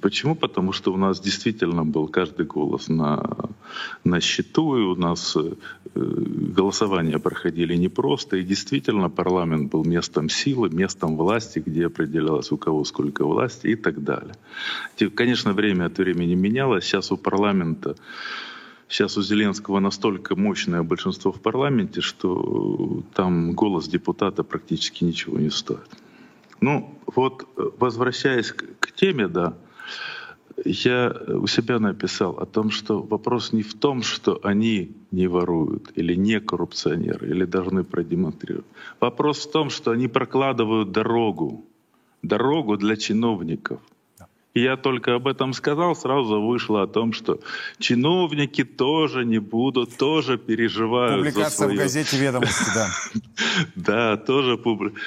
почему? 0.01 0.35
Потому 0.35 0.73
что 0.73 0.93
у 0.93 0.97
нас 0.97 1.21
действительно 1.21 1.85
был 1.85 2.09
каждый 2.09 2.47
голос 2.47 2.89
на, 2.89 3.25
на 4.05 4.21
счету, 4.21 4.77
и 4.77 4.83
у 4.83 4.95
нас 4.95 5.37
э, 5.37 5.55
голосования 5.95 7.19
проходили 7.19 7.75
непросто, 7.77 8.37
и 8.37 8.45
действительно 8.45 9.11
парламент 9.11 9.73
был 9.73 9.85
местом 9.85 10.29
силы, 10.29 10.69
местом 10.71 11.17
власти, 11.17 11.63
где 11.67 11.87
определялось 11.87 12.53
у 12.53 12.57
кого 12.57 12.85
сколько 12.85 13.25
власти 13.25 13.69
и 13.69 13.77
так 13.77 14.05
далее. 14.05 14.35
Конечно, 15.15 15.53
время 15.53 15.87
от 15.87 15.99
времени 15.99 16.35
менялось, 16.35 16.85
сейчас 16.85 17.13
у 17.13 17.17
парламента 17.17 17.97
Сейчас 18.89 19.17
у 19.17 19.23
Зеленского 19.23 19.81
настолько 19.81 20.37
мощное 20.37 20.83
большинство 20.83 21.33
в 21.33 21.41
парламенте, 21.41 22.01
что 22.01 23.03
там 23.15 23.53
голос 23.53 23.89
депутата 23.89 24.45
практически 24.45 25.05
ничего 25.05 25.39
не 25.39 25.51
стоит. 25.51 25.89
Ну, 26.61 26.95
вот 27.07 27.49
э, 27.57 27.71
возвращаясь 27.79 28.53
к, 28.53 28.65
к 28.79 28.93
теме, 28.93 29.29
да, 29.29 29.55
я 30.65 31.15
у 31.29 31.47
себя 31.47 31.79
написал 31.79 32.39
о 32.39 32.47
том, 32.47 32.71
что 32.71 33.03
вопрос 33.03 33.53
не 33.53 33.63
в 33.63 33.75
том, 33.75 34.03
что 34.03 34.41
они 34.43 34.93
не 35.11 35.27
воруют 35.27 35.91
или 35.97 36.15
не 36.15 36.41
коррупционеры, 36.41 37.29
или 37.29 37.45
должны 37.45 37.85
продемонстрировать. 37.85 38.67
Вопрос 39.01 39.47
в 39.47 39.51
том, 39.51 39.69
что 39.69 39.91
они 39.91 40.09
прокладывают 40.09 40.93
дорогу, 40.93 41.65
дорогу 42.23 42.77
для 42.77 42.97
чиновников— 42.97 43.81
я 44.61 44.77
только 44.77 45.15
об 45.15 45.29
этом 45.29 45.53
сказал, 45.53 45.95
сразу 45.95 46.41
вышло 46.41 46.83
о 46.83 46.87
том, 46.87 47.13
что 47.13 47.41
чиновники 47.79 48.65
тоже 48.65 49.25
не 49.25 49.39
будут, 49.39 49.97
тоже 49.97 50.39
переживают 50.39 51.19
Публикация 51.27 51.51
за 51.51 51.57
свое... 51.57 51.75
в 51.75 51.79
газете 51.79 52.17
«Ведомости», 52.19 52.71
да. 52.75 52.89
Да, 53.75 54.17
тоже 54.17 54.57
публика. 54.57 54.99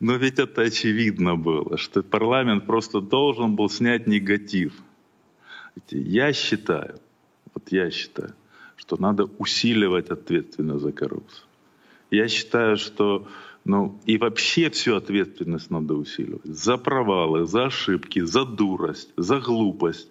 Но 0.00 0.14
ведь 0.14 0.38
это 0.38 0.62
очевидно 0.62 1.36
было, 1.36 1.78
что 1.78 2.02
парламент 2.02 2.66
просто 2.66 3.00
должен 3.00 3.56
был 3.56 3.70
снять 3.70 4.06
негатив. 4.06 4.72
Я 5.90 6.32
считаю, 6.32 6.98
вот 7.54 7.72
я 7.72 7.90
считаю, 7.90 8.34
что 8.76 9.00
надо 9.00 9.24
усиливать 9.38 10.10
ответственность 10.10 10.82
за 10.82 10.92
коррупцию. 10.92 11.46
Я 12.10 12.28
считаю, 12.28 12.76
что 12.76 13.26
ну 13.64 14.00
и 14.06 14.18
вообще 14.18 14.70
всю 14.70 14.96
ответственность 14.96 15.70
надо 15.70 15.94
усиливать. 15.94 16.44
За 16.44 16.76
провалы, 16.76 17.46
за 17.46 17.66
ошибки, 17.66 18.20
за 18.20 18.44
дурость, 18.44 19.12
за 19.16 19.40
глупость. 19.40 20.08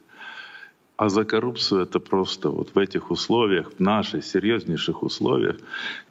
А 0.96 1.10
за 1.10 1.26
коррупцию 1.26 1.82
это 1.82 2.00
просто 2.00 2.50
вот 2.50 2.76
в 2.76 2.78
этих 2.78 3.10
условиях, 3.10 3.72
в 3.74 3.80
наших 3.80 4.24
серьезнейших 4.24 5.02
условиях, 5.02 5.58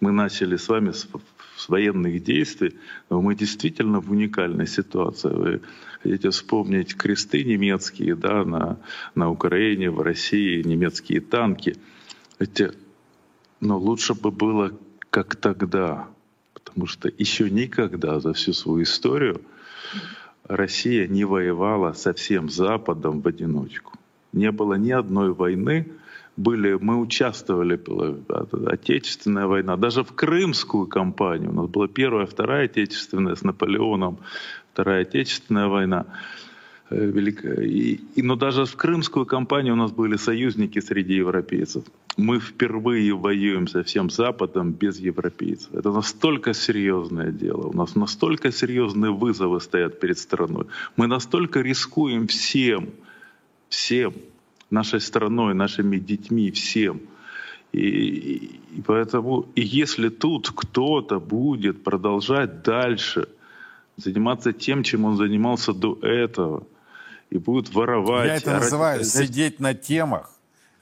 мы 0.01 0.11
начали 0.11 0.57
с 0.57 0.69
вами 0.69 0.91
с, 0.91 1.07
с 1.57 1.69
военных 1.69 2.25
действий, 2.25 2.75
но 3.09 3.23
мы 3.23 3.37
действительно 3.37 4.01
в 4.01 4.11
уникальной 4.11 4.67
ситуации. 4.67 5.29
Вы 5.29 5.61
хотите 6.03 6.31
вспомнить 6.31 6.97
кресты 6.97 7.45
немецкие 7.45 8.17
да, 8.17 8.45
на, 8.45 8.79
на 9.15 9.31
Украине, 9.31 9.93
в 9.93 10.01
России, 10.01 10.61
немецкие 10.61 11.21
танки. 11.21 11.77
Эти, 12.41 12.73
но 13.61 13.79
лучше 13.79 14.15
бы 14.15 14.33
было 14.33 14.73
как 15.11 15.37
тогда, 15.37 16.09
потому 16.65 16.87
что 16.87 17.11
еще 17.19 17.51
никогда 17.51 18.21
за 18.21 18.33
всю 18.33 18.53
свою 18.53 18.83
историю 18.83 19.43
Россия 20.45 21.07
не 21.07 21.25
воевала 21.25 21.93
со 21.93 22.13
всем 22.13 22.49
Западом 22.49 23.21
в 23.21 23.29
одиночку. 23.29 23.93
Не 24.33 24.51
было 24.53 24.75
ни 24.75 24.91
одной 24.91 25.33
войны, 25.33 25.87
были, 26.37 26.79
мы 26.81 26.99
участвовали, 26.99 27.77
была 27.77 28.15
Отечественная 28.67 29.47
война, 29.47 29.77
даже 29.77 30.03
в 30.03 30.13
Крымскую 30.13 30.87
кампанию. 30.87 31.51
У 31.51 31.55
нас 31.55 31.69
была 31.69 31.89
Первая, 31.89 32.27
Вторая 32.27 32.65
Отечественная 32.65 33.35
с 33.35 33.43
Наполеоном, 33.43 34.19
Вторая 34.73 35.03
Отечественная 35.03 35.67
война. 35.67 36.07
Э, 36.91 37.07
великая. 37.07 37.63
И, 37.63 38.01
и, 38.17 38.23
но 38.23 38.35
даже 38.35 38.65
в 38.65 38.75
Крымскую 38.75 39.25
кампанию 39.25 39.75
у 39.75 39.77
нас 39.77 39.93
были 39.93 40.17
союзники 40.17 40.81
среди 40.81 41.15
европейцев. 41.15 41.85
Мы 42.17 42.41
впервые 42.41 43.15
воюем 43.15 43.69
со 43.69 43.83
всем 43.83 44.11
Западом 44.11 44.73
без 44.73 44.99
европейцев. 44.99 45.73
Это 45.73 45.93
настолько 45.93 46.53
серьезное 46.53 47.31
дело. 47.31 47.69
У 47.69 47.77
нас 47.77 47.95
настолько 47.95 48.51
серьезные 48.51 49.13
вызовы 49.13 49.61
стоят 49.61 50.01
перед 50.01 50.19
страной. 50.19 50.67
Мы 50.97 51.07
настолько 51.07 51.61
рискуем 51.61 52.27
всем, 52.27 52.91
всем, 53.69 54.13
нашей 54.71 55.01
страной, 55.01 55.55
нашими 55.55 55.99
детьми, 55.99 56.51
всем. 56.51 57.01
И, 57.73 58.59
и 58.77 58.83
поэтому, 58.85 59.47
и 59.55 59.63
если 59.63 60.09
тут 60.09 60.51
кто-то 60.51 61.21
будет 61.21 61.85
продолжать 61.85 62.65
дальше 62.65 63.29
заниматься 63.97 64.53
тем, 64.53 64.83
чем 64.83 65.05
он 65.05 65.17
занимался 65.17 65.73
до 65.73 65.97
этого– 66.03 66.67
и 67.31 67.39
будут 67.39 67.75
воровать. 67.75 68.27
Я 68.27 68.37
это 68.37 68.53
называю 68.59 69.05
сидеть 69.05 69.61
на 69.61 69.75
темах, 69.75 70.31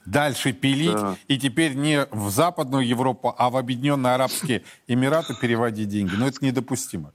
дальше 0.05 0.51
пилить, 0.51 0.93
да. 0.93 1.15
и 1.27 1.37
теперь 1.37 1.75
не 1.75 2.05
в 2.11 2.29
Западную 2.29 2.87
Европу, 2.87 3.33
а 3.37 3.49
в 3.49 3.57
Объединенные 3.57 4.15
Арабские 4.15 4.63
Эмираты 4.87 5.35
переводить 5.39 5.87
деньги. 5.89 6.15
Но 6.15 6.27
это 6.27 6.43
недопустимо. 6.43 7.13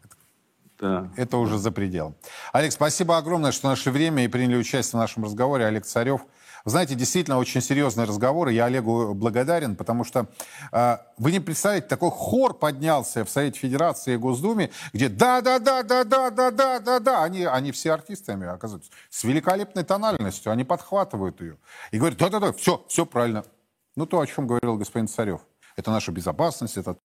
Да. 0.78 1.10
Это 1.16 1.36
уже 1.38 1.58
за 1.58 1.70
пределом. 1.70 2.14
Олег, 2.52 2.72
спасибо 2.72 3.16
огромное, 3.16 3.52
что 3.52 3.68
нашли 3.68 3.90
время 3.92 4.24
и 4.24 4.28
приняли 4.28 4.56
участие 4.56 4.98
в 4.98 5.02
нашем 5.02 5.24
разговоре. 5.24 5.66
Олег 5.66 5.84
Царев, 5.84 6.22
знаете, 6.64 6.94
действительно 6.94 7.38
очень 7.38 7.60
серьезные 7.60 8.06
разговоры. 8.06 8.52
Я 8.52 8.66
Олегу 8.66 9.14
благодарен, 9.14 9.74
потому 9.76 10.04
что 10.04 10.26
э, 10.72 10.98
вы 11.18 11.32
не 11.32 11.40
представляете, 11.40 11.88
такой 11.88 12.10
хор 12.10 12.54
поднялся 12.54 13.24
в 13.24 13.30
Совете 13.30 13.58
Федерации 13.58 14.14
и 14.14 14.16
Госдуме, 14.16 14.70
где 14.92 15.08
да-да-да-да-да-да-да-да-да. 15.08 17.22
Они, 17.22 17.44
они 17.44 17.72
все 17.72 17.92
артистами 17.92 18.46
оказываются. 18.46 18.92
С 19.10 19.24
великолепной 19.24 19.82
тональностью. 19.84 20.52
Они 20.52 20.64
подхватывают 20.64 21.40
ее. 21.40 21.58
И 21.90 21.98
говорят, 21.98 22.18
да-да-да, 22.18 22.52
все, 22.52 22.84
все 22.88 23.04
правильно. 23.04 23.44
Ну, 23.96 24.06
то, 24.06 24.20
о 24.20 24.26
чем 24.26 24.46
говорил 24.46 24.76
господин 24.76 25.08
Царев. 25.08 25.40
Это 25.76 25.90
наша 25.90 26.12
безопасность, 26.12 26.76
это 26.76 26.96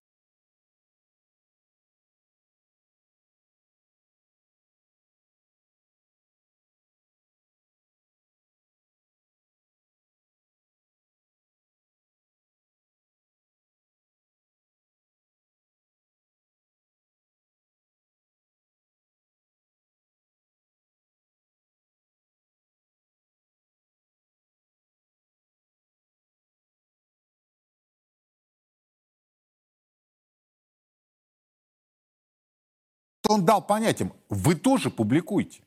он 33.30 33.44
дал 33.44 33.62
понять 33.62 34.00
им, 34.00 34.12
вы 34.28 34.56
тоже 34.56 34.90
публикуйте. 34.90 35.62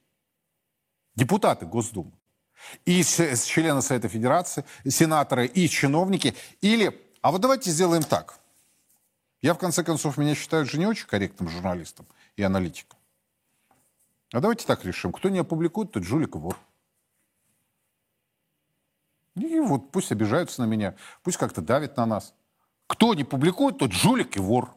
Депутаты 1.15 1.65
Госдумы. 1.65 2.11
И 2.85 3.03
члены 3.03 3.81
Совета 3.81 4.09
Федерации, 4.09 4.65
сенаторы, 4.85 5.47
и 5.47 5.69
чиновники. 5.69 6.35
Или, 6.59 7.01
а 7.21 7.31
вот 7.31 7.39
давайте 7.39 7.71
сделаем 7.71 8.03
так. 8.03 8.39
Я, 9.41 9.53
в 9.53 9.57
конце 9.57 9.83
концов, 9.83 10.17
меня 10.17 10.35
считают 10.35 10.69
же 10.69 10.77
не 10.77 10.85
очень 10.85 11.07
корректным 11.07 11.49
журналистом 11.49 12.05
и 12.35 12.43
аналитиком. 12.43 12.99
А 14.33 14.41
давайте 14.41 14.65
так 14.65 14.83
решим. 14.83 15.13
Кто 15.13 15.29
не 15.29 15.39
опубликует, 15.39 15.91
тот 15.91 16.03
жулик 16.03 16.35
и 16.35 16.39
вор. 16.39 16.57
И 19.35 19.59
вот 19.59 19.91
пусть 19.91 20.11
обижаются 20.11 20.61
на 20.61 20.65
меня, 20.65 20.95
пусть 21.23 21.37
как-то 21.37 21.61
давят 21.61 21.95
на 21.95 22.05
нас. 22.05 22.33
Кто 22.87 23.13
не 23.13 23.23
публикует, 23.23 23.77
тот 23.77 23.93
жулик 23.93 24.35
и 24.35 24.39
вор. 24.39 24.75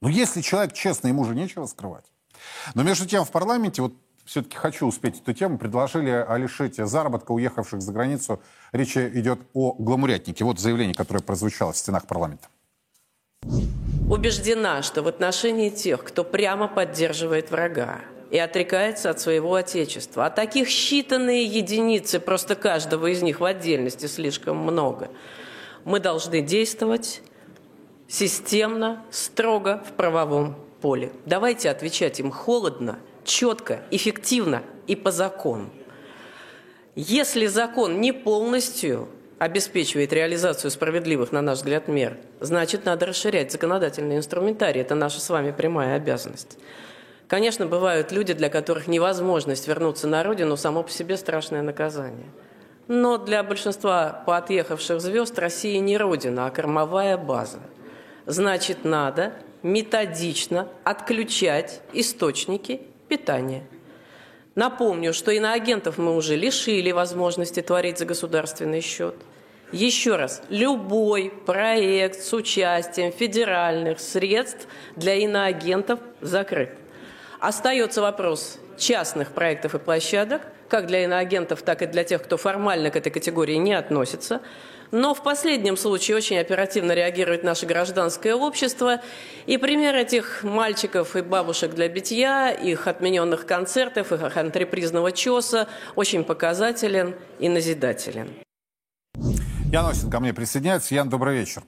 Но 0.00 0.08
если 0.08 0.40
человек 0.40 0.72
честный, 0.72 1.10
ему 1.10 1.24
же 1.24 1.34
нечего 1.34 1.66
скрывать. 1.66 2.04
Но 2.74 2.82
между 2.82 3.06
тем 3.06 3.24
в 3.24 3.30
парламенте, 3.30 3.82
вот 3.82 3.94
все-таки 4.24 4.56
хочу 4.56 4.86
успеть 4.86 5.20
эту 5.20 5.32
тему, 5.32 5.58
предложили 5.58 6.24
лишить 6.38 6.76
заработка 6.76 7.32
уехавших 7.32 7.80
за 7.80 7.92
границу. 7.92 8.40
Речь 8.72 8.96
идет 8.96 9.40
о 9.54 9.72
гламурятнике. 9.72 10.44
Вот 10.44 10.60
заявление, 10.60 10.94
которое 10.94 11.20
прозвучало 11.20 11.72
в 11.72 11.78
стенах 11.78 12.06
парламента. 12.06 12.48
Убеждена, 14.10 14.82
что 14.82 15.02
в 15.02 15.08
отношении 15.08 15.70
тех, 15.70 16.04
кто 16.04 16.24
прямо 16.24 16.68
поддерживает 16.68 17.50
врага 17.50 18.00
и 18.30 18.38
отрекается 18.38 19.10
от 19.10 19.20
своего 19.20 19.54
отечества, 19.54 20.26
а 20.26 20.30
таких 20.30 20.68
считанные 20.68 21.44
единицы, 21.44 22.20
просто 22.20 22.54
каждого 22.54 23.06
из 23.06 23.22
них 23.22 23.40
в 23.40 23.44
отдельности 23.44 24.06
слишком 24.06 24.58
много, 24.58 25.10
мы 25.84 26.00
должны 26.00 26.42
действовать 26.42 27.22
системно, 28.08 29.04
строго 29.10 29.84
в 29.86 29.92
правовом 29.92 30.56
поле. 30.80 31.12
Давайте 31.26 31.70
отвечать 31.70 32.18
им 32.18 32.30
холодно, 32.30 32.98
четко, 33.24 33.82
эффективно 33.90 34.62
и 34.86 34.96
по 34.96 35.10
закону. 35.10 35.70
Если 36.94 37.46
закон 37.46 38.00
не 38.00 38.12
полностью 38.12 39.08
обеспечивает 39.38 40.12
реализацию 40.12 40.70
справедливых, 40.70 41.30
на 41.30 41.42
наш 41.42 41.58
взгляд, 41.58 41.86
мер, 41.86 42.16
значит, 42.40 42.86
надо 42.86 43.06
расширять 43.06 43.52
законодательный 43.52 44.16
инструментарий. 44.16 44.80
Это 44.80 44.96
наша 44.96 45.20
с 45.20 45.30
вами 45.30 45.52
прямая 45.52 45.94
обязанность. 45.94 46.58
Конечно, 47.28 47.66
бывают 47.66 48.10
люди, 48.10 48.32
для 48.32 48.48
которых 48.48 48.88
невозможность 48.88 49.68
вернуться 49.68 50.08
на 50.08 50.22
родину 50.24 50.56
само 50.56 50.82
по 50.82 50.90
себе 50.90 51.16
страшное 51.18 51.62
наказание. 51.62 52.26
Но 52.88 53.18
для 53.18 53.42
большинства 53.42 54.24
поотъехавших 54.26 54.98
звезд 55.00 55.38
Россия 55.38 55.78
не 55.78 55.98
родина, 55.98 56.46
а 56.46 56.50
кормовая 56.50 57.18
база– 57.18 57.58
Значит, 58.28 58.84
надо 58.84 59.32
методично 59.62 60.68
отключать 60.84 61.80
источники 61.94 62.82
питания. 63.08 63.64
Напомню, 64.54 65.14
что 65.14 65.30
иноагентов 65.30 65.96
мы 65.96 66.14
уже 66.14 66.36
лишили 66.36 66.90
возможности 66.90 67.62
творить 67.62 67.96
за 67.96 68.04
государственный 68.04 68.82
счет. 68.82 69.14
Еще 69.72 70.16
раз, 70.16 70.42
любой 70.50 71.32
проект 71.46 72.20
с 72.20 72.34
участием 72.34 73.12
федеральных 73.12 73.98
средств 73.98 74.68
для 74.94 75.14
иноагентов 75.14 75.98
закрыт. 76.20 76.74
Остается 77.40 78.02
вопрос 78.02 78.58
частных 78.76 79.32
проектов 79.32 79.74
и 79.74 79.78
площадок, 79.78 80.42
как 80.68 80.86
для 80.86 81.04
иноагентов, 81.04 81.62
так 81.62 81.80
и 81.80 81.86
для 81.86 82.04
тех, 82.04 82.22
кто 82.22 82.36
формально 82.36 82.90
к 82.90 82.96
этой 82.96 83.10
категории 83.10 83.54
не 83.54 83.72
относится– 83.72 84.42
но 84.90 85.14
в 85.14 85.22
последнем 85.22 85.76
случае 85.76 86.16
очень 86.16 86.38
оперативно 86.38 86.92
реагирует 86.92 87.44
наше 87.44 87.66
гражданское 87.66 88.34
общество. 88.34 89.00
И 89.46 89.56
пример 89.58 89.94
этих 89.94 90.42
мальчиков 90.42 91.16
и 91.16 91.22
бабушек 91.22 91.74
для 91.74 91.88
битья, 91.88 92.50
их 92.50 92.86
отмененных 92.86 93.46
концертов, 93.46 94.12
их 94.12 94.36
антрепризного 94.36 95.12
чеса 95.12 95.68
очень 95.96 96.24
показателен 96.24 97.14
и 97.38 97.48
назидателен. 97.48 98.28
Ян 99.70 99.86
Осин 99.86 100.10
ко 100.10 100.20
мне 100.20 100.32
присоединяется. 100.32 100.94
Ян, 100.94 101.08
добрый 101.08 101.38
вечер. 101.38 101.62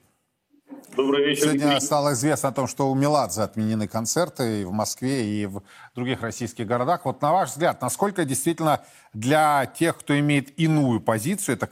Добрый 0.97 1.25
вечер. 1.25 1.45
Сегодня 1.45 1.81
стало 1.81 2.14
известно 2.14 2.49
о 2.49 2.53
том, 2.53 2.66
что 2.66 2.91
у 2.91 2.95
Меладзе 2.95 3.43
отменены 3.43 3.87
концерты 3.87 4.62
и 4.62 4.64
в 4.64 4.73
Москве, 4.73 5.25
и 5.25 5.47
в 5.47 5.62
других 5.95 6.23
российских 6.23 6.66
городах. 6.66 7.05
Вот 7.05 7.23
на 7.23 7.33
ваш 7.33 7.51
взгляд, 7.51 7.81
насколько 7.81 8.25
действительно 8.25 8.83
для 9.12 9.66
тех, 9.66 9.99
кто 9.99 10.18
имеет 10.18 10.59
иную 10.59 11.01
позицию, 11.01 11.57
это 11.57 11.68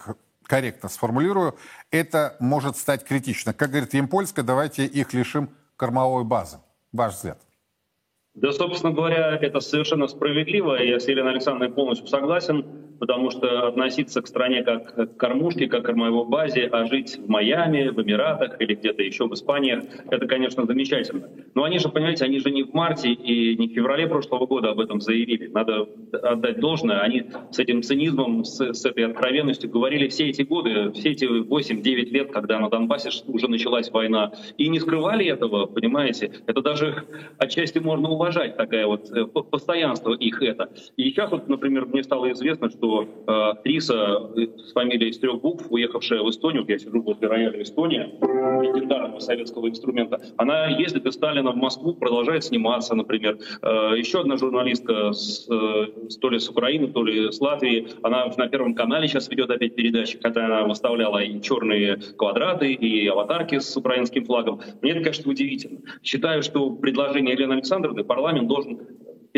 корректно 0.48 0.88
сформулирую, 0.88 1.56
это 1.92 2.36
может 2.40 2.76
стать 2.76 3.04
критично. 3.04 3.52
Как 3.52 3.70
говорит 3.70 3.94
Емпольская, 3.94 4.44
давайте 4.44 4.86
их 4.86 5.12
лишим 5.12 5.50
кормовой 5.76 6.24
базы. 6.24 6.58
Ваш 6.92 7.14
взгляд. 7.14 7.38
Да, 8.34 8.52
собственно 8.52 8.92
говоря, 8.92 9.36
это 9.36 9.60
совершенно 9.60 10.08
справедливо. 10.08 10.82
Я 10.82 10.98
с 10.98 11.06
Еленой 11.06 11.32
Александровной 11.32 11.74
полностью 11.74 12.08
согласен 12.08 12.87
потому 12.98 13.30
что 13.30 13.68
относиться 13.68 14.22
к 14.22 14.26
стране 14.26 14.62
как 14.62 14.94
к 14.94 15.16
кормушке, 15.16 15.66
как 15.68 15.82
к 15.82 15.86
кормовой 15.86 16.26
базе, 16.26 16.66
а 16.66 16.84
жить 16.86 17.18
в 17.18 17.28
Майами, 17.28 17.88
в 17.88 18.02
Эмиратах 18.02 18.60
или 18.60 18.74
где-то 18.74 19.02
еще 19.02 19.26
в 19.26 19.34
Испании, 19.34 19.82
это, 20.10 20.26
конечно, 20.26 20.66
замечательно. 20.66 21.28
Но 21.54 21.64
они 21.64 21.78
же, 21.78 21.88
понимаете, 21.88 22.24
они 22.24 22.38
же 22.38 22.50
не 22.50 22.62
в 22.62 22.74
марте 22.74 23.10
и 23.10 23.56
не 23.56 23.68
в 23.68 23.72
феврале 23.72 24.06
прошлого 24.06 24.46
года 24.46 24.70
об 24.70 24.80
этом 24.80 25.00
заявили. 25.00 25.48
Надо 25.48 25.86
отдать 26.12 26.60
должное. 26.60 27.00
Они 27.00 27.24
с 27.50 27.58
этим 27.58 27.82
цинизмом, 27.82 28.44
с, 28.44 28.60
с 28.60 28.84
этой 28.84 29.06
откровенностью 29.06 29.70
говорили 29.70 30.08
все 30.08 30.28
эти 30.28 30.42
годы, 30.42 30.92
все 30.92 31.10
эти 31.10 31.24
8-9 31.24 32.10
лет, 32.10 32.32
когда 32.32 32.58
на 32.58 32.68
Донбассе 32.68 33.10
уже 33.26 33.48
началась 33.48 33.90
война. 33.90 34.32
И 34.56 34.68
не 34.68 34.80
скрывали 34.80 35.26
этого, 35.26 35.66
понимаете? 35.66 36.32
Это 36.46 36.62
даже 36.62 37.04
отчасти 37.38 37.78
можно 37.78 38.08
уважать, 38.08 38.56
такое 38.56 38.86
вот 38.86 39.10
э, 39.10 39.24
постоянство 39.26 40.12
их 40.14 40.42
это. 40.42 40.70
И 40.96 41.04
сейчас 41.04 41.30
вот, 41.30 41.48
например, 41.48 41.86
мне 41.86 42.02
стало 42.02 42.30
известно, 42.32 42.70
что 42.70 42.87
что 42.88 43.08
э, 43.26 43.32
актриса 43.50 44.30
э, 44.36 44.46
с 44.58 44.72
фамилией 44.72 45.10
из 45.10 45.18
трех 45.18 45.40
букв, 45.40 45.66
уехавшая 45.70 46.22
в 46.22 46.30
Эстонию, 46.30 46.64
я 46.68 46.78
сижу 46.78 47.02
возле 47.02 47.28
рояля 47.28 47.62
Эстония, 47.62 48.10
легендарного 48.62 49.18
советского 49.18 49.68
инструмента, 49.68 50.20
она 50.36 50.68
ездит 50.68 51.06
из 51.06 51.14
Сталина 51.14 51.52
в 51.52 51.56
Москву, 51.56 51.94
продолжает 51.94 52.44
сниматься, 52.44 52.94
например. 52.94 53.38
Э, 53.62 53.94
еще 53.96 54.20
одна 54.20 54.36
журналистка, 54.36 55.12
с, 55.12 55.46
э, 55.50 55.86
то 56.20 56.30
ли 56.30 56.38
с 56.38 56.48
Украины, 56.48 56.88
то 56.88 57.04
ли 57.04 57.30
с 57.30 57.40
Латвии, 57.40 57.88
она 58.02 58.26
на 58.36 58.48
Первом 58.48 58.74
канале 58.74 59.08
сейчас 59.08 59.28
ведет 59.28 59.50
опять 59.50 59.74
передачи, 59.74 60.18
когда 60.18 60.46
она 60.46 60.64
выставляла 60.64 61.18
и 61.18 61.40
черные 61.42 61.98
квадраты, 62.16 62.72
и 62.72 63.06
аватарки 63.06 63.58
с 63.58 63.76
украинским 63.76 64.24
флагом. 64.24 64.60
Мне 64.80 64.92
это, 64.92 65.02
конечно, 65.02 65.30
удивительно. 65.30 65.80
Считаю, 66.02 66.42
что 66.42 66.70
предложение 66.70 67.34
Елены 67.34 67.54
Александровны 67.54 68.04
парламент 68.04 68.48
должен 68.48 68.78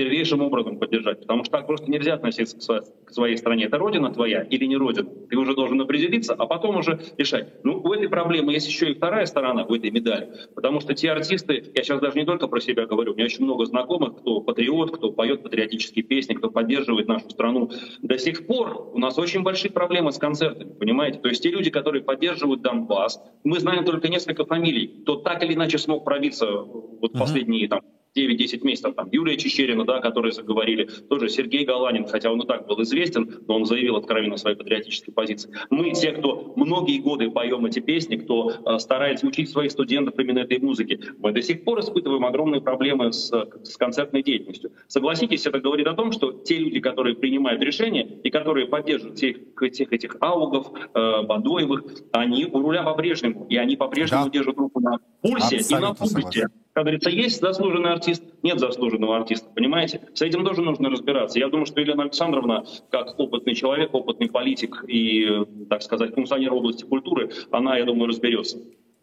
первейшим 0.00 0.40
образом 0.40 0.78
поддержать. 0.78 1.20
Потому 1.20 1.44
что 1.44 1.58
так 1.58 1.66
просто 1.66 1.90
нельзя 1.90 2.14
относиться 2.14 2.80
к 3.04 3.10
своей 3.10 3.36
стране. 3.36 3.66
Это 3.66 3.76
родина 3.76 4.10
твоя 4.10 4.42
или 4.42 4.64
не 4.64 4.76
родина? 4.78 5.10
Ты 5.28 5.36
уже 5.36 5.54
должен 5.54 5.78
определиться, 5.78 6.32
а 6.32 6.46
потом 6.46 6.78
уже 6.78 6.98
решать. 7.18 7.62
Ну, 7.64 7.82
у 7.84 7.92
этой 7.92 8.08
проблемы 8.08 8.54
есть 8.54 8.66
еще 8.66 8.90
и 8.90 8.94
вторая 8.94 9.26
сторона 9.26 9.64
в 9.64 9.72
этой 9.74 9.90
медали. 9.90 10.30
Потому 10.54 10.80
что 10.80 10.94
те 10.94 11.10
артисты, 11.10 11.64
я 11.74 11.82
сейчас 11.82 12.00
даже 12.00 12.18
не 12.18 12.24
только 12.24 12.48
про 12.48 12.60
себя 12.60 12.86
говорю, 12.86 13.12
у 13.12 13.14
меня 13.14 13.26
очень 13.26 13.44
много 13.44 13.66
знакомых, 13.66 14.20
кто 14.20 14.40
патриот, 14.40 14.96
кто 14.96 15.12
поет 15.12 15.42
патриотические 15.42 16.02
песни, 16.02 16.32
кто 16.32 16.50
поддерживает 16.50 17.06
нашу 17.06 17.28
страну. 17.28 17.70
До 18.00 18.16
сих 18.16 18.46
пор 18.46 18.90
у 18.94 18.98
нас 18.98 19.18
очень 19.18 19.42
большие 19.42 19.70
проблемы 19.70 20.12
с 20.12 20.18
концертами, 20.18 20.72
понимаете? 20.72 21.18
То 21.18 21.28
есть 21.28 21.42
те 21.42 21.50
люди, 21.50 21.70
которые 21.70 22.02
поддерживают 22.02 22.62
Донбасс, 22.62 23.20
мы 23.44 23.60
знаем 23.60 23.84
только 23.84 24.08
несколько 24.08 24.46
фамилий, 24.46 25.02
кто 25.02 25.16
так 25.16 25.42
или 25.42 25.52
иначе 25.52 25.76
смог 25.76 26.04
пробиться 26.04 26.46
вот 26.46 27.14
uh-huh. 27.14 27.18
последние 27.18 27.68
там 27.68 27.82
9-10 28.16 28.64
месяцев, 28.64 28.94
там, 28.94 29.08
Юлия 29.12 29.36
Чечерина, 29.36 29.84
да, 29.84 30.00
которые 30.00 30.32
заговорили, 30.32 30.84
тоже 30.84 31.28
Сергей 31.28 31.64
Галанин, 31.64 32.06
хотя 32.06 32.32
он 32.32 32.40
и 32.42 32.46
так 32.46 32.66
был 32.66 32.82
известен, 32.82 33.40
но 33.46 33.56
он 33.56 33.66
заявил 33.66 33.96
откровенно 33.96 34.36
свои 34.36 34.54
патриотические 34.54 35.14
позиции. 35.14 35.50
Мы 35.70 35.92
те, 35.92 36.12
кто 36.12 36.52
многие 36.56 36.98
годы 36.98 37.30
поем 37.30 37.66
эти 37.66 37.78
песни, 37.80 38.16
кто 38.16 38.50
э, 38.50 38.78
старается 38.78 39.26
учить 39.26 39.48
своих 39.50 39.70
студентов 39.70 40.18
именно 40.18 40.40
этой 40.40 40.58
музыке, 40.58 40.98
мы 41.18 41.32
до 41.32 41.40
сих 41.42 41.62
пор 41.64 41.80
испытываем 41.80 42.24
огромные 42.24 42.60
проблемы 42.60 43.12
с, 43.12 43.30
с 43.62 43.76
концертной 43.76 44.22
деятельностью. 44.22 44.72
Согласитесь, 44.88 45.46
это 45.46 45.60
говорит 45.60 45.86
о 45.86 45.94
том, 45.94 46.10
что 46.12 46.32
те 46.32 46.56
люди, 46.58 46.80
которые 46.80 47.14
принимают 47.14 47.62
решения 47.62 48.02
и 48.24 48.30
которые 48.30 48.66
поддерживают 48.66 49.18
тех, 49.18 49.36
тех 49.72 49.92
этих 49.92 50.16
аугов, 50.20 50.72
э, 50.94 51.22
Бадоевых, 51.22 51.84
они 52.12 52.46
у 52.46 52.60
руля 52.60 52.82
по-прежнему, 52.82 53.46
и 53.48 53.56
они 53.56 53.76
по-прежнему 53.76 54.24
Да. 54.24 54.30
держат 54.30 54.56
руку 54.56 54.80
на 54.80 54.98
пульсе 55.22 55.56
и 55.56 55.58
на 55.74 55.90
Абсолютно 55.90 55.94
пульсе. 55.94 56.14
согласен. 56.16 56.48
Как 56.80 56.86
говорится, 56.86 57.10
есть 57.10 57.42
заслуженный 57.42 57.92
артист, 57.92 58.22
нет 58.42 58.58
заслуженного 58.58 59.18
артиста, 59.18 59.50
понимаете? 59.54 60.00
С 60.14 60.22
этим 60.22 60.46
тоже 60.46 60.62
нужно 60.62 60.88
разбираться. 60.88 61.38
Я 61.38 61.50
думаю, 61.50 61.66
что 61.66 61.78
Елена 61.78 62.04
Александровна, 62.04 62.64
как 62.90 63.18
опытный 63.20 63.54
человек, 63.54 63.92
опытный 63.92 64.30
политик 64.30 64.82
и, 64.88 65.44
так 65.68 65.82
сказать, 65.82 66.14
функционер 66.14 66.54
области 66.54 66.84
культуры, 66.84 67.30
она, 67.50 67.76
я 67.76 67.84
думаю, 67.84 68.08
разберется. 68.08 68.56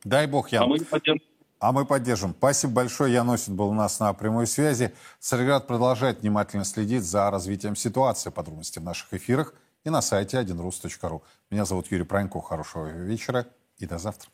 Дай 0.03 0.25
бог, 0.25 0.51
А 0.53 0.55
Ян. 0.55 0.69
мы 0.69 0.79
поддержим. 0.79 1.21
А 1.59 1.71
мы 1.71 1.85
поддержим. 1.85 2.33
Спасибо 2.35 2.73
большое. 2.73 3.13
Ян 3.13 3.29
Осин 3.29 3.55
был 3.55 3.67
у 3.67 3.75
нас 3.75 3.99
на 3.99 4.11
прямой 4.13 4.47
связи. 4.47 4.91
Царьград 5.19 5.67
продолжает 5.67 6.21
внимательно 6.21 6.65
следить 6.65 7.03
за 7.03 7.29
развитием 7.29 7.75
ситуации. 7.75 8.31
Подробности 8.31 8.79
в 8.79 8.83
наших 8.83 9.13
эфирах 9.13 9.53
и 9.83 9.91
на 9.91 10.01
сайте 10.01 10.37
1rus.ru. 10.37 11.21
Меня 11.51 11.65
зовут 11.65 11.91
Юрий 11.91 12.05
Пронько. 12.05 12.41
Хорошего 12.41 12.87
вечера 12.87 13.45
и 13.77 13.85
до 13.85 13.99
завтра. 13.99 14.31